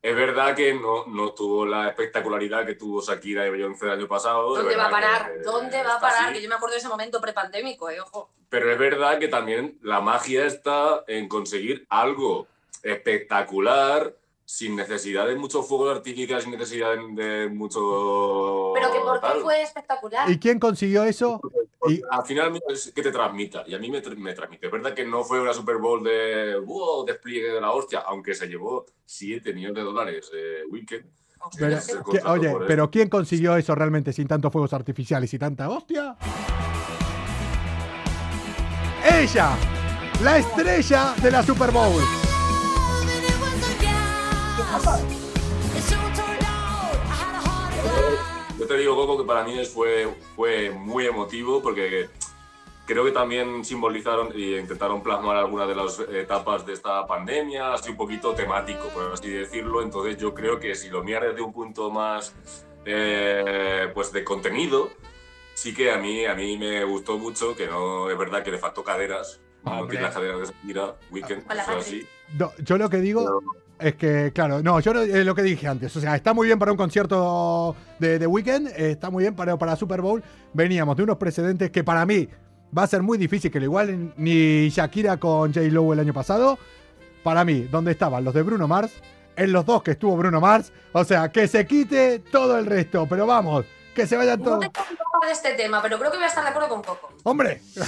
es 0.01 0.15
verdad 0.15 0.55
que 0.55 0.75
no, 0.75 1.07
no, 1.07 1.33
tuvo 1.33 1.67
la 1.67 1.89
espectacularidad 1.89 2.65
que 2.65 2.75
tuvo 2.75 3.03
Shakira 3.03 3.47
y 3.47 3.51
Beyoncé 3.51 3.87
el 3.87 3.93
año 3.93 4.09
pasado. 4.09 4.55
¿Dónde 4.55 4.77
va 4.77 4.87
a 4.87 4.91
parar? 4.91 5.33
¿Dónde 5.43 5.83
va 5.83 5.97
a 5.97 6.01
parar? 6.01 6.33
Que 6.33 6.41
yo 6.41 6.49
me 6.49 6.55
acuerdo 6.55 6.75
de 6.75 6.79
ese 6.79 6.89
momento 6.89 7.21
prepandémico, 7.21 7.91
eh, 7.91 8.01
ojo. 8.01 8.31
Pero 8.49 8.71
es 8.71 8.79
verdad 8.79 9.19
que 9.19 9.29
también 9.29 9.79
la 9.83 10.01
magia 10.01 10.47
está 10.47 11.05
en 11.09 11.29
conseguir 11.29 11.85
algo 11.91 12.47
espectacular 12.83 14.15
sin 14.49 14.75
necesidad 14.75 15.27
de 15.27 15.37
mucho 15.37 15.63
fuego 15.63 15.91
artificial, 15.91 16.41
sin 16.41 16.53
necesidad 16.53 16.95
de, 16.97 17.51
mucho... 17.51 18.73
Pero 18.75 18.91
que 18.91 19.01
por 19.01 19.21
qué 19.21 19.41
fue 19.43 19.61
espectacular. 19.61 20.31
¿Y 20.31 20.39
quién 20.39 20.59
consiguió 20.59 21.05
eso? 21.05 21.39
Y... 21.87 22.01
Al 22.11 22.25
final 22.25 22.59
es 22.67 22.91
que 22.95 23.03
te 23.03 23.13
transmita, 23.13 23.65
y 23.67 23.75
a 23.75 23.79
mí 23.79 23.91
me, 23.91 24.01
me, 24.17 24.33
transmite. 24.33 24.65
Es 24.65 24.73
verdad 24.73 24.95
que 24.95 25.05
no 25.05 25.23
fue 25.23 25.39
una 25.39 25.53
Super 25.53 25.77
Bowl 25.77 26.03
de 26.03 26.59
wow, 26.65 27.05
despliegue 27.05 27.53
de 27.53 27.61
la 27.61 27.73
hostia, 27.73 27.99
aunque 28.07 28.35
se 28.35 28.47
llevó 28.47 28.87
7 29.05 29.53
millones 29.53 29.77
de 29.77 29.83
dólares 29.83 30.31
eh, 30.35 30.63
Weekend. 30.71 31.05
Pero, 31.59 31.79
oye, 32.25 32.57
pero 32.67 32.91
¿quién 32.91 33.11
consiguió 33.11 33.55
eso 33.55 33.75
realmente 33.75 34.15
sin 34.15 34.27
tantos 34.27 34.51
fuegos 34.51 34.73
artificiales 34.73 35.33
y 35.35 35.39
tanta 35.39 35.69
hostia? 35.69 36.17
Ella, 39.13 39.59
la 40.23 40.39
estrella 40.39 41.15
de 41.23 41.31
la 41.31 41.43
Super 41.43 41.71
Bowl. 41.71 42.28
Te 48.69 48.77
digo, 48.77 48.95
Coco, 48.95 49.19
que 49.19 49.25
para 49.25 49.43
mí 49.45 49.65
fue, 49.65 50.09
fue 50.37 50.71
muy 50.71 51.07
emotivo 51.07 51.61
porque 51.61 52.09
creo 52.87 53.05
que 53.05 53.11
también 53.11 53.65
simbolizaron 53.65 54.31
y 54.35 54.57
intentaron 54.57 55.03
plasmar 55.03 55.37
algunas 55.37 55.67
de 55.67 55.75
las 55.75 55.99
etapas 56.01 56.65
de 56.65 56.75
esta 56.75 57.07
pandemia, 57.07 57.75
así 57.75 57.91
un 57.91 57.97
poquito 57.97 58.35
temático, 58.35 58.89
por 58.89 59.13
así 59.13 59.31
decirlo. 59.31 59.83
Entonces 59.83 60.17
yo 60.19 60.35
creo 60.35 60.61
que 60.61 60.75
si 60.75 60.89
lo 60.89 61.03
miras 61.03 61.31
desde 61.31 61.43
un 61.43 61.53
punto 61.53 61.91
más 61.91 62.35
eh, 62.85 63.91
pues 63.95 64.13
de 64.13 64.23
contenido, 64.23 64.91
sí 65.55 65.75
que 65.75 65.91
a 65.91 65.99
mí, 65.99 66.25
a 66.25 66.35
mí 66.35 66.57
me 66.57 66.85
gustó 66.85 67.19
mucho, 67.19 67.57
que 67.57 67.67
no 67.67 68.09
es 68.11 68.17
verdad 68.17 68.43
que 68.43 68.51
le 68.51 68.59
faltó 68.59 68.85
caderas, 68.85 69.41
no 69.65 69.87
tiene 69.87 70.05
las 70.05 70.15
caderas 70.15 70.41
de 70.41 70.47
Shakira, 70.47 70.97
Weekend, 71.11 71.51
así. 71.51 72.07
yo 72.59 72.79
lo 72.79 72.89
que 72.89 72.99
digo... 72.99 73.43
Es 73.81 73.95
que, 73.95 74.33
claro, 74.35 74.63
no, 74.63 74.81
yo 74.81 74.93
lo 74.93 75.35
que 75.35 75.43
dije 75.43 75.69
antes. 75.69 75.95
O 75.97 76.01
sea, 76.01 76.17
está 76.17 76.35
muy 76.35 76.47
bien 76.47 76.59
para 76.59 76.73
un 76.73 76.79
concierto 76.79 77.77
de, 77.99 78.19
de 78.19 78.27
Weekend, 78.27 78.69
está 78.77 79.11
muy 79.11 79.23
bien 79.23 79.35
para, 79.35 79.57
para 79.57 79.77
Super 79.77 80.01
Bowl. 80.01 80.23
Veníamos 80.53 80.97
de 80.97 81.05
unos 81.05 81.17
precedentes 81.17 81.71
que 81.71 81.85
para 81.85 82.05
mí 82.05 82.29
va 82.77 82.83
a 82.83 82.87
ser 82.87 83.03
muy 83.03 83.19
difícil 83.19 83.51
que 83.51 83.61
lo 83.61 83.67
igualen 83.67 84.13
ni 84.17 84.69
Shakira 84.69 85.17
con 85.17 85.55
J. 85.55 85.67
Lowe 85.69 85.93
el 85.93 86.01
año 86.01 86.13
pasado. 86.13 86.59
Para 87.23 87.45
mí, 87.45 87.69
donde 87.71 87.93
estaban 87.93 88.25
los 88.25 88.35
de 88.35 88.43
Bruno 88.43 88.69
Mars, 88.69 88.93
en 89.37 89.53
los 89.53 89.65
dos 89.65 89.83
que 89.83 89.93
estuvo 89.93 90.17
Bruno 90.17 90.41
Mars, 90.41 90.73
o 90.93 91.05
sea, 91.05 91.31
que 91.31 91.47
se 91.47 91.67
quite 91.67 92.19
todo 92.19 92.59
el 92.59 92.67
resto. 92.67 93.07
Pero 93.09 93.27
vamos, 93.27 93.65
que 93.95 94.07
se 94.07 94.17
vayan 94.17 94.43
todos. 94.43 94.65
No 94.65 94.71
tengo 94.71 95.27
de 95.27 95.33
este 95.33 95.55
tema, 95.55 95.83
pero 95.83 95.99
creo 95.99 96.11
que 96.11 96.17
voy 96.17 96.25
a 96.25 96.29
estar 96.29 96.45
de 96.45 96.51
acuerdo 96.51 96.69
con 96.69 96.83
Coco. 96.83 97.13
¡Hombre! 97.25 97.61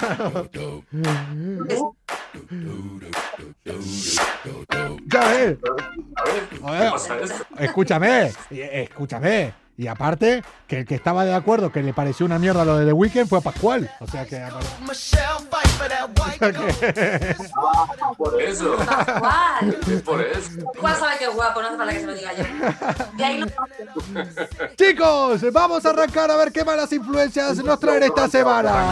ya 5.06 5.28
ves. 5.28 5.58
A 6.64 6.70
ver, 6.70 6.92
escúchame, 7.58 8.32
escúchame. 8.50 9.60
Y 9.80 9.86
aparte, 9.86 10.44
que 10.66 10.80
el 10.80 10.86
que 10.86 10.94
estaba 10.94 11.24
de 11.24 11.32
acuerdo, 11.32 11.72
que 11.72 11.82
le 11.82 11.94
pareció 11.94 12.26
una 12.26 12.38
mierda 12.38 12.66
lo 12.66 12.76
de 12.76 12.84
The 12.84 12.92
Weeknd, 12.92 13.26
fue 13.26 13.40
Pascual. 13.40 13.90
O 14.00 14.06
sea 14.06 14.26
que. 14.26 14.36
por 18.18 18.42
eso. 18.42 18.76
Pascual. 18.76 19.78
Por 20.04 20.20
eso. 20.20 20.64
Pascual 20.66 20.96
sabe 20.96 21.16
que 21.18 21.24
es 21.24 21.34
guapo, 21.34 21.62
no 21.62 21.68
hace 21.68 21.78
falta 21.78 21.94
que 21.94 22.00
se 22.00 22.06
lo 22.06 22.14
diga 22.14 22.32
yo. 22.34 22.44
De 23.16 23.24
ahí 23.24 23.42
Chicos, 24.76 25.50
vamos 25.50 25.86
a 25.86 25.88
arrancar 25.88 26.30
a 26.30 26.36
ver 26.36 26.52
qué 26.52 26.62
malas 26.62 26.92
influencias 26.92 27.56
nos 27.64 27.80
traen 27.80 28.02
esta 28.02 28.28
semana. 28.28 28.84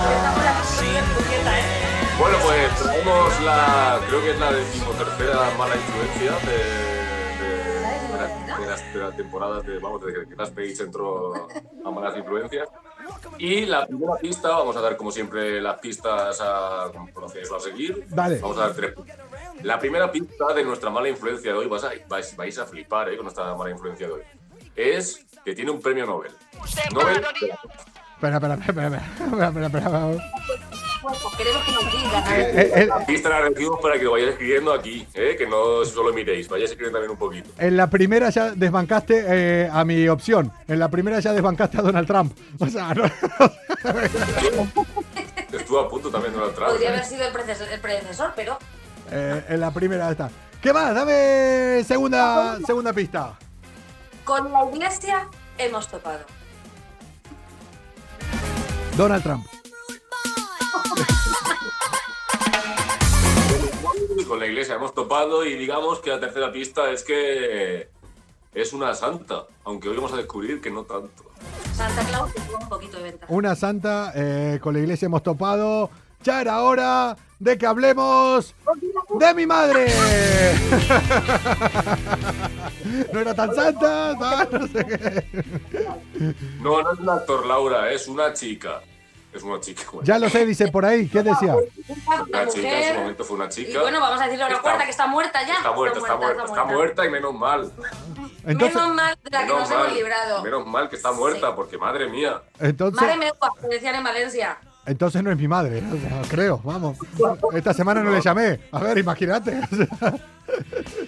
Bueno, 2.19 2.39
pues 2.43 2.75
traemos 2.83 3.41
la. 3.43 4.01
Creo 4.09 4.23
que 4.23 4.31
es 4.31 4.41
la 4.41 4.53
decimotercera 4.53 5.51
mala 5.59 5.75
influencia 5.77 6.33
de 6.51 6.98
de 8.61 8.99
la 8.99 9.13
temporada 9.13 9.61
de, 9.61 9.79
vamos, 9.79 10.05
desde 10.05 10.29
que 10.29 10.37
Last 10.37 10.55
Page 10.55 10.83
entró 10.83 11.49
a 11.85 11.91
malas 11.91 12.17
influencias. 12.17 12.69
Y 13.39 13.67
la 13.67 13.87
primera 13.87 14.17
pista, 14.17 14.49
vamos 14.51 14.77
a 14.77 14.81
dar 14.81 14.97
como 14.97 15.11
siempre 15.11 15.61
las 15.61 15.79
pistas 15.79 16.41
a, 16.41 16.85
a 16.85 17.61
seguir. 17.61 18.05
Vale. 18.11 18.39
Vamos 18.39 18.59
a 18.59 18.61
dar 18.61 18.75
tres. 18.75 18.95
La 19.63 19.79
primera 19.79 20.11
pista 20.11 20.53
de 20.55 20.65
nuestra 20.65 20.91
mala 20.91 21.09
influencia 21.09 21.53
de 21.53 21.59
hoy, 21.59 21.67
vais 21.67 21.85
a, 21.85 21.91
vais, 22.09 22.37
vais 22.37 22.59
a 22.59 22.67
flipar 22.67 23.09
¿eh? 23.09 23.17
con 23.17 23.25
nuestra 23.25 23.55
mala 23.55 23.71
influencia 23.71 24.07
de 24.07 24.13
hoy, 24.13 24.23
es 24.77 25.27
que 25.45 25.55
tiene 25.55 25.71
un 25.71 25.81
premio 25.81 26.07
Nobel. 26.07 26.33
Nobel. 26.93 27.17
Espera, 27.17 28.37
espera, 28.37 28.55
espera, 28.55 28.87
espera, 28.87 29.49
espera, 29.49 29.67
espera, 29.67 30.88
Queremos 31.37 31.65
que 31.65 31.73
nos 31.73 31.85
digan. 31.93 32.25
Eh, 32.33 32.73
eh, 32.75 32.87
la 32.87 33.07
pista 33.07 33.29
la 33.31 33.41
recibimos 33.43 33.81
para 33.81 33.99
que 33.99 34.05
lo 34.05 34.13
vayáis 34.13 34.33
escribiendo 34.33 34.73
aquí, 34.73 35.07
¿eh? 35.15 35.37
que 35.39 35.47
no 35.47 35.85
solo 35.85 36.13
miréis, 36.13 36.49
vayáis 36.49 36.71
escribiendo 36.71 36.99
también 36.99 37.13
un 37.13 37.19
poquito. 37.19 37.51
En 37.59 37.77
la 37.77 37.89
primera 37.89 38.29
ya 38.31 38.51
desbancaste 38.51 39.25
eh, 39.27 39.71
a 39.73 39.85
mi 39.85 40.09
opción. 40.09 40.53
En 40.67 40.79
la 40.79 40.89
primera 40.89 41.21
ya 41.21 41.33
desbancaste 41.33 41.79
a 41.79 41.83
Donald 41.83 42.07
Trump. 42.07 42.37
O 42.59 42.67
sea, 42.67 42.93
no. 42.95 43.05
Estuvo 45.53 45.81
a 45.81 45.89
punto 45.89 46.11
también 46.11 46.35
Donald 46.35 46.55
Trump. 46.55 46.71
Podría 46.71 46.91
haber 46.91 47.05
sido 47.05 47.25
el 47.27 47.33
predecesor, 47.33 47.73
el 47.73 47.81
predecesor 47.81 48.33
pero. 48.37 48.59
Eh, 49.11 49.45
en 49.49 49.61
la 49.61 49.71
primera 49.71 50.11
está. 50.11 50.31
¿Qué 50.61 50.73
más? 50.73 50.95
Dame 50.95 51.83
segunda, 51.85 52.59
segunda 52.67 52.93
pista. 52.93 53.39
Con 54.25 54.53
la 54.53 54.67
iglesia 54.71 55.29
hemos 55.57 55.89
topado. 55.89 56.25
Donald 58.97 59.23
Trump. 59.23 59.47
Con 64.27 64.39
la 64.39 64.47
iglesia 64.47 64.75
hemos 64.75 64.95
topado 64.95 65.45
y 65.45 65.55
digamos 65.55 66.01
que 66.01 66.11
la 66.11 66.21
tercera 66.21 66.53
pista 66.53 66.91
es 66.91 67.03
que 67.03 67.89
es 68.55 68.73
una 68.73 68.95
santa, 68.95 69.47
aunque 69.65 69.89
hoy 69.89 69.97
vamos 69.97 70.13
a 70.13 70.17
descubrir 70.17 70.61
que 70.61 70.71
no 70.71 70.85
tanto. 70.85 71.25
Santa 71.75 72.05
Claus 72.05 72.33
te 72.33 72.41
un 72.55 72.69
poquito 72.69 72.99
de 72.99 73.05
ventaja. 73.05 73.33
Una 73.33 73.55
santa, 73.55 74.13
eh, 74.15 74.59
con 74.61 74.75
la 74.75 74.81
iglesia 74.81 75.07
hemos 75.07 75.23
topado. 75.23 75.91
Ya 76.25 76.41
era 76.41 76.63
hora 76.63 77.17
de 77.39 77.57
que 77.57 77.67
hablemos 77.67 78.53
de 79.21 79.35
mi 79.35 79.47
madre. 79.47 79.87
no 83.13 83.21
era 83.21 83.35
tan 83.35 83.55
santa, 83.55 84.15
no, 84.15 84.59
no 84.59 84.67
sé 84.67 84.85
qué. 84.85 85.25
No, 86.61 86.83
no 86.83 86.93
es 86.93 86.99
un 86.99 87.09
actor, 87.09 87.47
Laura, 87.47 87.93
es 87.93 88.09
una 88.09 88.33
chica. 88.33 88.83
Es 89.39 89.45
una 89.45 89.61
chica. 89.61 89.83
bueno. 89.93 90.05
Ya 90.07 90.19
lo 90.19 90.29
sé, 90.29 90.45
dice 90.45 90.69
por 90.69 90.85
ahí. 90.85 91.09
¿Qué 91.09 91.23
decía? 91.23 91.55
Una 91.57 92.49
chica, 92.49 92.81
en 92.81 92.95
su 92.95 93.01
momento 93.01 93.25
fue 93.25 93.37
una 93.37 93.49
chica. 93.49 93.71
Y 93.71 93.77
bueno, 93.77 94.01
vamos 94.01 94.21
a 94.21 94.25
decirle 94.25 94.45
a 94.45 94.49
la 94.49 94.55
Está- 94.55 94.63
cuarta 94.63 94.85
que 94.85 94.91
está 94.91 95.07
muerta 95.07 95.47
ya. 95.47 95.55
Está 95.55 95.73
muerta, 95.73 95.99
está 95.99 96.17
muerta, 96.17 96.45
está 96.45 96.65
muerta 96.65 97.07
y 97.07 97.11
menos 97.11 97.35
mal. 97.35 97.73
Entonces, 98.47 98.75
Menos 98.77 98.95
mal 98.95 99.19
de 99.23 99.31
la 99.31 99.39
que 99.41 99.45
Menos 99.47 99.61
nos 99.61 99.71
hemos 99.71 99.87
mal, 99.87 99.95
librado. 99.95 100.43
menos 100.43 100.67
mal 100.67 100.89
que 100.89 100.97
está 100.97 101.13
muerta, 101.13 101.55
porque 101.55 101.79
madre 101.79 102.09
mía. 102.09 102.41
entonces, 102.61 103.01
Madre 103.01 103.17
mía, 103.17 103.33
que 103.61 103.69
decían 103.69 103.95
en 103.95 104.05
Valencia. 104.05 104.59
Entonces 104.89 105.23
no 105.23 105.31
es 105.31 105.39
mi 105.39 105.47
madre. 105.47 105.83
o 105.93 106.01
sea, 106.01 106.23
creo, 106.29 106.61
vamos. 106.65 106.97
Esta 107.53 107.75
semana 107.75 108.03
no 108.03 108.11
le 108.11 108.21
llamé. 108.21 108.61
A 108.73 108.81
ver, 108.81 108.99
imagínate. 108.99 109.61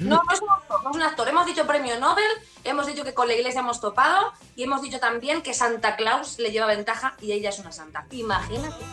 No, 0.01 0.23
no 0.23 0.33
es 0.33 0.41
un 0.43 0.51
actor, 0.51 0.85
no 0.85 0.91
es 0.91 0.97
un 0.97 1.03
actor. 1.03 1.29
Hemos 1.29 1.47
dicho 1.47 1.67
premio 1.67 1.99
Nobel, 1.99 2.25
hemos 2.63 2.87
dicho 2.87 3.03
que 3.05 3.15
con 3.15 3.27
la 3.27 3.35
iglesia 3.35 3.61
hemos 3.61 3.81
topado 3.81 4.33
y 4.55 4.63
hemos 4.63 4.83
dicho 4.83 5.01
también 5.01 5.43
que 5.43 5.55
Santa 5.55 5.97
Claus 5.97 6.39
le 6.39 6.53
lleva 6.53 6.67
ventaja 6.67 7.15
y 7.21 7.33
ella 7.33 7.49
es 7.49 7.59
una 7.59 7.73
santa. 7.73 8.05
Imagínate. 8.11 8.85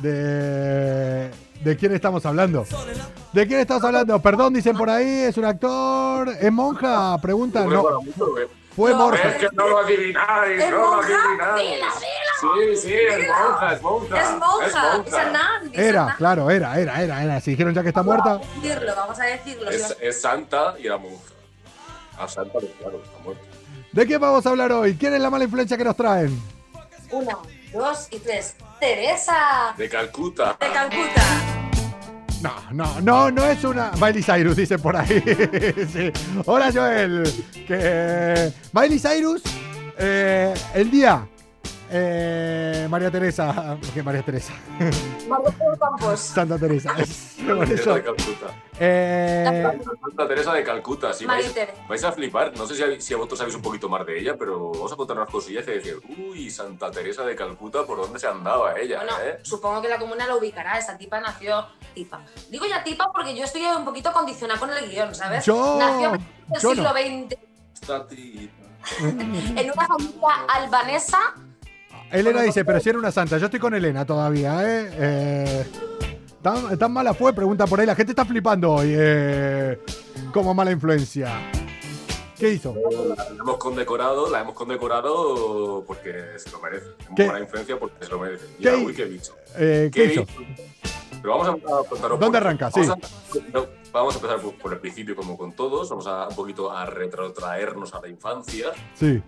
De, 0.00 1.30
¿De 1.62 1.76
quién 1.76 1.94
estamos 1.94 2.24
hablando? 2.26 2.64
¿De 3.32 3.46
quién 3.46 3.60
estamos 3.60 3.84
hablando? 3.84 4.20
Perdón, 4.20 4.54
dicen 4.54 4.76
por 4.76 4.90
ahí, 4.90 5.06
es 5.06 5.36
un 5.36 5.44
actor. 5.44 6.30
¿Es 6.40 6.50
monja? 6.50 7.16
Preguntan. 7.20 7.68
No, 7.68 8.00
fue 8.76 8.90
No, 8.92 8.98
Borja. 9.04 9.28
Es 9.28 9.36
que 9.36 9.48
no 9.52 9.68
lo 9.68 9.78
adivináis, 9.78 10.62
¿Es 10.62 10.70
no 10.70 10.76
lo 10.78 10.92
monja? 10.92 11.24
adivináis. 11.54 11.74
Dila, 11.74 11.86
Sí, 12.40 12.76
sí, 12.76 12.92
es 12.94 13.28
monja, 13.28 13.72
es 13.72 13.82
monja. 13.82 14.20
Es 14.20 14.30
monja, 14.38 14.66
es 14.66 15.72
es 15.72 15.78
Era, 15.78 16.02
Anán. 16.02 16.16
claro, 16.16 16.50
era, 16.50 16.78
era, 16.78 17.02
era, 17.02 17.22
era. 17.24 17.40
Si 17.40 17.52
dijeron 17.52 17.72
ya 17.74 17.82
que 17.82 17.88
está 17.88 18.02
muerta. 18.02 18.34
Vamos 18.34 18.46
a 18.48 18.60
decirlo, 18.62 18.92
vamos 18.96 19.20
a 19.20 19.24
decirlo. 19.24 19.70
Es, 19.70 19.96
es 20.00 20.20
santa 20.20 20.74
y 20.78 20.86
era 20.86 20.98
monja. 20.98 21.22
A 22.18 22.28
santa, 22.28 22.52
pues 22.52 22.66
claro, 22.78 23.00
está 23.02 23.18
muerta. 23.24 23.42
¿De 23.92 24.06
qué 24.06 24.18
vamos 24.18 24.44
a 24.44 24.50
hablar 24.50 24.72
hoy? 24.72 24.96
¿Quién 24.96 25.14
es 25.14 25.20
la 25.20 25.30
mala 25.30 25.44
influencia 25.44 25.76
que 25.76 25.84
nos 25.84 25.96
traen? 25.96 26.38
Una, 27.10 27.38
dos 27.72 28.08
y 28.10 28.18
tres. 28.18 28.56
Teresa 28.80 29.72
De 29.78 29.88
Calcuta. 29.88 30.56
de 30.60 30.68
Calcuta. 30.70 31.22
No, 32.44 32.52
no, 32.72 33.00
no, 33.00 33.30
no 33.30 33.44
es 33.46 33.64
una. 33.64 33.92
Miley 33.92 34.22
Cyrus, 34.22 34.54
dice 34.54 34.78
por 34.78 34.94
ahí. 34.94 35.22
Hola, 36.44 36.70
Joel. 36.70 37.24
Que... 37.66 38.52
Miley 38.70 38.98
Cyrus, 38.98 39.42
eh, 39.96 40.52
el 40.74 40.90
día. 40.90 41.26
Eh, 41.90 42.86
María 42.90 43.10
Teresa. 43.10 43.76
¿Qué 43.92 44.02
María 44.02 44.22
Teresa? 44.22 44.52
Margot 45.28 45.54
Campos. 45.78 46.20
Santa 46.20 46.58
Teresa. 46.58 46.94
Es- 46.98 47.34
por 47.44 47.58
Teresa 47.66 47.74
eso. 47.82 47.94
de 47.94 48.02
Calcuta. 48.02 48.46
Eh, 48.80 49.78
Santa 50.00 50.28
Teresa 50.28 50.52
de 50.54 50.64
Calcuta, 50.64 51.12
sí. 51.12 51.26
Vais, 51.26 51.54
vais 51.88 52.04
a 52.04 52.12
flipar. 52.12 52.56
No 52.56 52.66
sé 52.66 52.74
si, 52.74 53.00
si 53.02 53.14
vosotros 53.14 53.38
sabéis 53.38 53.54
un 53.56 53.62
poquito 53.62 53.88
más 53.88 54.06
de 54.06 54.18
ella, 54.18 54.34
pero 54.38 54.70
vamos 54.72 54.92
a 54.92 54.96
contar 54.96 55.16
unas 55.18 55.28
cosillas 55.28 55.66
y 55.68 55.72
decir, 55.72 56.00
uy, 56.18 56.50
Santa 56.50 56.90
Teresa 56.90 57.22
de 57.24 57.36
Calcuta, 57.36 57.84
¿por 57.84 57.98
dónde 57.98 58.18
se 58.18 58.26
andaba 58.26 58.78
ella? 58.78 58.98
Bueno, 59.04 59.12
eh? 59.22 59.38
supongo 59.42 59.82
que 59.82 59.88
la 59.90 59.98
comuna 59.98 60.26
la 60.26 60.36
ubicará. 60.36 60.78
Esta 60.78 60.96
tipa 60.96 61.20
nació 61.20 61.66
tipa. 61.94 62.22
Digo 62.50 62.64
ya 62.66 62.82
tipa 62.82 63.12
porque 63.12 63.36
yo 63.36 63.44
estoy 63.44 63.62
un 63.66 63.84
poquito 63.84 64.12
condicionada 64.12 64.58
con 64.58 64.70
el 64.72 64.88
guion, 64.90 65.14
¿sabes? 65.14 65.44
Yo- 65.44 65.76
Nació 65.78 66.14
en 66.14 66.20
el 66.54 66.60
yo 66.62 66.70
siglo 66.70 66.82
no. 66.84 66.90
XX 66.92 67.38
Esta 67.74 68.06
tipa. 68.08 68.52
en 69.00 69.70
una 69.70 69.86
familia 69.86 70.28
albanesa. 70.48 71.18
Elena 72.10 72.42
dice, 72.42 72.64
pero 72.64 72.80
si 72.80 72.88
era 72.90 72.98
una 72.98 73.10
santa. 73.10 73.38
Yo 73.38 73.46
estoy 73.46 73.60
con 73.60 73.74
Elena 73.74 74.04
todavía, 74.06 74.62
¿eh? 74.62 74.90
eh 74.92 75.64
¿tan, 76.42 76.78
tan 76.78 76.92
mala 76.92 77.12
fue? 77.14 77.32
Pregunta 77.32 77.66
por 77.66 77.80
ahí. 77.80 77.86
La 77.86 77.94
gente 77.96 78.12
está 78.12 78.24
flipando 78.24 78.72
hoy. 78.72 78.94
Eh, 78.96 79.78
como 80.32 80.54
mala 80.54 80.70
influencia. 80.70 81.50
¿Qué 82.38 82.50
hizo? 82.50 82.74
La 83.16 83.26
hemos 83.28 83.56
condecorado, 83.58 84.28
la 84.30 84.40
hemos 84.40 84.54
condecorado 84.54 85.84
porque 85.86 86.12
se 86.36 86.50
lo 86.50 86.60
merece. 86.60 86.86
¿Qué? 87.16 87.24
buena 87.24 87.40
influencia 87.40 87.78
porque 87.78 88.04
se 88.04 88.10
lo 88.10 88.18
merece. 88.18 88.46
¿Qué 88.60 88.76
hi- 88.76 88.84
uy, 88.84 88.92
qué 88.94 89.04
bicho. 89.04 89.34
Eh, 89.56 89.90
¿Qué 89.92 90.04
hizo? 90.06 90.26
Pero 91.22 91.38
vamos 91.38 91.48
a, 91.48 91.52
a 91.80 91.84
contaros. 91.84 92.20
¿Dónde 92.20 92.38
por- 92.38 92.46
arranca? 92.46 92.70
Vamos, 92.74 92.98
Sí. 93.32 93.38
a, 93.38 93.52
no, 93.52 93.66
vamos 93.92 94.14
a 94.14 94.18
empezar 94.18 94.40
por, 94.40 94.54
por 94.56 94.72
el 94.72 94.80
principio, 94.80 95.14
como 95.16 95.38
con 95.38 95.52
todos. 95.52 95.88
Vamos 95.88 96.06
a 96.06 96.28
un 96.28 96.34
poquito 96.34 96.70
a 96.70 96.84
retrotraernos 96.86 97.94
a 97.94 98.00
la 98.00 98.08
infancia. 98.08 98.72
Sí. 98.94 99.22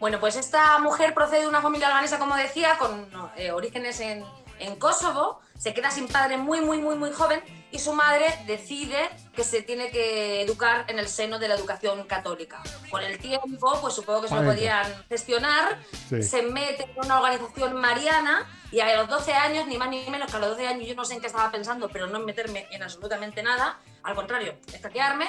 Bueno, 0.00 0.20
pues 0.20 0.36
esta 0.36 0.78
mujer 0.78 1.14
procede 1.14 1.42
de 1.42 1.48
una 1.48 1.62
familia 1.62 1.88
albanesa, 1.88 2.18
como 2.18 2.36
decía, 2.36 2.76
con 2.78 3.08
eh, 3.36 3.52
orígenes 3.52 4.00
en, 4.00 4.24
en 4.58 4.76
Kosovo. 4.76 5.40
Se 5.58 5.74
queda 5.74 5.90
sin 5.90 6.08
padre 6.08 6.36
muy, 6.38 6.60
muy, 6.60 6.78
muy, 6.78 6.96
muy 6.96 7.12
joven 7.12 7.40
y 7.72 7.78
su 7.78 7.94
madre 7.94 8.26
decide 8.46 9.08
que 9.34 9.44
se 9.44 9.62
tiene 9.62 9.90
que 9.90 10.42
educar 10.42 10.84
en 10.88 10.98
el 10.98 11.08
seno 11.08 11.38
de 11.38 11.48
la 11.48 11.54
educación 11.54 12.04
católica. 12.04 12.62
Con 12.90 13.02
el 13.02 13.18
tiempo, 13.18 13.78
pues 13.80 13.94
supongo 13.94 14.22
que 14.22 14.28
se 14.28 14.34
lo 14.34 14.44
podían 14.44 14.86
gestionar. 15.08 15.78
Sí. 16.08 16.22
Se 16.22 16.42
mete 16.42 16.84
en 16.84 17.04
una 17.04 17.18
organización 17.18 17.74
mariana 17.74 18.46
y 18.70 18.80
a 18.80 18.96
los 18.96 19.08
12 19.08 19.32
años, 19.32 19.66
ni 19.66 19.78
más 19.78 19.88
ni 19.88 20.08
menos 20.10 20.30
que 20.30 20.36
a 20.36 20.40
los 20.40 20.50
12 20.50 20.66
años, 20.66 20.86
yo 20.86 20.94
no 20.94 21.04
sé 21.04 21.14
en 21.14 21.20
qué 21.20 21.28
estaba 21.28 21.50
pensando, 21.50 21.88
pero 21.88 22.06
no 22.06 22.18
en 22.18 22.26
meterme 22.26 22.66
en 22.70 22.82
absolutamente 22.82 23.42
nada. 23.42 23.78
Al 24.02 24.14
contrario, 24.14 24.54
escaquearme. 24.72 25.26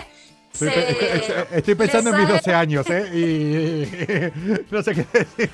Estoy, 0.53 0.69
se- 0.69 0.89
estoy- 1.17 1.45
estoy 1.57 1.75
pensando 1.75 2.09
en 2.11 2.15
mis 2.17 2.25
sale- 2.27 2.37
12 2.39 2.53
años, 2.53 2.85
¿eh? 2.89 3.09
Y 3.13 4.71
no 4.71 4.83
sé 4.83 4.93
qué 4.95 5.05
decir. 5.13 5.49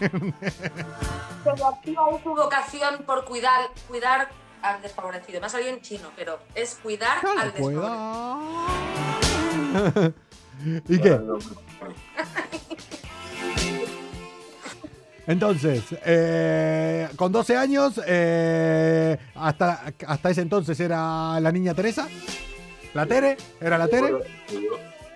se 1.43 1.55
le 1.55 1.63
activa 1.63 2.05
ahí 2.07 2.19
su 2.23 2.29
vocación 2.35 3.03
por 3.05 3.23
cuidar, 3.25 3.69
cuidar 3.87 4.29
al 4.61 4.81
desfavorecido. 4.81 5.39
Me 5.39 5.45
ha 5.47 5.49
salido 5.49 5.69
en 5.71 5.81
chino, 5.81 6.09
pero 6.17 6.37
es 6.53 6.75
cuidar 6.83 7.17
al 7.25 7.53
desfavorecido. 7.53 7.99
¿Y 10.89 10.99
qué? 10.99 11.19
Entonces, 15.27 15.83
eh, 16.05 17.07
con 17.15 17.31
12 17.31 17.55
años, 17.55 18.01
eh, 18.05 19.15
hasta, 19.35 19.83
hasta 20.07 20.29
ese 20.31 20.41
entonces 20.41 20.79
era 20.79 21.39
la 21.39 21.51
niña 21.51 21.73
Teresa. 21.75 22.07
¿La 22.95 23.05
Tere? 23.05 23.37
¿Era 23.61 23.77
la 23.77 23.87
Tere? 23.87 24.11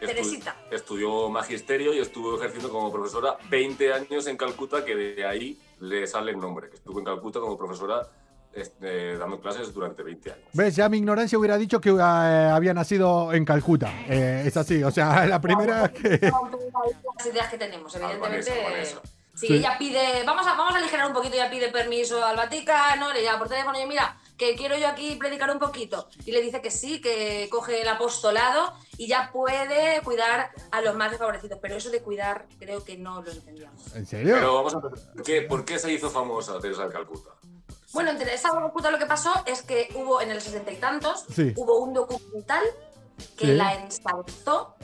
Estu- 0.06 0.08
Teresita. 0.16 0.56
estudió 0.72 1.30
magisterio 1.30 1.94
y 1.94 2.00
estuvo 2.00 2.38
ejerciendo 2.38 2.70
como 2.70 2.92
profesora 2.92 3.38
20 3.50 3.94
años 3.94 4.28
en 4.28 4.38
Calcuta, 4.38 4.84
que 4.86 4.96
de 4.96 5.26
ahí 5.26 5.60
le 5.80 6.06
sale 6.08 6.32
el 6.32 6.40
nombre, 6.40 6.70
que 6.70 6.76
estuvo 6.76 7.00
en 7.00 7.06
Calcuta 7.06 7.40
como 7.40 7.58
profesora 7.58 8.08
este, 8.54 9.18
dando 9.18 9.40
clases 9.42 9.74
durante 9.74 10.04
20 10.04 10.32
años. 10.32 10.46
¿Ves? 10.54 10.76
Ya 10.76 10.88
mi 10.88 10.98
ignorancia 10.98 11.38
hubiera 11.40 11.58
dicho 11.58 11.82
que 11.82 11.90
eh, 11.90 12.00
había 12.02 12.74
nacido 12.74 13.34
en 13.34 13.46
Calcuta. 13.46 13.92
Eh, 14.08 14.44
es 14.46 14.56
así, 14.58 14.84
o 14.84 14.92
sea, 14.92 15.26
la 15.28 15.42
primera 15.42 15.92
que... 15.92 16.20
Las 16.22 17.26
ideas 17.26 17.50
que 17.50 17.58
tenemos, 17.58 17.96
evidentemente. 17.96 18.52
Albanesa. 18.52 19.02
Si 19.36 19.48
Sí. 19.48 19.54
ella 19.56 19.76
pide, 19.80 20.24
vamos 20.28 20.46
a, 20.46 20.52
vamos 20.56 20.76
a 20.76 20.78
aligerar 20.78 21.08
un 21.08 21.14
poquito, 21.14 21.34
ella 21.34 21.50
pide 21.50 21.70
permiso 21.70 22.24
al 22.24 22.36
Vaticano, 22.38 23.12
le 23.12 23.24
llama 23.24 23.40
por 23.40 23.50
teléfono 23.50 23.80
y 23.82 23.88
mira, 23.88 24.16
que 24.52 24.56
quiero 24.56 24.78
yo 24.78 24.88
aquí 24.88 25.16
predicar 25.16 25.50
un 25.52 25.60
poquito. 25.60 26.08
Y 26.26 26.32
le 26.32 26.42
dice 26.42 26.62
que 26.62 26.72
sí, 26.72 27.00
que 27.02 27.48
coge 27.50 27.82
el 27.82 27.88
apostolado 27.88 28.74
y 28.98 29.08
ya 29.08 29.30
puede 29.32 30.02
cuidar 30.04 30.52
a 30.72 30.82
los 30.82 30.96
más 30.96 31.12
desfavorecidos. 31.12 31.60
Pero 31.62 31.76
eso 31.76 31.90
de 31.90 32.02
cuidar 32.02 32.48
creo 32.60 32.84
que 32.84 32.98
no 32.98 33.22
lo 33.22 33.32
entendíamos. 33.32 33.96
¿En 33.96 34.06
serio? 34.06 34.36
Pero 34.36 34.56
vamos 34.56 34.74
a 34.76 34.78
empezar. 34.78 35.24
¿Qué- 35.24 35.42
¿Por 35.44 35.64
qué 35.66 35.80
se 35.80 35.92
hizo 35.92 36.10
famosa 36.10 36.60
Teresa 36.60 36.86
de 36.88 36.94
Calcuta? 36.94 37.30
Bueno, 37.94 38.12
en 38.12 38.18
Teresa 38.18 38.50
de 38.50 38.60
Calcuta 38.60 38.92
lo 38.92 39.00
que 39.00 39.06
pasó 39.06 39.32
es 39.46 39.62
que 39.62 39.90
hubo 39.96 40.20
en 40.22 40.32
el 40.32 40.42
sesenta 40.42 40.72
y 40.72 40.78
tantos, 40.78 41.26
Sí. 41.34 41.54
hubo 41.56 41.78
un 41.80 41.94
documental 41.94 42.64
que 43.38 43.46
Sí. 43.46 43.54
la 43.54 43.76
ensalzó, 43.76 44.76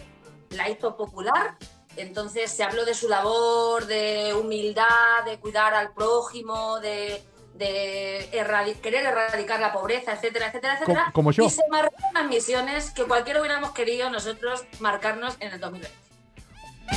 la 0.52 0.70
hizo 0.70 0.96
popular. 0.96 1.58
Entonces 1.98 2.52
se 2.52 2.64
habló 2.64 2.86
de 2.86 2.94
su 2.94 3.10
labor, 3.10 3.86
de 3.86 4.34
humildad, 4.40 5.26
de 5.26 5.40
cuidar 5.40 5.74
al 5.74 5.92
prójimo, 5.94 6.80
de, 6.80 7.22
de 7.60 8.28
erradi- 8.32 8.76
querer 8.82 9.06
erradicar 9.06 9.60
la 9.60 9.72
pobreza, 9.72 10.14
etcétera, 10.14 10.48
etcétera, 10.48 10.74
etcétera. 10.76 11.04
Co- 11.08 11.12
como 11.14 11.32
yo. 11.32 11.44
Y 11.46 11.50
se 11.52 11.62
marcó 11.70 11.94
unas 12.10 12.28
misiones 12.28 12.90
que 12.92 13.04
cualquiera 13.04 13.40
hubiéramos 13.42 13.72
querido 13.72 14.10
nosotros 14.10 14.64
marcarnos 14.80 15.36
en 15.40 15.52
el 15.54 15.60
2020. 15.60 15.96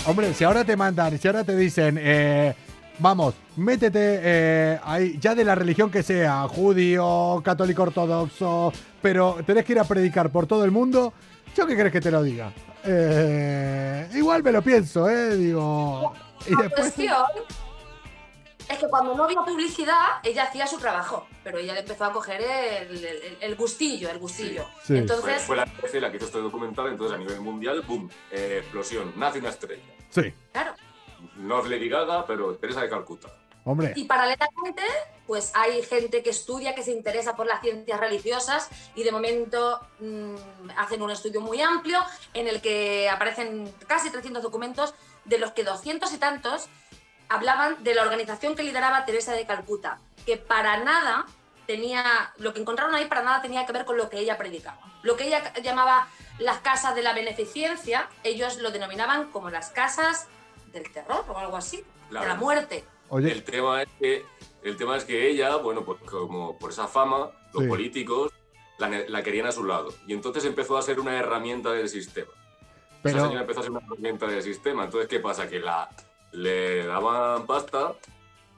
Hombre, 0.07 0.33
si 0.33 0.45
ahora 0.45 0.65
te 0.65 0.75
mandan, 0.77 1.19
si 1.19 1.29
ahora 1.29 1.45
te 1.45 1.55
dicen, 1.55 1.99
eh, 2.01 2.55
vamos, 2.99 3.35
métete 3.57 4.21
eh, 4.23 4.81
ahí, 4.85 5.19
ya 5.21 5.35
de 5.35 5.45
la 5.45 5.55
religión 5.55 5.91
que 5.91 6.03
sea, 6.03 6.49
judío, 6.49 7.43
católico 7.45 7.83
ortodoxo, 7.83 8.73
pero 9.03 9.37
tenés 9.47 9.65
que 9.67 9.73
ir 9.73 9.79
a 9.81 9.85
predicar 9.85 10.31
por 10.31 10.47
todo 10.47 10.65
el 10.65 10.71
mundo, 10.71 11.13
¿yo 11.55 11.67
qué 11.67 11.75
crees 11.77 11.93
que 11.93 12.01
te 12.01 12.11
lo 12.11 12.23
diga? 12.23 12.53
Eh, 12.85 14.09
igual 14.15 14.43
me 14.43 14.53
lo 14.53 14.63
pienso, 14.63 15.09
¿eh? 15.09 15.37
Digo. 15.37 16.15
Y 16.49 16.55
La 16.55 16.63
después. 16.63 16.81
cuestión 16.81 17.17
es 18.73 18.79
que 18.79 18.89
cuando 18.89 19.15
no 19.15 19.25
había 19.25 19.41
publicidad, 19.43 20.21
ella 20.23 20.45
hacía 20.45 20.67
su 20.67 20.79
trabajo, 20.79 21.27
pero 21.45 21.59
ella 21.59 21.75
le 21.75 21.81
empezó 21.81 22.05
a 22.05 22.13
coger 22.13 22.41
el, 22.41 23.05
el- 23.05 23.39
el 23.41 23.57
gustillo, 23.57 24.11
el 24.11 24.19
gustillo. 24.19 24.65
Sí. 24.83 24.87
Fue, 24.87 24.99
Entonces, 24.99 25.43
fue 25.43 26.01
la 26.01 26.11
que 26.11 26.17
hizo 26.17 26.27
este 26.27 26.39
documental, 26.39 26.89
entonces 26.89 27.15
a 27.17 27.19
nivel 27.19 27.41
mundial, 27.41 27.83
¡boom! 27.83 28.11
eh, 28.31 28.59
explosión, 28.63 29.13
nace 29.17 29.39
una 29.39 29.51
estrella. 29.51 29.83
Sí, 30.11 30.33
claro. 30.53 30.75
No 31.37 31.61
es 31.63 31.69
Lady 31.71 31.89
Gaga, 31.89 32.27
pero 32.27 32.57
Teresa 32.57 32.81
de 32.83 32.89
Calcuta. 32.91 33.29
hombre. 33.65 33.93
Y 33.95 34.05
paralelamente, 34.05 34.83
pues 35.27 35.53
hay 35.55 35.83
gente 35.83 36.23
que 36.23 36.31
estudia, 36.31 36.75
que 36.75 36.83
se 36.83 36.91
interesa 36.91 37.37
por 37.37 37.47
las 37.47 37.61
ciencias 37.61 37.99
religiosas 38.01 38.69
y 38.97 39.05
de 39.05 39.13
momento 39.13 39.81
mm, 40.01 40.35
hacen 40.77 41.01
un 41.01 41.11
estudio 41.13 41.41
muy 41.41 41.61
amplio 41.63 42.01
en 42.35 42.49
el 42.49 42.61
que 42.61 43.09
aparecen 43.09 43.73
casi 43.87 44.11
300 44.11 44.43
documentos, 44.43 44.95
de 45.25 45.39
los 45.39 45.53
que 45.53 45.63
200 45.63 46.13
y 46.13 46.19
tantos 46.19 46.67
hablaban 47.35 47.83
de 47.83 47.95
la 47.95 48.03
organización 48.03 48.55
que 48.55 48.63
lideraba 48.63 49.05
Teresa 49.05 49.33
de 49.33 49.47
Calcuta, 49.47 49.99
que 50.27 50.37
para 50.37 50.79
nada 50.85 51.27
tenía, 51.67 52.33
lo 52.39 52.53
que 52.53 52.61
encontraron 52.61 52.95
ahí 52.95 53.07
para 53.07 53.23
nada 53.23 53.43
tenía 53.43 53.65
que 53.67 53.73
ver 53.73 53.85
con 53.85 53.97
lo 53.97 54.11
que 54.11 54.19
ella 54.19 54.37
predicaba. 54.37 54.79
Lo 55.03 55.17
que 55.17 55.27
ella 55.27 55.53
llamaba 55.63 56.09
las 56.39 56.59
casas 56.59 56.95
de 56.95 57.03
la 57.03 57.13
beneficencia, 57.15 58.09
ellos 58.25 58.59
lo 58.59 58.71
denominaban 58.71 59.31
como 59.31 59.51
las 59.51 59.71
casas 59.71 60.29
del 60.73 60.91
terror 60.93 61.25
o 61.29 61.39
algo 61.39 61.57
así, 61.57 61.85
de 62.11 62.27
la 62.27 62.35
muerte. 62.35 62.85
Oye, 63.09 63.31
El 63.31 63.45
tema 63.45 63.83
es 63.83 63.89
que, 63.99 64.25
el 64.63 64.77
tema 64.77 64.97
es 64.97 65.05
que 65.05 65.29
ella, 65.29 65.57
bueno, 65.57 65.85
pues 65.85 66.01
como 66.03 66.59
por 66.59 66.71
esa 66.71 66.87
fama, 66.87 67.31
los 67.53 67.63
Sí. 67.65 67.69
políticos 67.69 68.33
la, 68.79 69.23
querían 69.23 69.47
a 69.47 69.53
su 69.53 69.65
lado. 69.65 69.95
Y 70.07 70.13
entonces 70.13 70.45
empezó 70.45 70.77
a 70.77 70.83
ser 70.83 70.99
una 70.99 71.17
herramienta 71.17 71.71
del 71.73 71.89
sistema. 71.89 72.31
Esa 73.05 73.21
señora 73.21 73.41
empezó 73.41 73.61
a 73.61 73.63
ser 73.65 73.73
una 73.73 73.81
herramienta 73.81 74.27
del 74.27 74.43
sistema. 74.43 74.85
Entonces, 74.85 75.09
¿qué 75.09 75.21
pasa? 75.21 75.49
Que 75.49 75.61
la, 75.61 75.89
le 76.33 76.87
daban 76.87 77.47
pasta, 77.47 77.95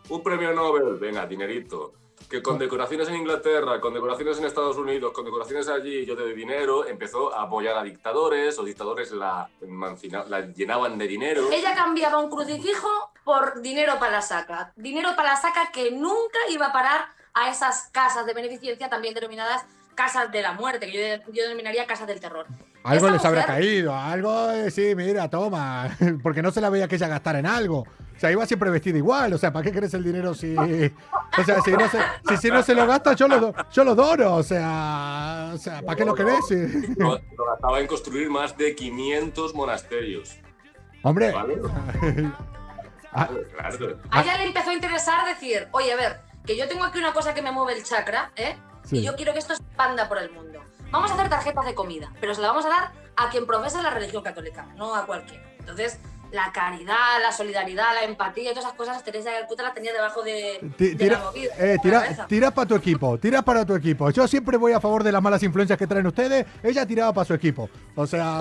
un 0.08 0.22
premio 0.22 0.52
Nobel, 0.52 0.96
venga, 0.98 1.26
dinerito. 1.26 1.92
Que 2.28 2.42
con 2.42 2.58
decoraciones 2.58 3.08
en 3.08 3.16
Inglaterra, 3.16 3.80
con 3.80 3.92
decoraciones 3.92 4.38
en 4.38 4.46
Estados 4.46 4.76
Unidos, 4.76 5.12
con 5.12 5.24
decoraciones 5.24 5.68
allí, 5.68 6.06
yo 6.06 6.16
te 6.16 6.22
doy 6.22 6.34
dinero, 6.34 6.86
empezó 6.86 7.34
a 7.34 7.42
apoyar 7.42 7.76
a 7.76 7.82
dictadores, 7.82 8.58
o 8.58 8.64
dictadores 8.64 9.12
la, 9.12 9.50
la 10.28 10.40
llenaban 10.40 10.96
de 10.96 11.06
dinero. 11.06 11.48
Ella 11.52 11.74
cambiaba 11.74 12.18
un 12.18 12.30
crucifijo 12.30 12.88
por 13.24 13.60
dinero 13.60 13.98
para 13.98 14.12
la 14.12 14.22
saca. 14.22 14.72
Dinero 14.76 15.10
para 15.16 15.30
la 15.30 15.36
saca 15.36 15.70
que 15.70 15.90
nunca 15.90 16.38
iba 16.48 16.66
a 16.66 16.72
parar 16.72 17.08
a 17.34 17.50
esas 17.50 17.88
casas 17.92 18.24
de 18.26 18.32
beneficencia, 18.32 18.88
también 18.88 19.12
denominadas 19.12 19.66
casas 19.94 20.32
de 20.32 20.42
la 20.42 20.52
muerte, 20.52 20.90
que 20.90 20.92
yo, 21.26 21.32
yo 21.32 21.42
denominaría 21.42 21.86
casas 21.86 22.06
del 22.06 22.20
terror. 22.20 22.46
Algo 22.84 23.08
les 23.10 23.24
habrá 23.24 23.46
caído, 23.46 23.94
algo, 23.96 24.50
eh, 24.50 24.70
sí, 24.70 24.94
mira, 24.94 25.28
toma, 25.30 25.88
porque 26.22 26.42
no 26.42 26.50
se 26.50 26.60
la 26.60 26.68
veía 26.70 26.86
que 26.86 26.96
ella 26.96 27.08
gastara 27.08 27.38
en 27.38 27.46
algo. 27.46 27.78
O 27.80 28.18
sea, 28.20 28.30
iba 28.30 28.46
siempre 28.46 28.70
vestida 28.70 28.96
igual, 28.98 29.32
o 29.32 29.38
sea, 29.38 29.52
¿para 29.52 29.64
qué 29.64 29.72
querés 29.72 29.92
el 29.94 30.04
dinero 30.04 30.34
si... 30.34 30.54
O 30.56 31.42
sea, 31.44 31.60
si 31.62 31.72
no 31.72 31.88
se, 31.88 31.98
si, 32.28 32.36
si 32.36 32.48
no 32.50 32.62
se 32.62 32.74
lo 32.74 32.86
gasta, 32.86 33.14
yo 33.14 33.26
lo, 33.26 33.40
do- 33.40 33.54
yo 33.72 33.82
lo 33.84 33.94
dono, 33.96 34.36
o 34.36 34.42
sea, 34.42 35.50
o 35.52 35.58
sea, 35.58 35.82
¿para 35.82 35.96
qué 35.96 36.04
lo 36.04 36.14
querés? 36.14 36.46
Si- 36.46 36.94
Lo, 36.96 37.18
lo 37.36 37.44
gastaba 37.50 37.80
en 37.80 37.86
construir 37.88 38.30
más 38.30 38.56
de 38.56 38.74
500 38.76 39.54
monasterios. 39.54 40.36
Hombre, 41.02 41.32
¿Vale? 41.32 41.60
Ah. 43.12 43.28
Claro. 43.56 43.98
A 44.10 44.22
ella 44.22 44.38
le 44.38 44.44
empezó 44.44 44.70
a 44.70 44.74
interesar 44.74 45.26
decir, 45.26 45.68
oye, 45.72 45.92
a 45.92 45.96
ver, 45.96 46.20
que 46.44 46.56
yo 46.56 46.68
tengo 46.68 46.84
aquí 46.84 46.98
una 46.98 47.12
cosa 47.12 47.32
que 47.34 47.42
me 47.42 47.50
mueve 47.52 47.78
el 47.78 47.84
chakra, 47.84 48.30
¿eh? 48.36 48.56
Sí. 48.84 48.98
Y 48.98 49.02
yo 49.02 49.14
quiero 49.16 49.32
que 49.32 49.38
esto 49.38 49.54
se 49.56 49.62
expanda 49.62 50.08
por 50.08 50.18
el 50.18 50.30
mundo. 50.30 50.60
Vamos 50.94 51.10
a 51.10 51.14
hacer 51.14 51.28
tarjetas 51.28 51.64
de 51.64 51.74
comida, 51.74 52.12
pero 52.20 52.36
se 52.36 52.40
la 52.40 52.46
vamos 52.46 52.64
a 52.66 52.68
dar 52.68 52.92
a 53.16 53.28
quien 53.28 53.46
profesa 53.46 53.82
la 53.82 53.90
religión 53.90 54.22
católica, 54.22 54.66
no 54.76 54.94
a 54.94 55.04
cualquiera. 55.06 55.42
Entonces, 55.58 55.98
la 56.34 56.50
caridad, 56.52 57.20
la 57.22 57.32
solidaridad, 57.32 57.94
la 57.94 58.02
empatía 58.04 58.50
y 58.50 58.54
todas 58.54 58.64
esas 58.66 58.76
cosas, 58.76 59.02
Teresa 59.04 59.30
de 59.30 59.38
Calcuta 59.40 59.62
las 59.62 59.74
tenía 59.74 59.92
debajo 59.92 60.22
de, 60.22 60.58
Ti- 60.76 60.88
de 60.90 60.96
Tira, 60.96 61.18
la 61.18 61.24
movida. 61.24 61.52
eh, 61.58 61.78
tira, 62.28 62.50
para 62.50 62.66
tu 62.68 62.74
equipo, 62.74 63.16
tira 63.18 63.40
para 63.42 63.64
tu 63.64 63.74
equipo. 63.74 64.10
Yo 64.10 64.26
siempre 64.26 64.56
voy 64.56 64.72
a 64.72 64.80
favor 64.80 65.02
de 65.04 65.12
las 65.12 65.22
malas 65.22 65.42
influencias 65.42 65.78
que 65.78 65.86
traen 65.86 66.06
ustedes. 66.06 66.44
Ella 66.62 66.84
tiraba 66.84 67.12
para 67.12 67.24
su 67.24 67.34
equipo. 67.34 67.70
O 67.94 68.06
sea, 68.06 68.40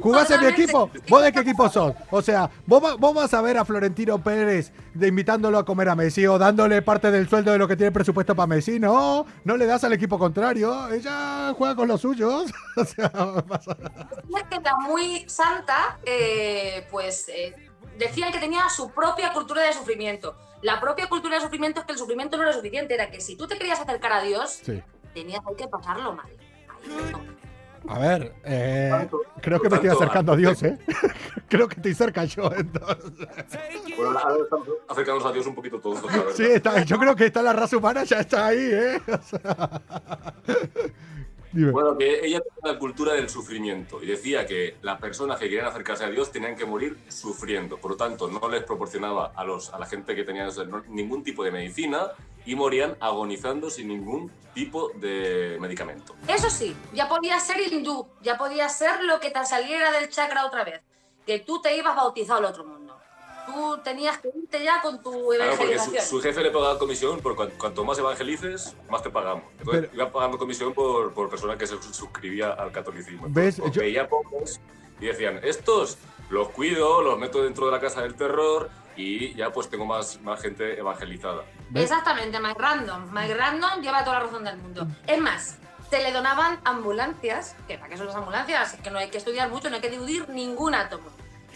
jugás 0.00 0.30
en 0.32 0.40
mi 0.40 0.46
equipo. 0.48 0.90
¿Vos 1.08 1.22
de 1.22 1.32
qué 1.32 1.40
equipo 1.40 1.68
sos? 1.68 1.94
O 2.10 2.20
sea, 2.20 2.50
vos, 2.66 2.82
va- 2.84 2.96
vos 2.96 3.14
vas 3.14 3.32
a 3.34 3.40
ver 3.40 3.56
a 3.58 3.64
Florentino 3.64 4.22
Pérez 4.22 4.72
de 4.92 5.06
invitándolo 5.08 5.58
a 5.58 5.64
comer 5.64 5.88
a 5.90 5.94
Messi 5.94 6.26
o 6.26 6.38
dándole 6.38 6.82
parte 6.82 7.10
del 7.12 7.28
sueldo 7.28 7.52
de 7.52 7.58
lo 7.58 7.68
que 7.68 7.76
tiene 7.76 7.92
presupuesto 7.92 8.34
para 8.34 8.48
Messi. 8.48 8.80
No, 8.80 9.24
no 9.44 9.56
le 9.56 9.66
das 9.66 9.84
al 9.84 9.92
equipo 9.92 10.18
contrario. 10.18 10.88
Ella 10.92 11.54
juega 11.56 11.76
con 11.76 11.86
los 11.88 12.00
suyos. 12.00 12.50
O 12.78 12.84
sea, 12.84 13.10
pasa- 13.10 13.76
que 14.48 14.54
era 14.56 14.76
muy 14.76 15.24
santa, 15.28 15.98
eh, 16.04 16.86
pues 16.92 17.27
eh, 17.28 17.54
decían 17.98 18.32
que 18.32 18.38
tenía 18.38 18.68
su 18.68 18.90
propia 18.90 19.32
cultura 19.32 19.62
de 19.62 19.72
sufrimiento. 19.72 20.36
La 20.62 20.80
propia 20.80 21.08
cultura 21.08 21.36
de 21.36 21.42
sufrimiento 21.42 21.80
es 21.80 21.86
que 21.86 21.92
el 21.92 21.98
sufrimiento 21.98 22.36
no 22.36 22.42
era 22.42 22.52
suficiente, 22.52 22.94
era 22.94 23.10
que 23.10 23.20
si 23.20 23.36
tú 23.36 23.46
te 23.46 23.56
querías 23.56 23.80
acercar 23.80 24.12
a 24.12 24.22
Dios, 24.22 24.60
sí. 24.62 24.82
tenías 25.14 25.40
que 25.56 25.68
pasarlo 25.68 26.12
mal. 26.14 26.30
Ahí 26.68 27.12
no. 27.12 27.38
A 27.86 27.98
ver, 27.98 28.34
eh, 28.44 28.88
Tanto, 28.90 29.22
creo 29.40 29.60
que 29.60 29.68
me 29.68 29.76
estoy 29.76 29.88
tanto, 29.88 30.04
acercando 30.04 30.32
a 30.32 30.36
Dios, 30.36 30.62
¿eh? 30.64 30.76
creo 31.48 31.68
que 31.68 31.76
estoy 31.76 31.94
cerca 31.94 32.24
yo, 32.24 32.50
entonces. 32.56 33.28
Bueno, 33.96 34.18
ahora 34.18 34.42
estamos 34.42 34.68
acercándonos 34.88 35.30
a 35.30 35.32
Dios 35.32 35.46
un 35.46 35.54
poquito 35.54 35.78
todos. 35.80 36.00
Sí, 36.34 36.44
está, 36.44 36.82
yo 36.82 36.98
creo 36.98 37.14
que 37.14 37.26
está 37.26 37.40
la 37.40 37.52
raza 37.52 37.76
humana, 37.76 38.02
ya 38.04 38.18
está 38.18 38.46
ahí, 38.46 38.68
¿eh? 38.72 39.00
O 39.06 39.22
sea, 39.22 39.82
dime. 41.52 41.70
Bueno, 41.70 41.96
que 41.96 42.26
ella 42.26 42.40
tenía 42.40 42.72
la 42.74 42.78
cultura 42.78 43.14
del 43.14 43.28
sufrimiento 43.28 44.02
y 44.02 44.06
decía 44.06 44.46
que 44.46 44.76
las 44.82 45.00
personas 45.00 45.38
que 45.38 45.46
querían 45.46 45.66
acercarse 45.66 46.04
a 46.04 46.10
Dios 46.10 46.30
tenían 46.30 46.56
que 46.56 46.64
morir 46.64 46.98
sufriendo. 47.08 47.78
Por 47.78 47.92
lo 47.92 47.96
tanto, 47.96 48.28
no 48.28 48.48
les 48.48 48.64
proporcionaba 48.64 49.32
a, 49.34 49.44
los, 49.44 49.72
a 49.72 49.78
la 49.78 49.86
gente 49.86 50.14
que 50.14 50.24
tenía 50.24 50.48
ningún 50.88 51.22
tipo 51.22 51.44
de 51.44 51.50
medicina 51.50 52.12
y 52.44 52.54
morían 52.54 52.96
agonizando 53.00 53.68
sin 53.68 53.88
ningún 53.88 54.30
tipo 54.54 54.90
de 54.94 55.58
medicamento. 55.60 56.14
Eso 56.26 56.48
sí, 56.50 56.74
ya 56.94 57.08
podía 57.08 57.38
ser 57.40 57.60
hindú, 57.60 58.08
ya 58.22 58.38
podía 58.38 58.68
ser 58.68 59.04
lo 59.04 59.20
que 59.20 59.30
te 59.30 59.44
saliera 59.44 59.92
del 59.92 60.08
chakra 60.08 60.46
otra 60.46 60.64
vez, 60.64 60.80
que 61.26 61.40
tú 61.40 61.60
te 61.60 61.76
ibas 61.76 61.94
bautizado 61.94 62.38
al 62.38 62.46
otro 62.46 62.64
mundo. 62.64 62.77
Tú 63.54 63.78
tenías 63.82 64.18
que 64.18 64.28
irte 64.36 64.62
ya 64.62 64.80
con 64.82 65.02
tu 65.02 65.10
Claro, 65.10 65.24
porque 65.56 65.56
su, 65.56 65.62
evangelización. 65.72 66.04
su 66.04 66.20
jefe 66.20 66.42
le 66.42 66.50
pagaba 66.50 66.78
comisión 66.78 67.20
por 67.20 67.34
cuan- 67.36 67.50
cuanto 67.58 67.84
más 67.84 67.98
evangelices, 67.98 68.76
más 68.90 69.02
te 69.02 69.10
pagamos. 69.10 69.44
Entonces 69.58 69.82
Pero- 69.90 69.94
iba 69.94 70.12
pagando 70.12 70.38
comisión 70.38 70.72
por, 70.74 71.12
por 71.14 71.28
persona 71.28 71.56
que 71.56 71.66
se 71.66 71.80
suscribía 71.82 72.52
al 72.52 72.70
catolicismo. 72.72 73.26
¿Ves? 73.28 73.56
Entonces, 73.58 73.74
Yo- 73.76 73.80
Veía 73.82 74.08
pobres 74.08 74.60
y 75.00 75.06
decían, 75.06 75.40
estos 75.42 75.98
los 76.30 76.50
cuido, 76.50 77.00
los 77.02 77.18
meto 77.18 77.42
dentro 77.42 77.66
de 77.66 77.72
la 77.72 77.80
casa 77.80 78.02
del 78.02 78.14
terror 78.14 78.68
y 78.96 79.34
ya 79.34 79.50
pues 79.52 79.68
tengo 79.70 79.86
más, 79.86 80.20
más 80.22 80.40
gente 80.42 80.78
evangelizada. 80.78 81.44
¿Ves? 81.70 81.84
Exactamente, 81.84 82.38
Mike 82.40 82.58
Random. 82.60 83.08
Mike 83.12 83.34
Random 83.34 83.80
lleva 83.80 84.04
toda 84.04 84.18
la 84.18 84.24
razón 84.26 84.44
del 84.44 84.56
mundo. 84.58 84.86
Es 85.06 85.18
más, 85.20 85.58
se 85.88 86.02
le 86.02 86.12
donaban 86.12 86.60
ambulancias, 86.64 87.54
que 87.66 87.78
para 87.78 87.88
qué 87.88 87.96
son 87.96 88.06
las 88.06 88.16
ambulancias, 88.16 88.74
es 88.74 88.80
que 88.80 88.90
no 88.90 88.98
hay 88.98 89.08
que 89.08 89.18
estudiar 89.18 89.48
mucho, 89.48 89.70
no 89.70 89.76
hay 89.76 89.80
que 89.82 89.88
dividir 89.90 90.28
ningún 90.28 90.74
átomo. 90.74 91.04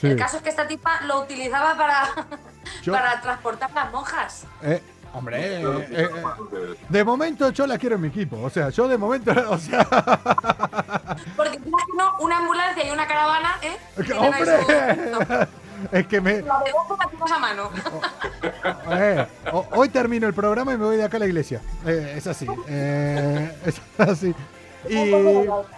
Sí. 0.03 0.09
El 0.09 0.17
caso 0.17 0.37
es 0.39 0.43
que 0.43 0.49
esta 0.51 0.67
tipa 0.67 1.01
lo 1.07 1.21
utilizaba 1.21 1.77
para, 1.77 2.09
para 2.91 3.21
transportar 3.23 3.71
las 3.73 3.91
monjas. 3.93 4.45
Eh, 4.63 4.83
hombre, 5.15 5.39
eh, 5.63 5.89
eh, 5.93 6.09
de 6.89 7.05
momento 7.05 7.51
yo 7.51 7.67
la 7.69 7.79
quiero 7.79 7.95
en 7.95 8.03
mi 8.03 8.09
equipo. 8.09 8.37
O 8.43 8.51
sea, 8.51 8.69
yo 8.71 8.89
de 8.89 8.99
momento, 8.99 9.31
o 9.49 9.57
sea, 9.59 9.85
Porque 11.37 11.57
imagino 11.65 12.17
una 12.21 12.39
ambulancia 12.39 12.85
y 12.87 12.91
una 12.91 13.07
caravana, 13.07 13.57
¿eh? 13.63 13.77
Hombre, 14.19 15.47
es 15.93 16.07
que 16.09 16.21
me, 16.21 16.43
tienes 16.43 17.33
a 17.33 17.39
mano. 17.39 17.71
eh, 18.91 19.27
ho- 19.53 19.69
hoy 19.73 19.89
termino 19.89 20.27
el 20.27 20.35
programa 20.35 20.73
y 20.73 20.79
me 20.79 20.85
voy 20.85 20.97
de 20.97 21.05
acá 21.05 21.17
a 21.19 21.21
la 21.21 21.27
iglesia. 21.27 21.61
Eh, 21.87 22.15
es 22.17 22.27
así, 22.27 22.47
eh, 22.69 23.57
es 23.67 23.81
así. 23.99 24.35
Y 24.89 25.11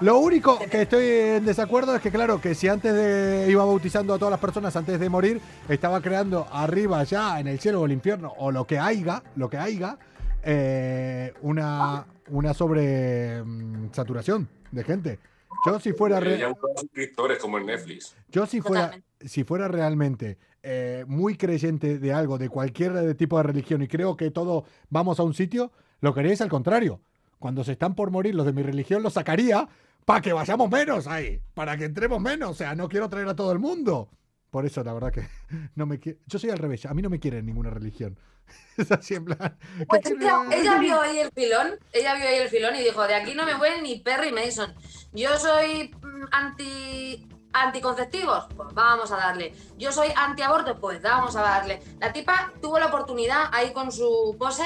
lo 0.00 0.18
único 0.18 0.59
que 0.59 0.82
estoy 0.82 1.05
en 1.07 1.44
desacuerdo 1.44 1.94
es 1.94 2.02
que, 2.02 2.11
claro, 2.11 2.40
que 2.40 2.55
si 2.55 2.68
antes 2.68 2.92
de 2.94 3.46
iba 3.50 3.64
bautizando 3.64 4.14
a 4.14 4.18
todas 4.18 4.30
las 4.32 4.40
personas 4.40 4.74
antes 4.76 4.98
de 4.98 5.09
morir, 5.09 5.40
estaba 5.68 6.00
creando 6.00 6.46
arriba 6.50 7.02
ya 7.05 7.38
en 7.40 7.46
el 7.48 7.59
cielo 7.61 7.80
o 7.82 7.86
el 7.86 7.92
infierno 7.92 8.32
o 8.38 8.50
lo 8.50 8.66
que 8.66 8.78
haiga, 8.78 9.22
lo 9.36 9.48
que 9.50 9.59
haiga, 9.59 9.98
eh, 10.42 11.32
una, 11.42 12.07
una 12.30 12.55
sobre 12.55 13.42
mm, 13.42 13.92
saturación 13.92 14.48
de 14.72 14.84
gente. 14.84 15.18
Yo 15.66 15.78
si 15.80 15.92
fuera 15.92 16.20
re- 16.20 16.38
Ya 16.38 16.48
buscaba 16.48 16.74
suscriptores 16.76 17.38
como 17.38 17.59
en 17.59 17.66
Netflix. 17.66 18.14
yo 18.28 18.44
si 18.46 18.61
fuera, 18.61 18.84
Totalmente. 18.86 19.28
si 19.28 19.44
fuera 19.44 19.68
realmente 19.68 20.36
eh, 20.62 21.05
muy 21.07 21.36
creyente 21.36 21.98
de 21.98 22.12
algo, 22.12 22.36
de 22.38 22.48
cualquier 22.48 23.14
tipo 23.14 23.36
de 23.38 23.44
religión, 23.44 23.82
y 23.82 23.88
creo 23.88 24.16
que 24.16 24.30
todo 24.30 24.64
vamos 24.90 25.20
a 25.20 25.22
un 25.22 25.32
sitio, 25.34 25.72
lo 26.00 26.12
queréis 26.14 26.40
al 26.40 26.48
contrario. 26.48 27.00
Cuando 27.45 27.62
se 27.62 27.72
están 27.72 27.95
por 27.95 28.11
morir 28.11 28.34
los 28.34 28.47
de 28.47 28.55
mi 28.55 28.62
religión, 28.62 29.03
los 29.03 29.12
sacaría 29.12 29.68
para 30.07 30.22
que 30.22 30.32
vayamos 30.32 30.70
menos 30.70 31.07
ahí, 31.07 31.42
para 31.53 31.76
que 31.76 31.84
entremos 31.84 32.18
menos. 32.18 32.53
O 32.53 32.55
sea, 32.55 32.74
no 32.74 32.88
quiero 32.88 33.11
traer 33.11 33.28
a 33.28 33.36
todo 33.36 33.53
el 33.53 33.59
mundo. 33.59 34.09
Por 34.49 34.64
eso, 34.64 34.82
la 34.82 34.95
verdad 34.95 35.12
que 35.12 35.28
no 35.74 35.84
me 35.84 36.01
quiere. 36.01 36.20
Yo 36.26 36.38
soy 36.38 36.49
al 36.49 36.57
revés, 36.57 36.86
a 36.86 36.95
mí 36.95 37.03
no 37.03 37.11
me 37.11 37.20
quiere 37.20 37.42
ninguna 37.42 37.68
religión. 37.68 38.18
Es 38.78 38.90
así 38.90 39.14
en 39.14 39.26
plan. 39.26 39.59
¿qué 39.78 39.84
Pues 39.84 40.07
ella, 40.07 40.40
ella 40.53 40.78
vio 40.78 40.99
ahí 41.03 41.18
el 41.18 41.30
filón, 41.32 41.78
ella 41.92 42.14
vio 42.14 42.28
ahí 42.28 42.36
el 42.36 42.49
filón 42.49 42.76
y 42.76 42.82
dijo, 42.82 43.07
de 43.07 43.14
aquí 43.14 43.34
no 43.34 43.45
me 43.45 43.57
mueve 43.57 43.82
ni 43.82 44.01
Perry 44.01 44.32
Mason. 44.32 44.72
Yo 45.12 45.38
soy 45.38 45.95
mm, 46.01 46.24
anti 46.30 47.28
anticonceptivos, 47.53 48.47
pues 48.57 48.72
vamos 48.72 49.12
a 49.12 49.16
darle. 49.16 49.55
Yo 49.76 49.92
soy 49.92 50.09
antiaborto, 50.16 50.80
pues 50.80 51.03
vamos 51.03 51.36
a 51.36 51.42
darle. 51.42 51.82
La 52.01 52.11
tipa 52.11 52.55
tuvo 52.62 52.78
la 52.78 52.86
oportunidad 52.86 53.51
ahí 53.53 53.74
con 53.74 53.92
su 53.92 54.34
pose 54.38 54.64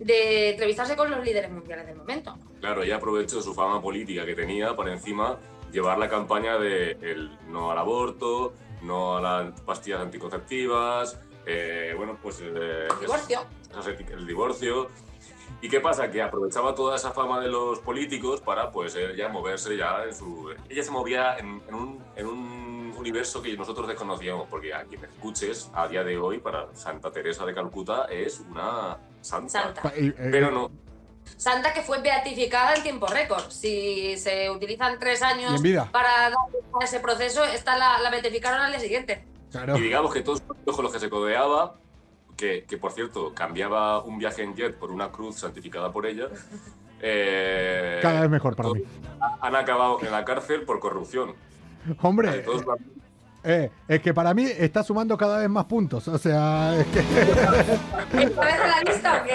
de 0.00 0.50
entrevistarse 0.50 0.96
con 0.96 1.10
los 1.10 1.24
líderes 1.24 1.50
mundiales 1.50 1.86
del 1.86 1.96
momento. 1.96 2.36
Claro, 2.60 2.82
ella 2.82 2.96
aprovechó 2.96 3.40
su 3.40 3.54
fama 3.54 3.80
política 3.80 4.24
que 4.24 4.34
tenía 4.34 4.74
para 4.74 4.92
encima 4.92 5.38
llevar 5.70 5.98
la 5.98 6.08
campaña 6.08 6.58
de 6.58 6.92
el 7.02 7.30
no 7.48 7.70
al 7.70 7.78
aborto, 7.78 8.54
no 8.82 9.18
a 9.18 9.20
las 9.20 9.60
pastillas 9.60 10.00
anticonceptivas, 10.00 11.20
eh, 11.46 11.94
bueno, 11.96 12.18
pues 12.20 12.40
eh, 12.40 12.88
el 12.90 13.00
divorcio. 13.00 13.40
el 14.10 14.26
divorcio. 14.26 14.88
¿Y 15.62 15.68
qué 15.68 15.80
pasa? 15.80 16.10
Que 16.10 16.22
aprovechaba 16.22 16.74
toda 16.74 16.96
esa 16.96 17.12
fama 17.12 17.38
de 17.40 17.48
los 17.48 17.80
políticos 17.80 18.40
para, 18.40 18.70
pues, 18.70 18.96
ya 19.14 19.28
moverse 19.28 19.76
ya 19.76 20.04
en 20.04 20.14
su... 20.14 20.54
Ella 20.68 20.82
se 20.82 20.90
movía 20.90 21.36
en, 21.36 21.60
un, 21.74 22.02
en 22.16 22.26
un 22.26 22.59
universo 23.00 23.42
que 23.42 23.56
nosotros 23.56 23.88
desconocíamos, 23.88 24.48
porque 24.48 24.72
a 24.72 24.84
quien 24.84 25.04
escuches 25.04 25.70
a 25.74 25.88
día 25.88 26.04
de 26.04 26.16
hoy, 26.16 26.38
para 26.38 26.74
Santa 26.74 27.10
Teresa 27.10 27.44
de 27.44 27.54
Calcuta, 27.54 28.06
es 28.10 28.40
una 28.40 28.98
santa. 29.20 29.48
santa. 29.48 29.92
Eh, 29.96 30.14
Pero 30.30 30.50
no, 30.50 30.70
Santa 31.36 31.72
que 31.72 31.82
fue 31.82 32.00
beatificada 32.00 32.74
en 32.74 32.82
tiempo 32.82 33.06
récord. 33.06 33.50
Si 33.50 34.16
se 34.18 34.50
utilizan 34.50 34.98
tres 34.98 35.22
años 35.22 35.60
para 35.90 36.30
dar 36.30 36.34
ese 36.82 37.00
proceso, 37.00 37.44
esta 37.44 37.76
la, 37.76 37.98
la 38.00 38.10
beatificaron 38.10 38.60
al 38.60 38.72
día 38.72 38.80
siguiente. 38.80 39.24
Y 39.76 39.80
digamos 39.80 40.12
que 40.12 40.22
todos 40.22 40.42
los 40.66 40.76
con 40.76 40.84
los 40.84 40.92
que 40.92 41.00
se 41.00 41.10
codeaba, 41.10 41.76
que, 42.36 42.64
que, 42.64 42.78
por 42.78 42.92
cierto 42.92 43.34
cambiaba 43.34 44.02
un 44.02 44.18
viaje 44.18 44.42
en 44.42 44.54
jet 44.54 44.76
por 44.78 44.90
una 44.90 45.10
cruz 45.10 45.36
santificada 45.36 45.92
por 45.92 46.06
ella, 46.06 46.28
eh, 47.00 47.98
cada 48.02 48.22
vez 48.22 48.30
mejor 48.30 48.56
para 48.56 48.70
mí. 48.70 48.82
Han 49.40 49.56
acabado 49.56 49.98
en 50.02 50.12
la 50.12 50.24
cárcel 50.24 50.62
por 50.62 50.78
corrupción. 50.78 51.34
Hombre, 52.02 52.44
eh, 53.42 53.70
es 53.88 54.02
que 54.02 54.12
para 54.12 54.34
mí 54.34 54.44
está 54.44 54.82
sumando 54.82 55.16
cada 55.16 55.38
vez 55.38 55.48
más 55.48 55.64
puntos. 55.64 56.06
O 56.08 56.18
sea, 56.18 56.76
es 56.78 56.86
que. 56.86 57.00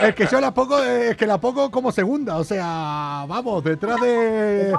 Es 0.02 0.16
que 0.16 0.28
yo 0.28 0.40
la 0.42 0.54
pongo, 0.54 0.82
es 0.82 1.16
que 1.16 1.26
la 1.26 1.40
pongo 1.40 1.72
como 1.72 1.92
segunda. 1.92 2.38
O 2.38 2.44
sea, 2.44 3.26
vamos, 3.28 3.64
detrás 3.64 4.00
de. 4.02 4.74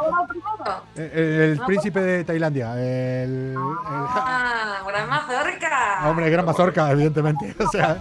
El, 0.95 1.61
príncipe 1.67 2.01
de 2.01 2.25
Tailandia. 2.25 2.75
El, 2.81 3.55
ah, 3.59 4.83
gran 4.87 5.09
mazorca. 5.09 6.09
Hombre, 6.09 6.31
gran 6.31 6.45
mazorca, 6.45 6.91
evidentemente. 6.91 7.55
O 7.59 7.69
sea. 7.69 7.97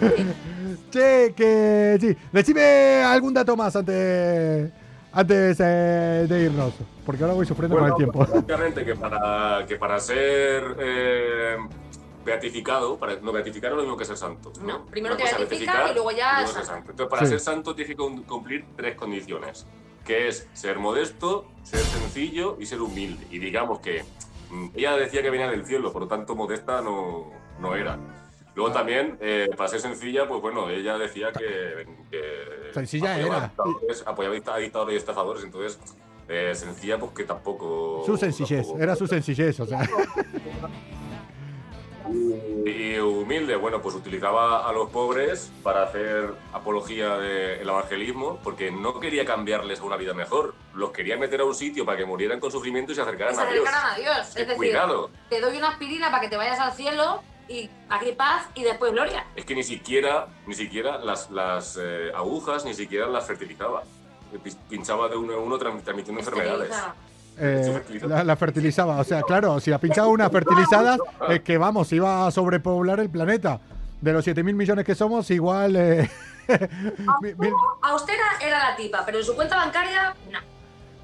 che, 0.90 1.34
que. 1.36 1.98
Sí. 2.00 2.16
Decime 2.32 3.02
algún 3.04 3.34
dato 3.34 3.56
más 3.56 3.74
antes 3.76 4.70
antes 5.16 5.58
de 5.58 6.42
irnos? 6.44 6.74
Porque 7.04 7.22
ahora 7.22 7.34
voy 7.34 7.46
sufriendo 7.46 7.76
con 7.76 7.86
el 7.88 7.94
tiempo. 7.94 8.20
Obviamente 8.20 8.84
que 8.84 8.94
para, 8.94 9.64
que 9.66 9.76
para 9.76 9.98
ser 9.98 10.76
eh, 10.78 11.56
beatificado, 12.24 12.98
para, 12.98 13.16
no, 13.16 13.32
beatificar 13.32 13.70
es 13.70 13.76
lo 13.76 13.82
mismo 13.82 13.96
que 13.96 14.04
ser 14.04 14.18
santo. 14.18 14.52
No, 14.60 14.84
primero 14.84 15.16
te 15.16 15.24
beatifica 15.24 15.90
y 15.90 15.94
luego 15.94 16.10
ya... 16.10 16.44
Entonces, 16.44 17.06
para 17.08 17.24
ser 17.24 17.40
santo 17.40 17.74
tienes 17.74 17.96
que 17.96 18.24
cumplir 18.24 18.66
tres 18.76 18.94
condiciones, 18.94 19.66
que 20.04 20.28
es 20.28 20.46
ser 20.52 20.78
modesto, 20.78 21.46
ser 21.62 21.80
sencillo 21.80 22.58
y 22.60 22.66
ser 22.66 22.82
humilde. 22.82 23.26
Y 23.30 23.38
digamos 23.38 23.80
que 23.80 24.04
mm, 24.50 24.68
ella 24.74 24.96
decía 24.96 25.22
que 25.22 25.30
venía 25.30 25.48
del 25.48 25.64
cielo, 25.64 25.92
por 25.94 26.02
lo 26.02 26.08
tanto 26.08 26.36
modesta 26.36 26.82
no, 26.82 27.32
no 27.58 27.74
era. 27.74 27.98
Luego 28.56 28.72
también, 28.72 29.18
eh, 29.20 29.50
para 29.54 29.68
ser 29.68 29.80
sencilla, 29.80 30.26
pues 30.26 30.40
bueno, 30.40 30.70
ella 30.70 30.96
decía 30.96 31.30
que. 31.30 31.86
sencilla 32.72 33.20
era. 33.20 33.52
apoyaba 34.06 34.34
a 34.54 34.58
dictadores 34.58 34.94
y 34.94 34.96
estafadores, 34.96 35.44
entonces. 35.44 35.78
Eh, 36.28 36.52
sencilla, 36.54 36.98
pues 36.98 37.12
que 37.12 37.24
tampoco. 37.24 38.02
Su 38.04 38.16
sencillez, 38.16 38.66
era 38.80 38.96
su 38.96 39.06
sencillez, 39.06 39.60
o 39.60 39.66
sea. 39.66 39.80
Y 42.64 42.98
humilde, 42.98 43.56
bueno, 43.56 43.82
pues 43.82 43.94
utilizaba 43.96 44.68
a 44.68 44.72
los 44.72 44.90
pobres 44.90 45.50
para 45.62 45.82
hacer 45.82 46.34
apología 46.52 47.16
del 47.16 47.68
evangelismo, 47.68 48.38
porque 48.44 48.70
no 48.70 49.00
quería 49.00 49.24
cambiarles 49.24 49.80
a 49.80 49.84
una 49.84 49.96
vida 49.96 50.14
mejor, 50.14 50.54
los 50.74 50.92
quería 50.92 51.16
meter 51.16 51.40
a 51.40 51.44
un 51.44 51.54
sitio 51.54 51.84
para 51.84 51.98
que 51.98 52.04
murieran 52.04 52.38
con 52.38 52.52
sufrimiento 52.52 52.92
y 52.92 52.94
se 52.94 53.02
acercaran, 53.02 53.38
a 53.38 53.46
Dios. 53.46 53.68
a 53.68 53.94
Dios. 53.96 54.18
Es 54.28 54.34
decir, 54.34 54.56
Cuidado. 54.56 55.10
te 55.28 55.40
doy 55.40 55.56
una 55.56 55.70
aspirina 55.70 56.10
para 56.10 56.20
que 56.20 56.28
te 56.28 56.36
vayas 56.36 56.60
al 56.60 56.72
cielo, 56.72 57.22
y 57.48 57.70
aquí 57.88 58.12
paz 58.12 58.48
y 58.54 58.62
después 58.62 58.92
gloria. 58.92 59.26
Es 59.34 59.44
que 59.44 59.54
ni 59.54 59.62
siquiera, 59.62 60.26
ni 60.46 60.54
siquiera 60.54 60.98
las, 60.98 61.30
las 61.30 61.78
eh, 61.80 62.10
agujas 62.14 62.64
ni 62.64 62.74
siquiera 62.74 63.06
las 63.06 63.26
fertilizaba. 63.26 63.82
Pinchaba 64.68 65.08
de 65.08 65.16
uno 65.16 65.34
a 65.34 65.38
uno 65.38 65.56
transmitiendo 65.58 66.20
enfermedades. 66.20 66.70
Eh, 67.38 67.82
la, 68.06 68.36
fertilizaba, 68.36 68.98
o 68.98 69.04
sea, 69.04 69.22
claro, 69.22 69.60
si 69.60 69.70
la 69.70 69.78
pinchaba 69.78 70.08
una 70.08 70.30
fertilizada, 70.30 70.96
es 71.28 71.42
que 71.42 71.58
vamos, 71.58 71.92
iba 71.92 72.26
a 72.26 72.30
sobrepoblar 72.30 73.00
el 73.00 73.10
planeta. 73.10 73.60
De 74.00 74.12
los 74.12 74.26
7.000 74.26 74.54
millones 74.54 74.84
que 74.84 74.94
somos, 74.94 75.30
igual. 75.30 75.76
Eh, 75.76 76.10
austera 77.82 78.24
era 78.40 78.70
la 78.70 78.76
tipa, 78.76 79.04
pero 79.04 79.18
en 79.18 79.24
su 79.24 79.34
cuenta 79.34 79.56
bancaria, 79.56 80.14
no. 80.30 80.55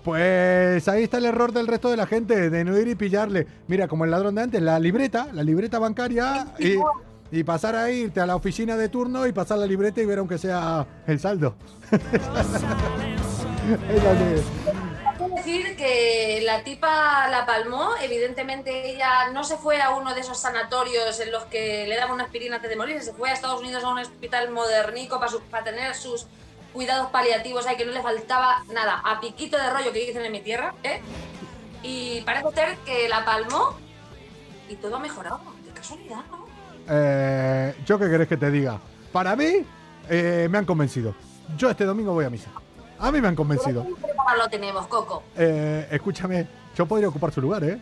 Pues 0.04 0.88
ahí 0.88 1.04
está 1.04 1.18
el 1.18 1.26
error 1.26 1.52
del 1.52 1.66
resto 1.68 1.90
de 1.90 1.96
la 1.96 2.06
gente, 2.06 2.50
de 2.50 2.64
no 2.64 2.76
ir 2.76 2.88
y 2.88 2.94
pillarle. 2.94 3.46
Mira, 3.68 3.86
como 3.86 4.04
el 4.04 4.10
ladrón 4.10 4.34
de 4.34 4.42
antes, 4.42 4.60
la 4.60 4.78
libreta, 4.80 5.28
la 5.32 5.44
libreta 5.44 5.78
bancaria 5.78 6.46
y, 6.58 7.42
pasar 7.44 7.76
a 7.76 7.90
irte 7.90 8.20
a 8.20 8.26
la 8.26 8.36
oficina 8.36 8.76
de 8.76 8.88
turno 8.88 9.26
y 9.26 9.32
pasar 9.32 9.58
la 9.58 9.66
libreta 9.66 10.00
y 10.02 10.06
ver 10.06 10.18
aunque 10.18 10.38
sea 10.38 10.86
el 11.06 11.20
saldo. 11.20 11.54
decir 15.36 15.76
que 15.76 16.40
la 16.44 16.62
tipa 16.62 17.28
la 17.28 17.46
palmó, 17.46 17.90
evidentemente 18.02 18.90
ella 18.90 19.30
no 19.32 19.44
se 19.44 19.56
fue 19.56 19.80
a 19.80 19.90
uno 19.90 20.14
de 20.14 20.20
esos 20.20 20.38
sanatorios 20.38 21.18
en 21.20 21.32
los 21.32 21.44
que 21.44 21.86
le 21.86 21.96
daban 21.96 22.14
una 22.14 22.24
aspirina 22.24 22.56
antes 22.56 22.70
de 22.70 22.76
morir, 22.76 23.02
se 23.02 23.12
fue 23.12 23.30
a 23.30 23.32
Estados 23.32 23.60
Unidos 23.60 23.82
a 23.82 23.88
un 23.88 23.98
hospital 23.98 24.50
modernico 24.50 25.18
para, 25.18 25.32
para 25.50 25.64
tener 25.64 25.94
sus 25.94 26.26
cuidados 26.72 27.10
paliativos 27.10 27.66
hay 27.66 27.76
que 27.76 27.84
no 27.84 27.92
le 27.92 28.02
faltaba 28.02 28.64
nada, 28.72 29.00
a 29.04 29.20
piquito 29.20 29.56
de 29.56 29.70
rollo 29.70 29.92
que 29.92 30.06
dicen 30.06 30.24
en 30.24 30.32
mi 30.32 30.40
tierra, 30.40 30.74
¿eh? 30.82 31.00
Y 31.82 32.20
parece 32.22 32.50
ser 32.54 32.76
que 32.78 33.08
la 33.08 33.24
palmó 33.24 33.76
y 34.68 34.76
todo 34.76 34.96
ha 34.96 35.00
mejorado, 35.00 35.40
de 35.64 35.72
casualidad, 35.72 36.22
¿no? 36.30 36.46
Eh, 36.88 37.74
¿Yo 37.84 37.98
qué 37.98 38.08
querés 38.08 38.28
que 38.28 38.36
te 38.36 38.50
diga? 38.50 38.78
Para 39.12 39.36
mí, 39.36 39.64
eh, 40.08 40.48
me 40.50 40.58
han 40.58 40.64
convencido. 40.64 41.14
Yo 41.56 41.70
este 41.70 41.84
domingo 41.84 42.12
voy 42.12 42.24
a 42.24 42.30
misa. 42.30 42.50
A 42.98 43.10
mí 43.10 43.20
me 43.20 43.28
han 43.28 43.36
convencido. 43.36 43.86
lo 44.36 44.48
tenemos, 44.48 44.86
Coco? 44.86 45.24
Eh, 45.36 45.88
escúchame, 45.90 46.46
yo 46.74 46.86
podría 46.86 47.08
ocupar 47.08 47.32
su 47.32 47.40
lugar, 47.40 47.64
¿eh? 47.64 47.78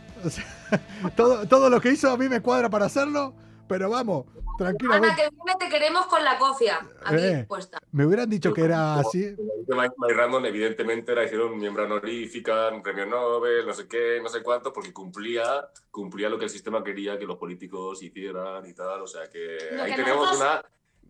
todo, 1.16 1.46
todo 1.46 1.70
lo 1.70 1.80
que 1.80 1.90
hizo 1.90 2.10
a 2.10 2.16
mí 2.16 2.28
me 2.28 2.40
cuadra 2.40 2.68
para 2.68 2.86
hacerlo, 2.86 3.34
pero 3.70 3.88
vamos, 3.88 4.26
tranquilamente. 4.58 5.22
Ana, 5.22 5.30
que 5.30 5.36
viene 5.36 5.58
te 5.60 5.68
queremos 5.68 6.06
con 6.06 6.24
la 6.24 6.36
cofia 6.38 6.80
aquí 7.04 7.22
eh, 7.22 7.44
puesta. 7.46 7.78
Me 7.92 8.04
hubieran 8.04 8.28
dicho 8.28 8.52
que 8.52 8.64
era 8.64 8.98
así. 8.98 9.36
Mike 9.68 9.94
Random, 10.12 10.44
evidentemente, 10.44 11.14
la 11.14 11.22
hicieron 11.22 11.56
miembro 11.56 11.84
honorífica, 11.84 12.70
un 12.70 12.82
premio 12.82 13.06
Nobel, 13.06 13.64
no 13.64 13.72
sé 13.72 13.86
qué, 13.86 14.18
no 14.20 14.28
sé 14.28 14.42
cuánto, 14.42 14.72
porque 14.72 14.92
cumplía, 14.92 15.68
cumplía 15.92 16.28
lo 16.28 16.36
que 16.36 16.46
el 16.46 16.50
sistema 16.50 16.82
quería 16.82 17.16
que 17.16 17.26
los 17.26 17.38
políticos 17.38 18.02
hicieran 18.02 18.66
y 18.66 18.74
tal. 18.74 19.02
O 19.02 19.06
sea 19.06 19.30
que 19.30 19.56
ahí 19.80 19.94
tenemos 19.94 20.36
una 20.36 20.60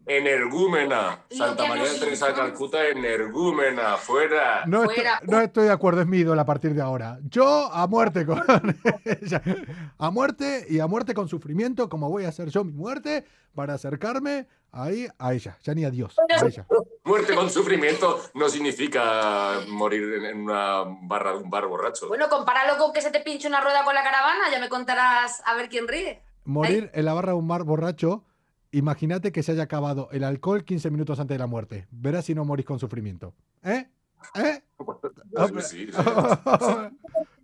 energúmena. 0.06 1.24
Santa 1.30 1.66
María 1.66 1.84
de 1.84 1.98
Teresa 1.98 2.28
de 2.28 2.34
Calcuta, 2.34 2.88
energúmena, 2.88 3.96
fuera. 3.96 4.64
No, 4.66 4.84
Estoy, 4.84 5.04
no 5.22 5.40
estoy 5.40 5.64
de 5.64 5.72
acuerdo, 5.72 6.00
es 6.00 6.06
mi 6.06 6.18
ídolo 6.18 6.40
a 6.40 6.44
partir 6.44 6.74
de 6.74 6.82
ahora. 6.82 7.18
Yo 7.28 7.72
a 7.72 7.86
muerte 7.86 8.26
con 8.26 8.42
ella. 9.04 9.42
A 9.98 10.10
muerte 10.10 10.66
y 10.68 10.80
a 10.80 10.86
muerte 10.86 11.14
con 11.14 11.28
sufrimiento, 11.28 11.88
como 11.88 12.08
voy 12.08 12.24
a 12.24 12.28
hacer 12.28 12.48
yo 12.48 12.64
mi 12.64 12.72
muerte, 12.72 13.24
para 13.54 13.74
acercarme 13.74 14.46
ahí 14.72 15.08
a 15.18 15.34
ella, 15.34 15.58
ya 15.62 15.74
ni 15.74 15.84
a 15.84 15.90
Dios. 15.90 16.16
Muerte 17.04 17.34
con 17.34 17.50
sufrimiento 17.50 18.20
no 18.34 18.48
significa 18.48 19.60
morir 19.68 20.24
en 20.24 20.42
una 20.42 20.84
barra 21.02 21.32
de 21.32 21.38
un 21.38 21.50
bar 21.50 21.66
borracho. 21.66 22.08
Bueno, 22.08 22.28
compáralo 22.28 22.78
con 22.78 22.92
que 22.92 23.02
se 23.02 23.10
te 23.10 23.20
pinche 23.20 23.48
una 23.48 23.60
rueda 23.60 23.84
con 23.84 23.94
la 23.94 24.02
caravana, 24.02 24.50
ya 24.50 24.60
me 24.60 24.68
contarás 24.68 25.42
a 25.44 25.54
ver 25.54 25.68
quién 25.68 25.88
ríe. 25.88 26.22
Morir 26.44 26.90
en 26.94 27.04
la 27.04 27.12
barra 27.12 27.32
de 27.32 27.38
un 27.38 27.48
bar 27.48 27.64
borracho 27.64 28.24
Imagínate 28.72 29.32
que 29.32 29.42
se 29.42 29.52
haya 29.52 29.64
acabado 29.64 30.08
el 30.12 30.24
alcohol 30.24 30.64
15 30.64 30.90
minutos 30.90 31.18
antes 31.18 31.34
de 31.34 31.38
la 31.38 31.46
muerte. 31.46 31.86
Verás 31.90 32.26
si 32.26 32.34
no 32.34 32.44
morís 32.44 32.66
con 32.66 32.78
sufrimiento. 32.78 33.34
¿Eh? 33.62 33.88
¿Eh? 34.34 34.62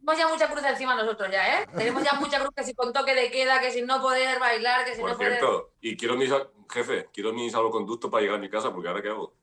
Tenemos 0.07 0.19
ya 0.19 0.29
mucha 0.29 0.49
cruz 0.49 0.65
encima 0.65 0.95
nosotros 0.95 1.29
ya, 1.33 1.63
¿eh? 1.63 1.67
Tenemos 1.77 2.05
ya 2.05 2.13
mucha 2.21 2.39
cruz 2.39 2.51
que 2.55 2.63
si 2.63 2.75
con 2.75 2.93
toque 2.93 3.13
de 3.13 3.29
queda, 3.29 3.61
que 3.61 3.73
si 3.73 3.83
no 3.83 4.01
poder 4.01 4.39
bailar, 4.39 4.85
que 4.85 4.95
si 4.95 5.01
Por 5.01 5.11
no 5.11 5.17
cierto, 5.17 5.73
y 5.81 5.97
quiero 5.97 6.17
mi 6.17 6.27
jefe, 6.71 7.09
quiero 7.13 7.33
mi 7.33 7.51
salvoconducto 7.51 8.09
para 8.09 8.23
llegar 8.23 8.37
a 8.37 8.41
mi 8.41 8.49
casa, 8.49 8.73
porque 8.73 8.89
ahora 8.89 9.03
qué 9.03 9.09
hago. 9.09 9.35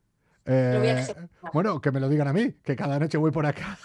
Eh, 0.46 1.04
bueno, 1.52 1.82
que 1.82 1.90
me 1.90 2.00
lo 2.00 2.08
digan 2.08 2.28
a 2.28 2.32
mí, 2.32 2.54
que 2.62 2.76
cada 2.76 2.98
noche 2.98 3.18
voy 3.18 3.30
por 3.30 3.44
acá. 3.44 3.78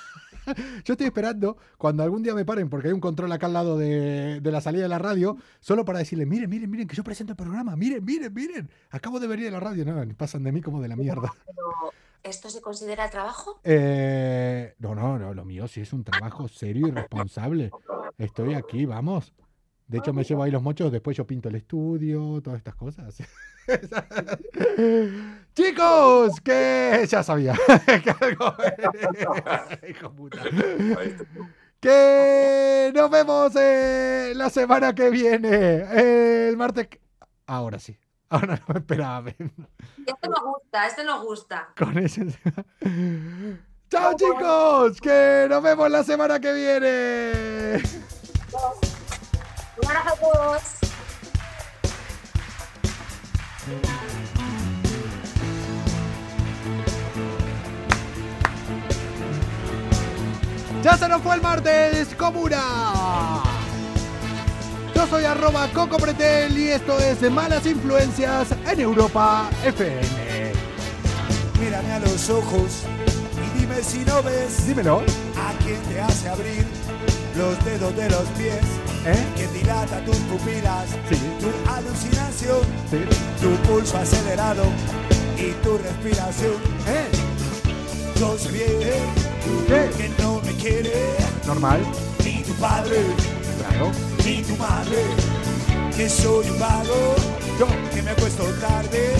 Yo 0.85 0.93
estoy 0.93 1.07
esperando 1.07 1.57
cuando 1.77 2.03
algún 2.03 2.23
día 2.23 2.33
me 2.33 2.45
paren, 2.45 2.69
porque 2.69 2.87
hay 2.87 2.93
un 2.93 2.99
control 2.99 3.31
acá 3.31 3.47
al 3.47 3.53
lado 3.53 3.77
de, 3.77 4.41
la 4.43 4.61
salida 4.61 4.83
de 4.83 4.89
la 4.89 4.99
radio, 4.99 5.37
solo 5.59 5.85
para 5.85 5.99
decirle, 5.99 6.25
miren, 6.25 6.49
miren, 6.49 6.69
miren, 6.69 6.87
que 6.87 6.95
yo 6.95 7.03
presento 7.03 7.33
el 7.33 7.37
programa, 7.37 7.75
miren, 7.75 8.03
miren, 8.03 8.33
miren, 8.33 8.69
acabo 8.89 9.19
de 9.19 9.27
venir 9.27 9.45
de 9.45 9.51
la 9.51 9.59
radio, 9.59 9.85
no, 9.85 10.15
pasan 10.15 10.43
de 10.43 10.51
mí 10.51 10.61
como 10.61 10.81
de 10.81 10.87
la 10.87 10.95
mierda. 10.95 11.31
¿Esto 12.23 12.49
se 12.49 12.61
considera 12.61 13.09
trabajo? 13.09 13.59
Eh, 13.63 14.75
no, 14.79 14.93
no, 14.93 15.17
no, 15.17 15.33
lo 15.33 15.45
mío 15.45 15.67
sí 15.67 15.81
es 15.81 15.93
un 15.93 16.03
trabajo 16.03 16.47
serio 16.47 16.87
y 16.87 16.91
responsable. 16.91 17.71
Estoy 18.17 18.55
aquí, 18.55 18.85
vamos. 18.85 19.33
De 19.89 19.97
hecho, 19.97 20.13
me 20.13 20.23
llevo 20.23 20.43
ahí 20.43 20.51
los 20.51 20.61
mochos, 20.61 20.91
después 20.91 21.17
yo 21.17 21.25
pinto 21.25 21.49
el 21.49 21.55
estudio, 21.55 22.39
todas 22.43 22.59
estas 22.59 22.75
cosas. 22.75 23.17
Chicos, 25.55 26.39
que 26.41 27.07
ya 27.09 27.23
sabía 27.23 27.55
que 28.03 28.11
algo... 28.21 28.53
Hijo 29.89 30.11
puta. 30.13 30.43
Que 31.79 32.91
nos 32.93 33.09
vemos 33.09 33.55
eh, 33.55 34.33
la 34.35 34.51
semana 34.51 34.93
que 34.93 35.09
viene. 35.09 36.49
el 36.49 36.55
martes. 36.55 36.87
Ahora 37.47 37.79
sí. 37.79 37.97
Ahora 38.29 38.57
no 38.57 38.73
me 38.73 38.79
esperaba. 38.81 39.29
Este 39.29 40.29
nos 40.29 40.43
gusta, 40.43 40.87
este 40.87 41.03
nos 41.03 41.23
gusta. 41.23 41.69
Con 41.75 41.97
ese. 41.97 42.27
¡Chao, 43.89 44.13
chicos! 44.15 45.01
Que 45.01 45.47
nos 45.49 45.63
vemos 45.63 45.89
la 45.89 46.03
semana 46.03 46.39
que 46.39 46.53
viene. 46.53 47.81
Abrazo 49.85 50.09
a 50.09 50.15
todos. 50.15 50.61
¡Ya 60.83 60.97
se 60.97 61.07
nos 61.07 61.21
fue 61.21 61.35
el 61.35 61.41
martes, 61.41 62.15
comuna! 62.15 63.43
Yo 64.95 65.07
soy 65.07 65.25
arroba 65.25 65.67
Coco 65.73 65.97
Pretel 65.97 66.57
y 66.57 66.69
esto 66.69 66.97
es 66.99 67.21
Malas 67.31 67.65
Influencias 67.65 68.49
en 68.69 68.79
Europa 68.79 69.49
FM. 69.65 70.01
Mírame 71.59 71.91
a 71.93 71.99
los 71.99 72.29
ojos 72.29 72.83
y 73.55 73.59
dime 73.59 73.81
si 73.83 73.99
no 73.99 74.23
ves 74.23 74.67
Dímelo. 74.67 74.99
a 75.37 75.63
quien 75.63 75.81
te 75.83 76.01
hace 76.01 76.29
abrir 76.29 76.65
los 77.39 77.63
dedos 77.63 77.95
de 77.95 78.09
los 78.09 78.27
pies, 78.37 78.65
¿Eh? 79.05 79.25
que 79.37 79.47
dilata 79.57 80.03
tus 80.03 80.17
pupilas, 80.29 80.87
Sí. 81.09 81.15
tu 81.39 81.49
alucinación, 81.71 82.61
Sí. 82.91 82.99
tu 83.41 83.49
pulso 83.67 83.97
acelerado 83.97 84.63
y 85.37 85.51
tu 85.63 85.77
respiración. 85.77 86.53
¿Eh? 86.87 87.07
Yo 88.19 88.37
sé 88.37 88.49
que 89.97 90.09
no 90.21 90.41
me 90.45 90.53
quiere 90.55 90.93
Normal. 91.47 91.79
ni 92.25 92.43
tu 92.43 92.53
padre 92.55 92.97
Claro. 93.59 93.91
ni 94.25 94.41
tu 94.43 94.55
madre, 94.57 95.01
que 95.95 96.09
soy 96.09 96.49
un 96.49 96.59
vago, 96.59 97.15
Yo. 97.57 97.67
que 97.93 98.01
me 98.01 98.11
acuesto 98.11 98.43
tarde, 98.67 99.13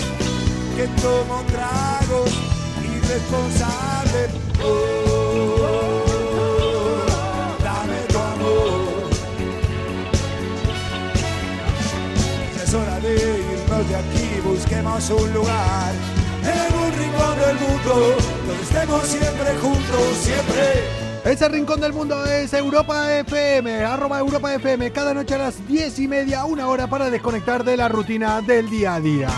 que 0.75 0.85
tomo 1.01 1.41
tragos, 1.55 2.31
irresponsable. 2.83 4.21
Oh, 4.61 5.18
irnos 13.79 13.89
de 13.89 13.95
aquí, 13.95 14.41
busquemos 14.43 15.09
un 15.09 15.33
lugar. 15.33 15.93
En 16.43 16.75
un 16.75 16.91
rincón 16.91 17.39
del 17.39 17.59
mundo, 17.59 18.15
donde 18.47 18.63
estemos 18.63 19.03
siempre 19.03 19.57
juntos, 19.61 20.17
siempre. 20.21 21.31
Ese 21.31 21.49
rincón 21.49 21.79
del 21.81 21.93
mundo 21.93 22.23
es 22.25 22.53
Europa 22.53 23.13
FM, 23.19 23.83
arroba 23.83 24.19
Europa 24.19 24.53
FM, 24.53 24.91
cada 24.91 25.13
noche 25.13 25.35
a 25.35 25.39
las 25.39 25.67
10 25.67 25.99
y 25.99 26.07
media, 26.07 26.45
una 26.45 26.67
hora 26.67 26.87
para 26.87 27.09
desconectar 27.09 27.63
de 27.63 27.77
la 27.77 27.89
rutina 27.89 28.41
del 28.41 28.69
día 28.69 28.95
a 28.95 28.99
día. 29.01 29.29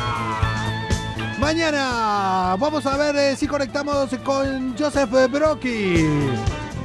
Mañana 1.39 2.55
vamos 2.59 2.85
a 2.85 2.97
ver 2.97 3.15
eh, 3.15 3.35
si 3.35 3.47
conectamos 3.47 4.09
con 4.23 4.77
Joseph 4.77 5.09
Brocky, 5.31 6.05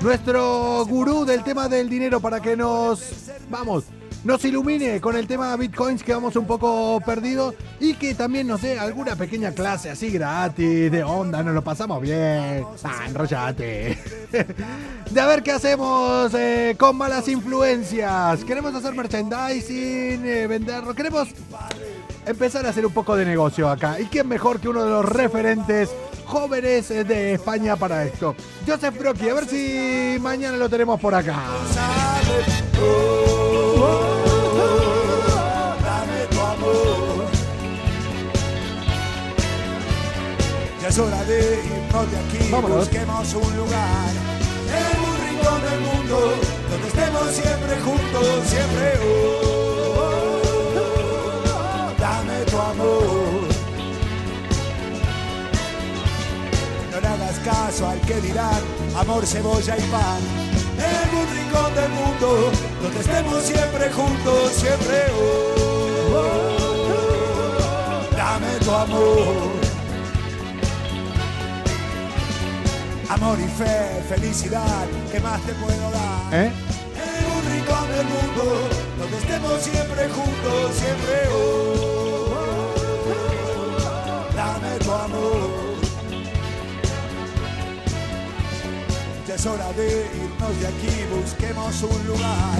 nuestro 0.00 0.86
gurú 0.86 1.26
del 1.26 1.44
tema 1.44 1.68
del 1.68 1.90
dinero, 1.90 2.20
para 2.20 2.40
que 2.40 2.56
nos, 2.56 3.30
vamos, 3.50 3.84
nos 4.26 4.44
ilumine 4.44 5.00
con 5.00 5.16
el 5.16 5.28
tema 5.28 5.54
bitcoins 5.56 6.02
que 6.02 6.12
vamos 6.12 6.34
un 6.34 6.48
poco 6.48 7.00
perdidos 7.06 7.54
y 7.78 7.94
que 7.94 8.12
también 8.12 8.48
nos 8.48 8.60
dé 8.60 8.76
alguna 8.76 9.14
pequeña 9.14 9.52
clase 9.52 9.88
así 9.88 10.10
gratis, 10.10 10.90
de 10.90 11.04
onda, 11.04 11.44
nos 11.44 11.54
lo 11.54 11.62
pasamos 11.62 12.02
bien. 12.02 12.64
Ah, 12.82 13.04
enrollate. 13.06 13.96
De 15.10 15.20
a 15.20 15.26
ver 15.26 15.44
qué 15.44 15.52
hacemos 15.52 16.34
eh, 16.34 16.74
con 16.76 16.96
malas 16.96 17.28
influencias. 17.28 18.42
Queremos 18.42 18.74
hacer 18.74 18.92
merchandising, 18.94 20.26
eh, 20.26 20.46
venderlo. 20.48 20.92
Queremos 20.92 21.28
empezar 22.26 22.66
a 22.66 22.70
hacer 22.70 22.84
un 22.84 22.92
poco 22.92 23.14
de 23.14 23.24
negocio 23.24 23.70
acá. 23.70 24.00
¿Y 24.00 24.06
quién 24.06 24.26
mejor 24.26 24.58
que 24.58 24.68
uno 24.68 24.82
de 24.82 24.90
los 24.90 25.04
referentes 25.04 25.90
jóvenes 26.24 26.90
eh, 26.90 27.04
de 27.04 27.34
España 27.34 27.76
para 27.76 28.04
esto? 28.04 28.34
Joseph 28.66 28.98
Brocky, 28.98 29.28
a 29.28 29.34
ver 29.34 29.46
si 29.46 30.18
mañana 30.20 30.56
lo 30.56 30.68
tenemos 30.68 30.98
por 30.98 31.14
acá. 31.14 31.40
Ya 40.86 40.90
es 40.90 40.98
hora 41.00 41.24
de 41.24 41.64
irnos 41.64 42.10
de 42.12 42.16
aquí. 42.16 42.48
Vámonos. 42.48 42.78
Busquemos 42.78 43.34
un 43.34 43.56
lugar 43.56 44.10
en 44.70 45.00
un 45.00 45.16
rincón 45.26 45.60
del 45.62 45.80
mundo 45.80 46.16
donde 46.70 46.86
estemos 46.86 47.26
siempre 47.32 47.80
juntos, 47.80 48.46
siempre. 48.46 48.92
Oh, 49.02 49.96
oh, 49.98 50.42
oh, 50.78 51.92
dame 51.98 52.44
tu 52.44 52.56
amor. 52.56 53.48
No 56.92 57.00
le 57.00 57.08
hagas 57.08 57.38
caso 57.40 57.88
al 57.88 58.00
que 58.02 58.20
dirán 58.20 58.62
amor, 58.96 59.26
cebolla 59.26 59.76
y 59.76 59.82
pan. 59.90 60.20
En 60.78 61.18
un 61.18 61.26
rincón 61.34 61.74
del 61.74 61.90
mundo 61.90 62.52
donde 62.80 63.00
estemos 63.00 63.42
siempre 63.42 63.90
juntos, 63.90 64.52
siempre. 64.52 65.06
Dame 68.16 68.58
tu 68.64 68.70
amor. 68.70 69.65
Amor 73.08 73.38
y 73.38 73.46
fe, 73.46 74.02
felicidad, 74.08 74.86
¿qué 75.12 75.20
más 75.20 75.40
te 75.42 75.52
puedo 75.54 75.90
dar? 75.92 76.34
¿Eh? 76.34 76.50
En 76.50 77.24
un 77.30 77.42
rincón 77.52 77.88
del 77.88 78.06
mundo 78.06 78.68
donde 78.98 79.16
estemos 79.18 79.62
siempre 79.62 80.08
juntos, 80.08 80.74
siempre. 80.74 81.28
Oh, 81.32 82.34
oh, 82.34 82.74
oh, 83.78 84.34
dame 84.34 84.78
tu 84.80 84.92
amor. 84.92 85.50
Ya 89.28 89.34
es 89.36 89.46
hora 89.46 89.72
de 89.74 90.10
irnos 90.16 90.60
de 90.60 90.66
aquí, 90.66 91.04
busquemos 91.14 91.82
un 91.84 92.06
lugar. 92.08 92.58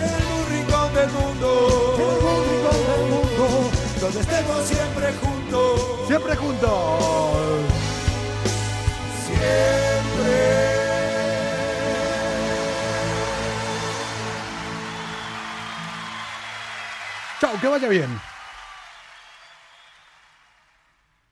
En 0.00 0.24
un 0.32 0.44
rincón 0.50 0.94
del 0.94 1.10
mundo, 1.10 1.96
en 1.98 2.26
un 2.26 2.40
rincón 2.48 2.80
del 2.88 3.04
mundo, 3.10 3.70
donde 4.00 4.20
estemos 4.20 4.64
siempre 4.64 5.12
juntos, 5.20 5.80
Siempre 6.08 6.36
juntos. 6.36 7.73
Siempre. 9.44 10.32
Chao, 17.40 17.60
que 17.60 17.68
vaya 17.68 17.88
bien. 17.88 18.33